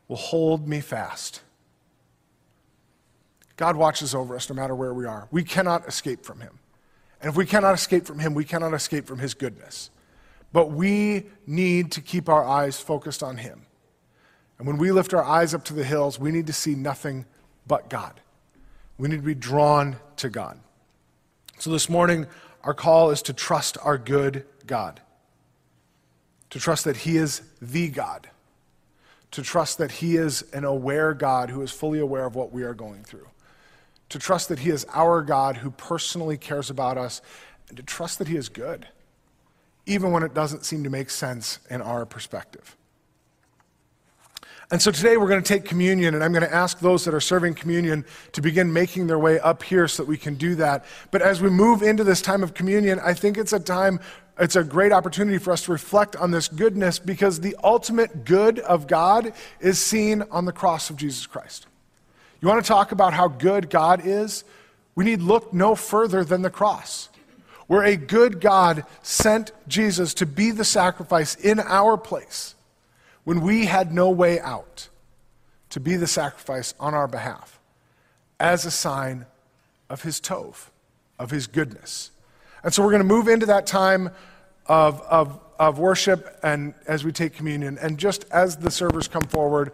will 0.07 0.17
hold 0.17 0.67
me 0.67 0.79
fast. 0.79 1.41
God 3.55 3.75
watches 3.75 4.13
over 4.13 4.35
us 4.35 4.49
no 4.49 4.55
matter 4.55 4.75
where 4.75 4.93
we 4.93 5.05
are. 5.05 5.27
We 5.31 5.43
cannot 5.43 5.87
escape 5.87 6.23
from 6.23 6.39
him. 6.39 6.59
And 7.21 7.29
if 7.29 7.35
we 7.35 7.45
cannot 7.45 7.73
escape 7.73 8.05
from 8.05 8.19
him, 8.19 8.33
we 8.33 8.43
cannot 8.43 8.73
escape 8.73 9.07
from 9.07 9.19
his 9.19 9.33
goodness. 9.33 9.89
But 10.51 10.71
we 10.71 11.25
need 11.47 11.91
to 11.93 12.01
keep 12.01 12.29
our 12.29 12.43
eyes 12.43 12.79
focused 12.79 13.23
on 13.23 13.37
him. 13.37 13.65
And 14.59 14.67
when 14.67 14.77
we 14.77 14.91
lift 14.91 15.13
our 15.13 15.23
eyes 15.23 15.53
up 15.53 15.63
to 15.65 15.73
the 15.73 15.83
hills, 15.83 16.19
we 16.19 16.31
need 16.31 16.47
to 16.47 16.53
see 16.53 16.75
nothing 16.75 17.25
but 17.65 17.89
God. 17.89 18.19
We 18.97 19.07
need 19.07 19.17
to 19.17 19.21
be 19.21 19.35
drawn 19.35 19.97
to 20.17 20.29
God. 20.29 20.59
So 21.59 21.71
this 21.71 21.89
morning, 21.89 22.27
our 22.63 22.73
call 22.73 23.09
is 23.09 23.21
to 23.23 23.33
trust 23.33 23.77
our 23.83 23.97
good 23.97 24.45
God, 24.67 25.01
to 26.49 26.59
trust 26.59 26.85
that 26.85 26.97
He 26.97 27.17
is 27.17 27.41
the 27.61 27.89
God, 27.89 28.29
to 29.31 29.41
trust 29.41 29.77
that 29.79 29.91
He 29.91 30.15
is 30.15 30.43
an 30.53 30.63
aware 30.63 31.13
God 31.13 31.49
who 31.49 31.61
is 31.61 31.71
fully 31.71 31.99
aware 31.99 32.25
of 32.25 32.35
what 32.35 32.51
we 32.51 32.63
are 32.63 32.73
going 32.73 33.03
through, 33.03 33.27
to 34.09 34.19
trust 34.19 34.49
that 34.49 34.59
He 34.59 34.69
is 34.69 34.85
our 34.93 35.21
God 35.21 35.57
who 35.57 35.71
personally 35.71 36.37
cares 36.37 36.69
about 36.69 36.97
us, 36.97 37.21
and 37.67 37.77
to 37.77 37.83
trust 37.83 38.19
that 38.19 38.27
He 38.27 38.35
is 38.35 38.49
good, 38.49 38.87
even 39.85 40.11
when 40.11 40.23
it 40.23 40.33
doesn't 40.33 40.65
seem 40.65 40.83
to 40.83 40.89
make 40.89 41.09
sense 41.09 41.59
in 41.69 41.81
our 41.81 42.05
perspective. 42.05 42.77
And 44.73 44.81
so 44.81 44.89
today 44.89 45.17
we're 45.17 45.27
going 45.27 45.43
to 45.43 45.47
take 45.47 45.65
communion, 45.65 46.15
and 46.15 46.23
I'm 46.23 46.31
going 46.31 46.43
to 46.43 46.51
ask 46.51 46.79
those 46.79 47.05
that 47.05 47.13
are 47.13 47.21
serving 47.21 47.53
communion 47.53 48.03
to 48.31 48.41
begin 48.41 48.73
making 48.73 49.05
their 49.05 49.19
way 49.19 49.39
up 49.39 49.61
here 49.61 49.87
so 49.87 50.01
that 50.01 50.09
we 50.09 50.17
can 50.17 50.33
do 50.33 50.55
that. 50.55 50.83
But 51.11 51.21
as 51.21 51.41
we 51.41 51.51
move 51.51 51.83
into 51.83 52.03
this 52.03 52.23
time 52.23 52.41
of 52.41 52.55
communion, 52.55 52.99
I 52.99 53.13
think 53.13 53.37
it's 53.37 53.53
a 53.53 53.59
time, 53.59 53.99
it's 54.39 54.55
a 54.55 54.63
great 54.63 54.91
opportunity 54.91 55.37
for 55.37 55.53
us 55.53 55.65
to 55.65 55.71
reflect 55.71 56.15
on 56.15 56.31
this 56.31 56.47
goodness 56.47 56.97
because 56.97 57.39
the 57.39 57.55
ultimate 57.63 58.25
good 58.25 58.57
of 58.57 58.87
God 58.87 59.33
is 59.59 59.77
seen 59.77 60.23
on 60.31 60.45
the 60.45 60.51
cross 60.51 60.89
of 60.89 60.97
Jesus 60.97 61.27
Christ. 61.27 61.67
You 62.41 62.47
want 62.47 62.65
to 62.65 62.67
talk 62.67 62.91
about 62.91 63.13
how 63.13 63.27
good 63.27 63.69
God 63.69 64.01
is? 64.03 64.43
We 64.95 65.05
need 65.05 65.21
look 65.21 65.53
no 65.53 65.75
further 65.75 66.23
than 66.23 66.41
the 66.41 66.49
cross 66.49 67.09
where 67.67 67.83
a 67.83 67.95
good 67.95 68.41
God 68.41 68.85
sent 69.03 69.51
Jesus 69.67 70.15
to 70.15 70.25
be 70.25 70.49
the 70.49 70.65
sacrifice 70.65 71.35
in 71.35 71.59
our 71.59 71.95
place 71.95 72.55
when 73.23 73.41
we 73.41 73.65
had 73.65 73.93
no 73.93 74.09
way 74.09 74.39
out 74.39 74.89
to 75.69 75.79
be 75.79 75.95
the 75.95 76.07
sacrifice 76.07 76.73
on 76.79 76.93
our 76.93 77.07
behalf 77.07 77.59
as 78.39 78.65
a 78.65 78.71
sign 78.71 79.25
of 79.89 80.03
his 80.03 80.19
tov, 80.19 80.69
of 81.17 81.31
his 81.31 81.47
goodness. 81.47 82.11
And 82.63 82.73
so 82.73 82.83
we're 82.83 82.91
going 82.91 83.01
to 83.01 83.07
move 83.07 83.27
into 83.27 83.45
that 83.47 83.65
time 83.65 84.11
of, 84.67 85.01
of, 85.01 85.39
of 85.59 85.79
worship 85.79 86.39
and 86.43 86.73
as 86.87 87.03
we 87.03 87.11
take 87.11 87.33
communion. 87.33 87.77
And 87.81 87.97
just 87.97 88.25
as 88.31 88.57
the 88.57 88.71
servers 88.71 89.07
come 89.07 89.23
forward, 89.23 89.71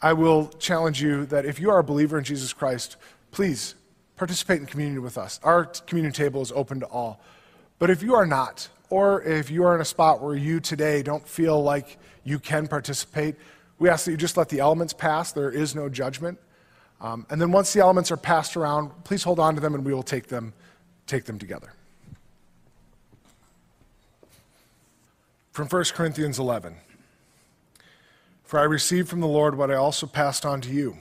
I 0.00 0.12
will 0.14 0.48
challenge 0.58 1.00
you 1.00 1.26
that 1.26 1.46
if 1.46 1.60
you 1.60 1.70
are 1.70 1.78
a 1.78 1.84
believer 1.84 2.18
in 2.18 2.24
Jesus 2.24 2.52
Christ, 2.52 2.96
please 3.30 3.74
participate 4.16 4.60
in 4.60 4.66
communion 4.66 5.02
with 5.02 5.16
us. 5.16 5.38
Our 5.42 5.64
communion 5.64 6.12
table 6.12 6.42
is 6.42 6.52
open 6.52 6.80
to 6.80 6.86
all. 6.86 7.20
But 7.78 7.90
if 7.90 8.02
you 8.02 8.14
are 8.14 8.26
not, 8.26 8.68
or 8.90 9.22
if 9.22 9.50
you 9.50 9.64
are 9.64 9.74
in 9.74 9.80
a 9.80 9.84
spot 9.84 10.22
where 10.22 10.36
you 10.36 10.60
today 10.60 11.02
don't 11.02 11.26
feel 11.26 11.62
like 11.62 11.98
you 12.24 12.38
can 12.38 12.66
participate. 12.66 13.36
We 13.78 13.88
ask 13.88 14.04
that 14.04 14.12
you 14.12 14.16
just 14.16 14.36
let 14.36 14.48
the 14.48 14.60
elements 14.60 14.92
pass. 14.92 15.32
There 15.32 15.50
is 15.50 15.74
no 15.74 15.88
judgment. 15.88 16.38
Um, 17.00 17.26
and 17.30 17.40
then 17.40 17.50
once 17.50 17.72
the 17.72 17.80
elements 17.80 18.10
are 18.10 18.16
passed 18.16 18.56
around, 18.56 18.90
please 19.04 19.24
hold 19.24 19.40
on 19.40 19.54
to 19.56 19.60
them 19.60 19.74
and 19.74 19.84
we 19.84 19.92
will 19.92 20.04
take 20.04 20.28
them, 20.28 20.52
take 21.06 21.24
them 21.24 21.38
together. 21.38 21.72
From 25.50 25.68
1 25.68 25.84
Corinthians 25.94 26.38
11 26.38 26.76
For 28.44 28.60
I 28.60 28.64
received 28.64 29.08
from 29.08 29.20
the 29.20 29.26
Lord 29.26 29.58
what 29.58 29.70
I 29.70 29.74
also 29.74 30.06
passed 30.06 30.46
on 30.46 30.60
to 30.62 30.70
you. 30.70 30.98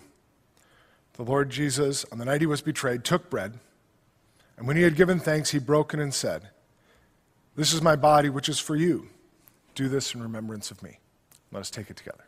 The 1.14 1.24
Lord 1.24 1.52
Jesus, 1.52 2.04
on 2.12 2.18
the 2.18 2.26
night 2.26 2.42
he 2.42 2.48
was 2.48 2.62
betrayed, 2.62 3.04
took 3.04 3.30
bread, 3.30 3.60
and 4.58 4.68
when 4.68 4.76
he 4.78 4.84
had 4.84 4.96
given 4.96 5.20
thanks, 5.20 5.52
he 5.52 5.60
broke 5.60 5.94
it 5.94 6.00
and 6.00 6.14
said, 6.14 6.50
This 7.56 7.74
is 7.74 7.82
my 7.82 7.96
body, 7.96 8.30
which 8.30 8.50
is 8.50 8.60
for 8.60 8.76
you. 8.76 9.08
Do 9.76 9.88
this 9.88 10.14
in 10.14 10.22
remembrance 10.22 10.72
of 10.72 10.82
me. 10.84 11.00
Let 11.52 11.60
us 11.60 11.70
take 11.70 11.90
it 11.90 11.98
together. 11.98 12.26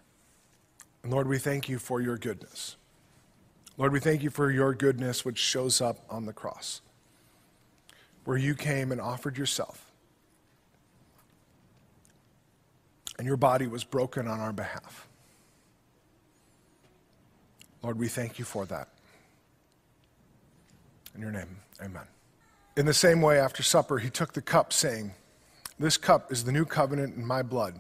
Lord, 1.06 1.28
we 1.28 1.38
thank 1.38 1.68
you 1.68 1.80
for 1.80 2.02
your 2.02 2.18
goodness. 2.18 2.78
Lord, 3.78 3.92
we 3.92 4.00
thank 4.00 4.22
you 4.22 4.30
for 4.30 4.52
your 4.52 4.74
goodness, 4.74 5.26
which 5.26 5.38
shows 5.38 5.82
up 5.82 6.06
on 6.10 6.26
the 6.26 6.34
cross, 6.34 6.82
where 8.24 8.38
you 8.38 8.56
came 8.56 8.92
and 8.92 9.02
offered 9.02 9.38
yourself. 9.38 9.92
And 13.18 13.28
your 13.28 13.38
body 13.38 13.68
was 13.68 13.84
broken 13.84 14.28
on 14.28 14.40
our 14.40 14.54
behalf. 14.54 15.08
Lord, 17.82 18.00
we 18.00 18.08
thank 18.08 18.40
you 18.40 18.46
for 18.46 18.66
that. 18.68 18.88
In 21.16 21.22
your 21.22 21.32
name, 21.32 21.58
amen. 21.82 22.04
In 22.76 22.86
the 22.86 22.94
same 22.94 23.22
way, 23.22 23.40
after 23.40 23.62
supper, 23.62 24.00
he 24.00 24.10
took 24.10 24.34
the 24.34 24.42
cup, 24.42 24.74
saying, 24.74 25.14
This 25.78 25.98
cup 25.98 26.32
is 26.32 26.44
the 26.44 26.52
new 26.52 26.66
covenant 26.66 27.16
in 27.16 27.26
my 27.26 27.44
blood. 27.44 27.76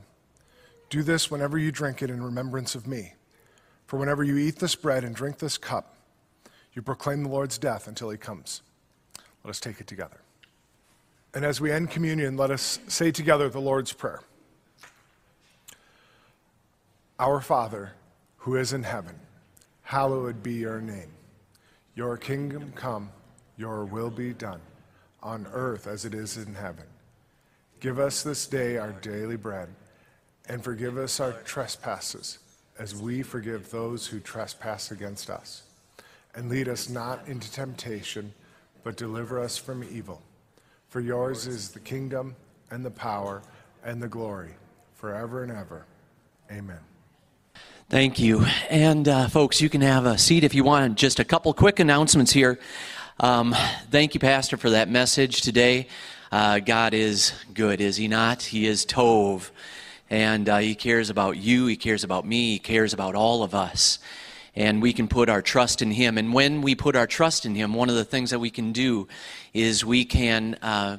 Do 0.93 1.01
this 1.01 1.31
whenever 1.31 1.57
you 1.57 1.71
drink 1.71 2.03
it 2.03 2.11
in 2.11 2.21
remembrance 2.21 2.75
of 2.75 2.85
me. 2.85 3.13
For 3.87 3.97
whenever 3.97 4.23
you 4.23 4.37
eat 4.37 4.59
this 4.59 4.75
bread 4.75 5.03
and 5.03 5.15
drink 5.15 5.39
this 5.39 5.57
cup, 5.57 5.95
you 6.73 6.83
proclaim 6.83 7.23
the 7.23 7.29
Lord's 7.29 7.57
death 7.57 7.87
until 7.87 8.11
he 8.11 8.17
comes. 8.19 8.61
Let 9.43 9.49
us 9.49 9.59
take 9.59 9.81
it 9.81 9.87
together. 9.87 10.21
And 11.33 11.43
as 11.43 11.59
we 11.59 11.71
end 11.71 11.89
communion, 11.89 12.37
let 12.37 12.51
us 12.51 12.77
say 12.87 13.09
together 13.09 13.49
the 13.49 13.59
Lord's 13.59 13.91
Prayer 13.91 14.21
Our 17.17 17.41
Father, 17.41 17.93
who 18.37 18.55
is 18.55 18.71
in 18.71 18.83
heaven, 18.83 19.15
hallowed 19.81 20.43
be 20.43 20.53
your 20.53 20.79
name. 20.79 21.11
Your 21.95 22.17
kingdom 22.17 22.71
come, 22.75 23.09
your 23.57 23.83
will 23.83 24.11
be 24.11 24.31
done, 24.31 24.61
on 25.23 25.47
earth 25.53 25.87
as 25.87 26.05
it 26.05 26.13
is 26.13 26.37
in 26.37 26.53
heaven. 26.53 26.85
Give 27.79 27.97
us 27.97 28.21
this 28.21 28.45
day 28.45 28.77
our 28.77 28.91
daily 28.91 29.37
bread 29.37 29.69
and 30.49 30.63
forgive 30.63 30.97
us 30.97 31.19
our 31.19 31.33
trespasses, 31.43 32.39
as 32.77 32.95
we 32.95 33.21
forgive 33.23 33.71
those 33.71 34.07
who 34.07 34.19
trespass 34.19 34.91
against 34.91 35.29
us. 35.29 35.63
And 36.35 36.49
lead 36.49 36.67
us 36.67 36.89
not 36.89 37.27
into 37.27 37.51
temptation, 37.51 38.33
but 38.83 38.97
deliver 38.97 39.39
us 39.39 39.57
from 39.57 39.83
evil. 39.83 40.21
For 40.89 40.99
yours 40.99 41.47
is 41.47 41.69
the 41.69 41.79
kingdom, 41.79 42.35
and 42.71 42.83
the 42.83 42.91
power, 42.91 43.41
and 43.85 44.01
the 44.01 44.07
glory, 44.07 44.55
forever 44.95 45.43
and 45.43 45.51
ever. 45.51 45.85
Amen. 46.51 46.79
Thank 47.89 48.19
you. 48.19 48.45
And 48.69 49.07
uh, 49.07 49.27
folks, 49.27 49.61
you 49.61 49.69
can 49.69 49.81
have 49.81 50.05
a 50.05 50.17
seat 50.17 50.43
if 50.43 50.55
you 50.55 50.63
want. 50.63 50.97
Just 50.97 51.19
a 51.19 51.23
couple 51.23 51.53
quick 51.53 51.79
announcements 51.79 52.31
here. 52.31 52.59
Um, 53.19 53.55
thank 53.91 54.15
you, 54.15 54.19
Pastor, 54.19 54.57
for 54.57 54.71
that 54.71 54.89
message 54.89 55.41
today. 55.41 55.87
Uh, 56.31 56.57
God 56.57 56.95
is 56.95 57.33
good, 57.53 57.79
is 57.79 57.97
He 57.97 58.07
not? 58.07 58.41
He 58.41 58.65
is 58.65 58.85
Tov 58.85 59.51
and 60.09 60.47
uh, 60.49 60.57
He 60.57 60.75
cares 60.75 61.09
about 61.09 61.37
you, 61.37 61.65
He 61.65 61.75
cares 61.75 62.03
about 62.03 62.25
me, 62.25 62.53
He 62.53 62.59
cares 62.59 62.93
about 62.93 63.15
all 63.15 63.43
of 63.43 63.53
us. 63.55 63.99
And 64.55 64.81
we 64.81 64.93
can 64.93 65.07
put 65.07 65.29
our 65.29 65.41
trust 65.41 65.81
in 65.81 65.91
Him. 65.91 66.17
And 66.17 66.33
when 66.33 66.61
we 66.61 66.75
put 66.75 66.95
our 66.95 67.07
trust 67.07 67.45
in 67.45 67.55
Him, 67.55 67.73
one 67.73 67.89
of 67.89 67.95
the 67.95 68.05
things 68.05 68.29
that 68.29 68.39
we 68.39 68.49
can 68.49 68.71
do 68.71 69.07
is 69.53 69.83
we 69.83 70.05
can 70.05 70.55
uh, 70.61 70.97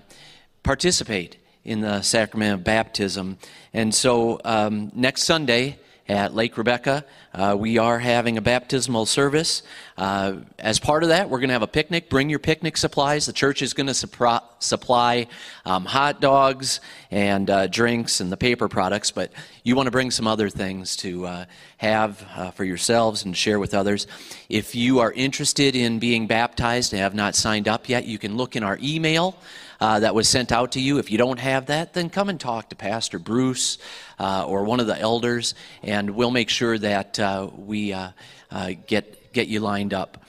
participate 0.62 1.36
in 1.64 1.80
the 1.80 2.02
sacrament 2.02 2.54
of 2.54 2.64
baptism. 2.64 3.38
And 3.72 3.94
so 3.94 4.40
um, 4.44 4.90
next 4.94 5.22
Sunday, 5.22 5.78
at 6.08 6.34
Lake 6.34 6.58
Rebecca. 6.58 7.04
Uh, 7.34 7.56
we 7.58 7.78
are 7.78 7.98
having 7.98 8.38
a 8.38 8.40
baptismal 8.40 9.06
service. 9.06 9.64
Uh, 9.98 10.36
as 10.56 10.78
part 10.78 11.02
of 11.02 11.08
that, 11.08 11.28
we're 11.28 11.40
going 11.40 11.48
to 11.48 11.54
have 11.54 11.62
a 11.62 11.66
picnic. 11.66 12.08
Bring 12.08 12.30
your 12.30 12.38
picnic 12.38 12.76
supplies. 12.76 13.26
The 13.26 13.32
church 13.32 13.60
is 13.60 13.74
going 13.74 13.88
to 13.88 13.92
supri- 13.92 14.40
supply 14.60 15.26
um, 15.64 15.84
hot 15.84 16.20
dogs 16.20 16.80
and 17.10 17.50
uh, 17.50 17.66
drinks 17.66 18.20
and 18.20 18.30
the 18.30 18.36
paper 18.36 18.68
products, 18.68 19.10
but 19.10 19.32
you 19.64 19.74
want 19.74 19.88
to 19.88 19.90
bring 19.90 20.12
some 20.12 20.28
other 20.28 20.48
things 20.48 20.94
to 20.98 21.26
uh, 21.26 21.44
have 21.78 22.24
uh, 22.36 22.50
for 22.52 22.62
yourselves 22.62 23.24
and 23.24 23.36
share 23.36 23.58
with 23.58 23.74
others. 23.74 24.06
If 24.48 24.76
you 24.76 25.00
are 25.00 25.10
interested 25.10 25.74
in 25.74 25.98
being 25.98 26.28
baptized 26.28 26.92
and 26.92 27.02
have 27.02 27.16
not 27.16 27.34
signed 27.34 27.66
up 27.66 27.88
yet, 27.88 28.04
you 28.04 28.18
can 28.18 28.36
look 28.36 28.54
in 28.54 28.62
our 28.62 28.78
email. 28.80 29.36
uh, 29.80 30.00
that 30.00 30.14
was 30.14 30.28
sent 30.28 30.52
out 30.52 30.72
to 30.72 30.80
you. 30.80 30.98
If 30.98 31.10
you 31.10 31.18
don't 31.18 31.38
have 31.38 31.66
that, 31.66 31.92
then 31.92 32.10
come 32.10 32.28
and 32.28 32.38
talk 32.40 32.70
to 32.70 32.76
Pastor 32.76 33.18
Bruce 33.18 33.78
uh, 34.18 34.46
or 34.46 34.64
one 34.64 34.80
of 34.80 34.86
the 34.86 34.98
elders, 34.98 35.54
and 35.82 36.10
we'll 36.10 36.30
make 36.30 36.48
sure 36.48 36.78
that 36.78 37.18
uh, 37.18 37.23
we 37.56 37.92
uh, 37.92 38.10
uh, 38.50 38.72
get, 38.86 39.32
get 39.32 39.48
you 39.48 39.60
lined 39.60 39.94
up. 39.94 40.24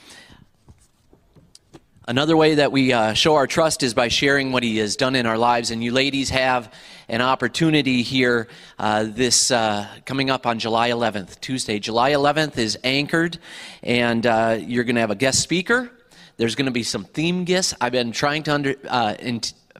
Another 2.08 2.36
way 2.36 2.54
that 2.54 2.70
we 2.70 2.92
uh, 2.92 3.14
show 3.14 3.34
our 3.34 3.48
trust 3.48 3.82
is 3.82 3.92
by 3.92 4.06
sharing 4.06 4.52
what 4.52 4.62
He 4.62 4.76
has 4.78 4.94
done 4.94 5.16
in 5.16 5.26
our 5.26 5.36
lives. 5.36 5.72
And 5.72 5.82
you 5.82 5.90
ladies 5.90 6.30
have 6.30 6.72
an 7.08 7.20
opportunity 7.20 8.02
here 8.02 8.46
uh, 8.78 9.04
this 9.08 9.50
uh, 9.50 9.88
coming 10.04 10.30
up 10.30 10.46
on 10.46 10.60
July 10.60 10.90
11th, 10.90 11.40
Tuesday. 11.40 11.80
July 11.80 12.12
11th 12.12 12.58
is 12.58 12.78
anchored, 12.84 13.38
and 13.82 14.24
uh, 14.24 14.56
you're 14.60 14.84
going 14.84 14.94
to 14.94 15.00
have 15.00 15.10
a 15.10 15.16
guest 15.16 15.40
speaker. 15.40 15.90
There's 16.36 16.54
going 16.54 16.66
to 16.66 16.72
be 16.72 16.84
some 16.84 17.04
theme 17.04 17.44
gifts. 17.44 17.74
I've 17.80 17.92
been 17.92 18.12
trying 18.12 18.44
to 18.44 18.54
under, 18.54 18.74
uh, 18.88 19.14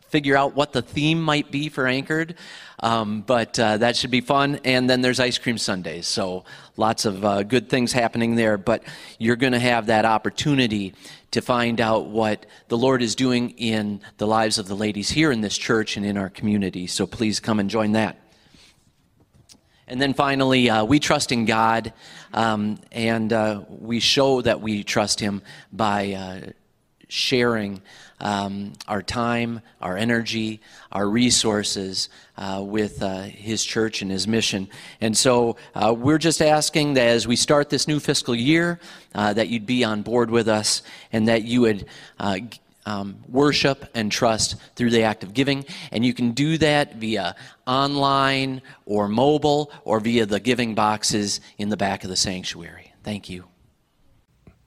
figure 0.08 0.36
out 0.36 0.56
what 0.56 0.72
the 0.72 0.82
theme 0.82 1.22
might 1.22 1.50
be 1.50 1.68
for 1.68 1.86
Anchored. 1.86 2.34
Um, 2.80 3.22
but 3.22 3.58
uh, 3.58 3.78
that 3.78 3.96
should 3.96 4.10
be 4.10 4.20
fun. 4.20 4.60
And 4.64 4.88
then 4.88 5.00
there's 5.00 5.20
ice 5.20 5.38
cream 5.38 5.58
sundaes. 5.58 6.06
So 6.06 6.44
lots 6.76 7.04
of 7.04 7.24
uh, 7.24 7.42
good 7.42 7.68
things 7.68 7.92
happening 7.92 8.34
there. 8.34 8.58
But 8.58 8.82
you're 9.18 9.36
going 9.36 9.54
to 9.54 9.58
have 9.58 9.86
that 9.86 10.04
opportunity 10.04 10.94
to 11.30 11.40
find 11.40 11.80
out 11.80 12.06
what 12.06 12.46
the 12.68 12.78
Lord 12.78 13.02
is 13.02 13.14
doing 13.14 13.50
in 13.50 14.00
the 14.18 14.26
lives 14.26 14.58
of 14.58 14.68
the 14.68 14.76
ladies 14.76 15.10
here 15.10 15.32
in 15.32 15.40
this 15.40 15.56
church 15.56 15.96
and 15.96 16.04
in 16.04 16.16
our 16.16 16.30
community. 16.30 16.86
So 16.86 17.06
please 17.06 17.40
come 17.40 17.60
and 17.60 17.70
join 17.70 17.92
that. 17.92 18.18
And 19.88 20.00
then 20.00 20.14
finally, 20.14 20.68
uh, 20.68 20.84
we 20.84 20.98
trust 20.98 21.30
in 21.30 21.44
God, 21.44 21.92
um, 22.32 22.80
and 22.90 23.32
uh, 23.32 23.62
we 23.68 24.00
show 24.00 24.42
that 24.42 24.60
we 24.60 24.82
trust 24.82 25.20
Him 25.20 25.42
by 25.72 26.12
uh, 26.12 26.50
sharing 27.08 27.80
um, 28.20 28.72
our 28.88 29.02
time, 29.02 29.60
our 29.80 29.96
energy, 29.96 30.60
our 30.92 31.08
resources 31.08 32.08
uh, 32.36 32.62
with 32.64 33.02
uh, 33.02 33.22
His 33.22 33.64
church 33.64 34.02
and 34.02 34.10
His 34.10 34.26
mission. 34.26 34.68
And 35.00 35.16
so 35.16 35.56
uh, 35.74 35.94
we're 35.96 36.18
just 36.18 36.40
asking 36.42 36.94
that 36.94 37.08
as 37.08 37.26
we 37.26 37.36
start 37.36 37.70
this 37.70 37.86
new 37.88 38.00
fiscal 38.00 38.34
year, 38.34 38.80
uh, 39.14 39.32
that 39.32 39.48
you'd 39.48 39.66
be 39.66 39.84
on 39.84 40.02
board 40.02 40.30
with 40.30 40.48
us 40.48 40.82
and 41.12 41.28
that 41.28 41.44
you 41.44 41.62
would. 41.62 41.86
Uh, 42.18 42.38
um, 42.88 43.16
worship 43.28 43.90
and 43.94 44.12
trust 44.12 44.54
through 44.76 44.90
the 44.90 45.02
act 45.02 45.24
of 45.24 45.34
giving. 45.34 45.64
And 45.90 46.06
you 46.06 46.14
can 46.14 46.30
do 46.30 46.56
that 46.58 46.94
via 46.94 47.34
online 47.66 48.62
or 48.84 49.08
mobile 49.08 49.72
or 49.84 49.98
via 49.98 50.24
the 50.24 50.38
giving 50.38 50.76
boxes 50.76 51.40
in 51.58 51.68
the 51.68 51.76
back 51.76 52.04
of 52.04 52.10
the 52.10 52.16
sanctuary. 52.16 52.92
Thank 53.02 53.28
you. 53.28 53.46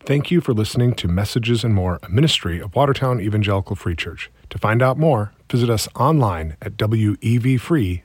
Thank 0.06 0.32
you 0.32 0.41
for 0.41 0.54
listening 0.54 0.93
to 0.95 1.08
Messages 1.08 1.64
and 1.64 1.74
More, 1.74 2.00
a 2.02 2.10
ministry 2.10 2.60
of 2.60 2.76
Watertown 2.76 3.22
Evangelical 3.22 3.76
Free 3.76 3.95
Church. 3.95 4.32
To 4.50 4.58
find 4.58 4.82
out 4.82 4.97
more, 4.97 5.34
visit 5.52 5.70
us 5.70 5.88
online 5.95 6.58
at 6.62 6.78
wevfree.org. 6.78 8.00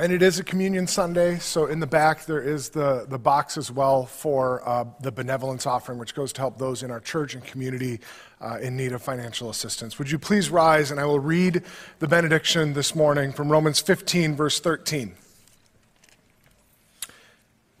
And 0.00 0.12
it 0.12 0.22
is 0.22 0.38
a 0.38 0.44
communion 0.44 0.86
Sunday, 0.86 1.40
so 1.40 1.66
in 1.66 1.80
the 1.80 1.86
back 1.86 2.24
there 2.24 2.40
is 2.40 2.68
the, 2.68 3.04
the 3.08 3.18
box 3.18 3.58
as 3.58 3.72
well 3.72 4.06
for 4.06 4.62
uh, 4.68 4.84
the 5.00 5.10
benevolence 5.10 5.66
offering, 5.66 5.98
which 5.98 6.14
goes 6.14 6.32
to 6.34 6.40
help 6.40 6.56
those 6.56 6.84
in 6.84 6.92
our 6.92 7.00
church 7.00 7.34
and 7.34 7.42
community 7.42 7.98
uh, 8.40 8.58
in 8.60 8.76
need 8.76 8.92
of 8.92 9.02
financial 9.02 9.50
assistance. 9.50 9.98
Would 9.98 10.08
you 10.08 10.18
please 10.20 10.50
rise 10.50 10.92
and 10.92 11.00
I 11.00 11.04
will 11.04 11.18
read 11.18 11.64
the 11.98 12.06
benediction 12.06 12.74
this 12.74 12.94
morning 12.94 13.32
from 13.32 13.50
Romans 13.50 13.80
15, 13.80 14.36
verse 14.36 14.60
13. 14.60 15.16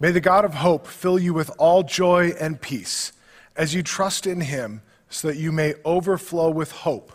May 0.00 0.10
the 0.10 0.20
God 0.20 0.44
of 0.44 0.54
hope 0.54 0.88
fill 0.88 1.20
you 1.20 1.32
with 1.32 1.52
all 1.56 1.84
joy 1.84 2.32
and 2.40 2.60
peace 2.60 3.12
as 3.54 3.74
you 3.74 3.84
trust 3.84 4.26
in 4.26 4.40
him, 4.40 4.82
so 5.08 5.28
that 5.28 5.36
you 5.36 5.52
may 5.52 5.74
overflow 5.84 6.50
with 6.50 6.72
hope 6.72 7.12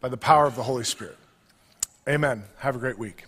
by 0.00 0.08
the 0.10 0.16
power 0.18 0.46
of 0.46 0.56
the 0.56 0.62
Holy 0.62 0.84
Spirit. 0.84 1.16
Amen. 2.06 2.44
Have 2.58 2.76
a 2.76 2.78
great 2.78 2.98
week. 2.98 3.24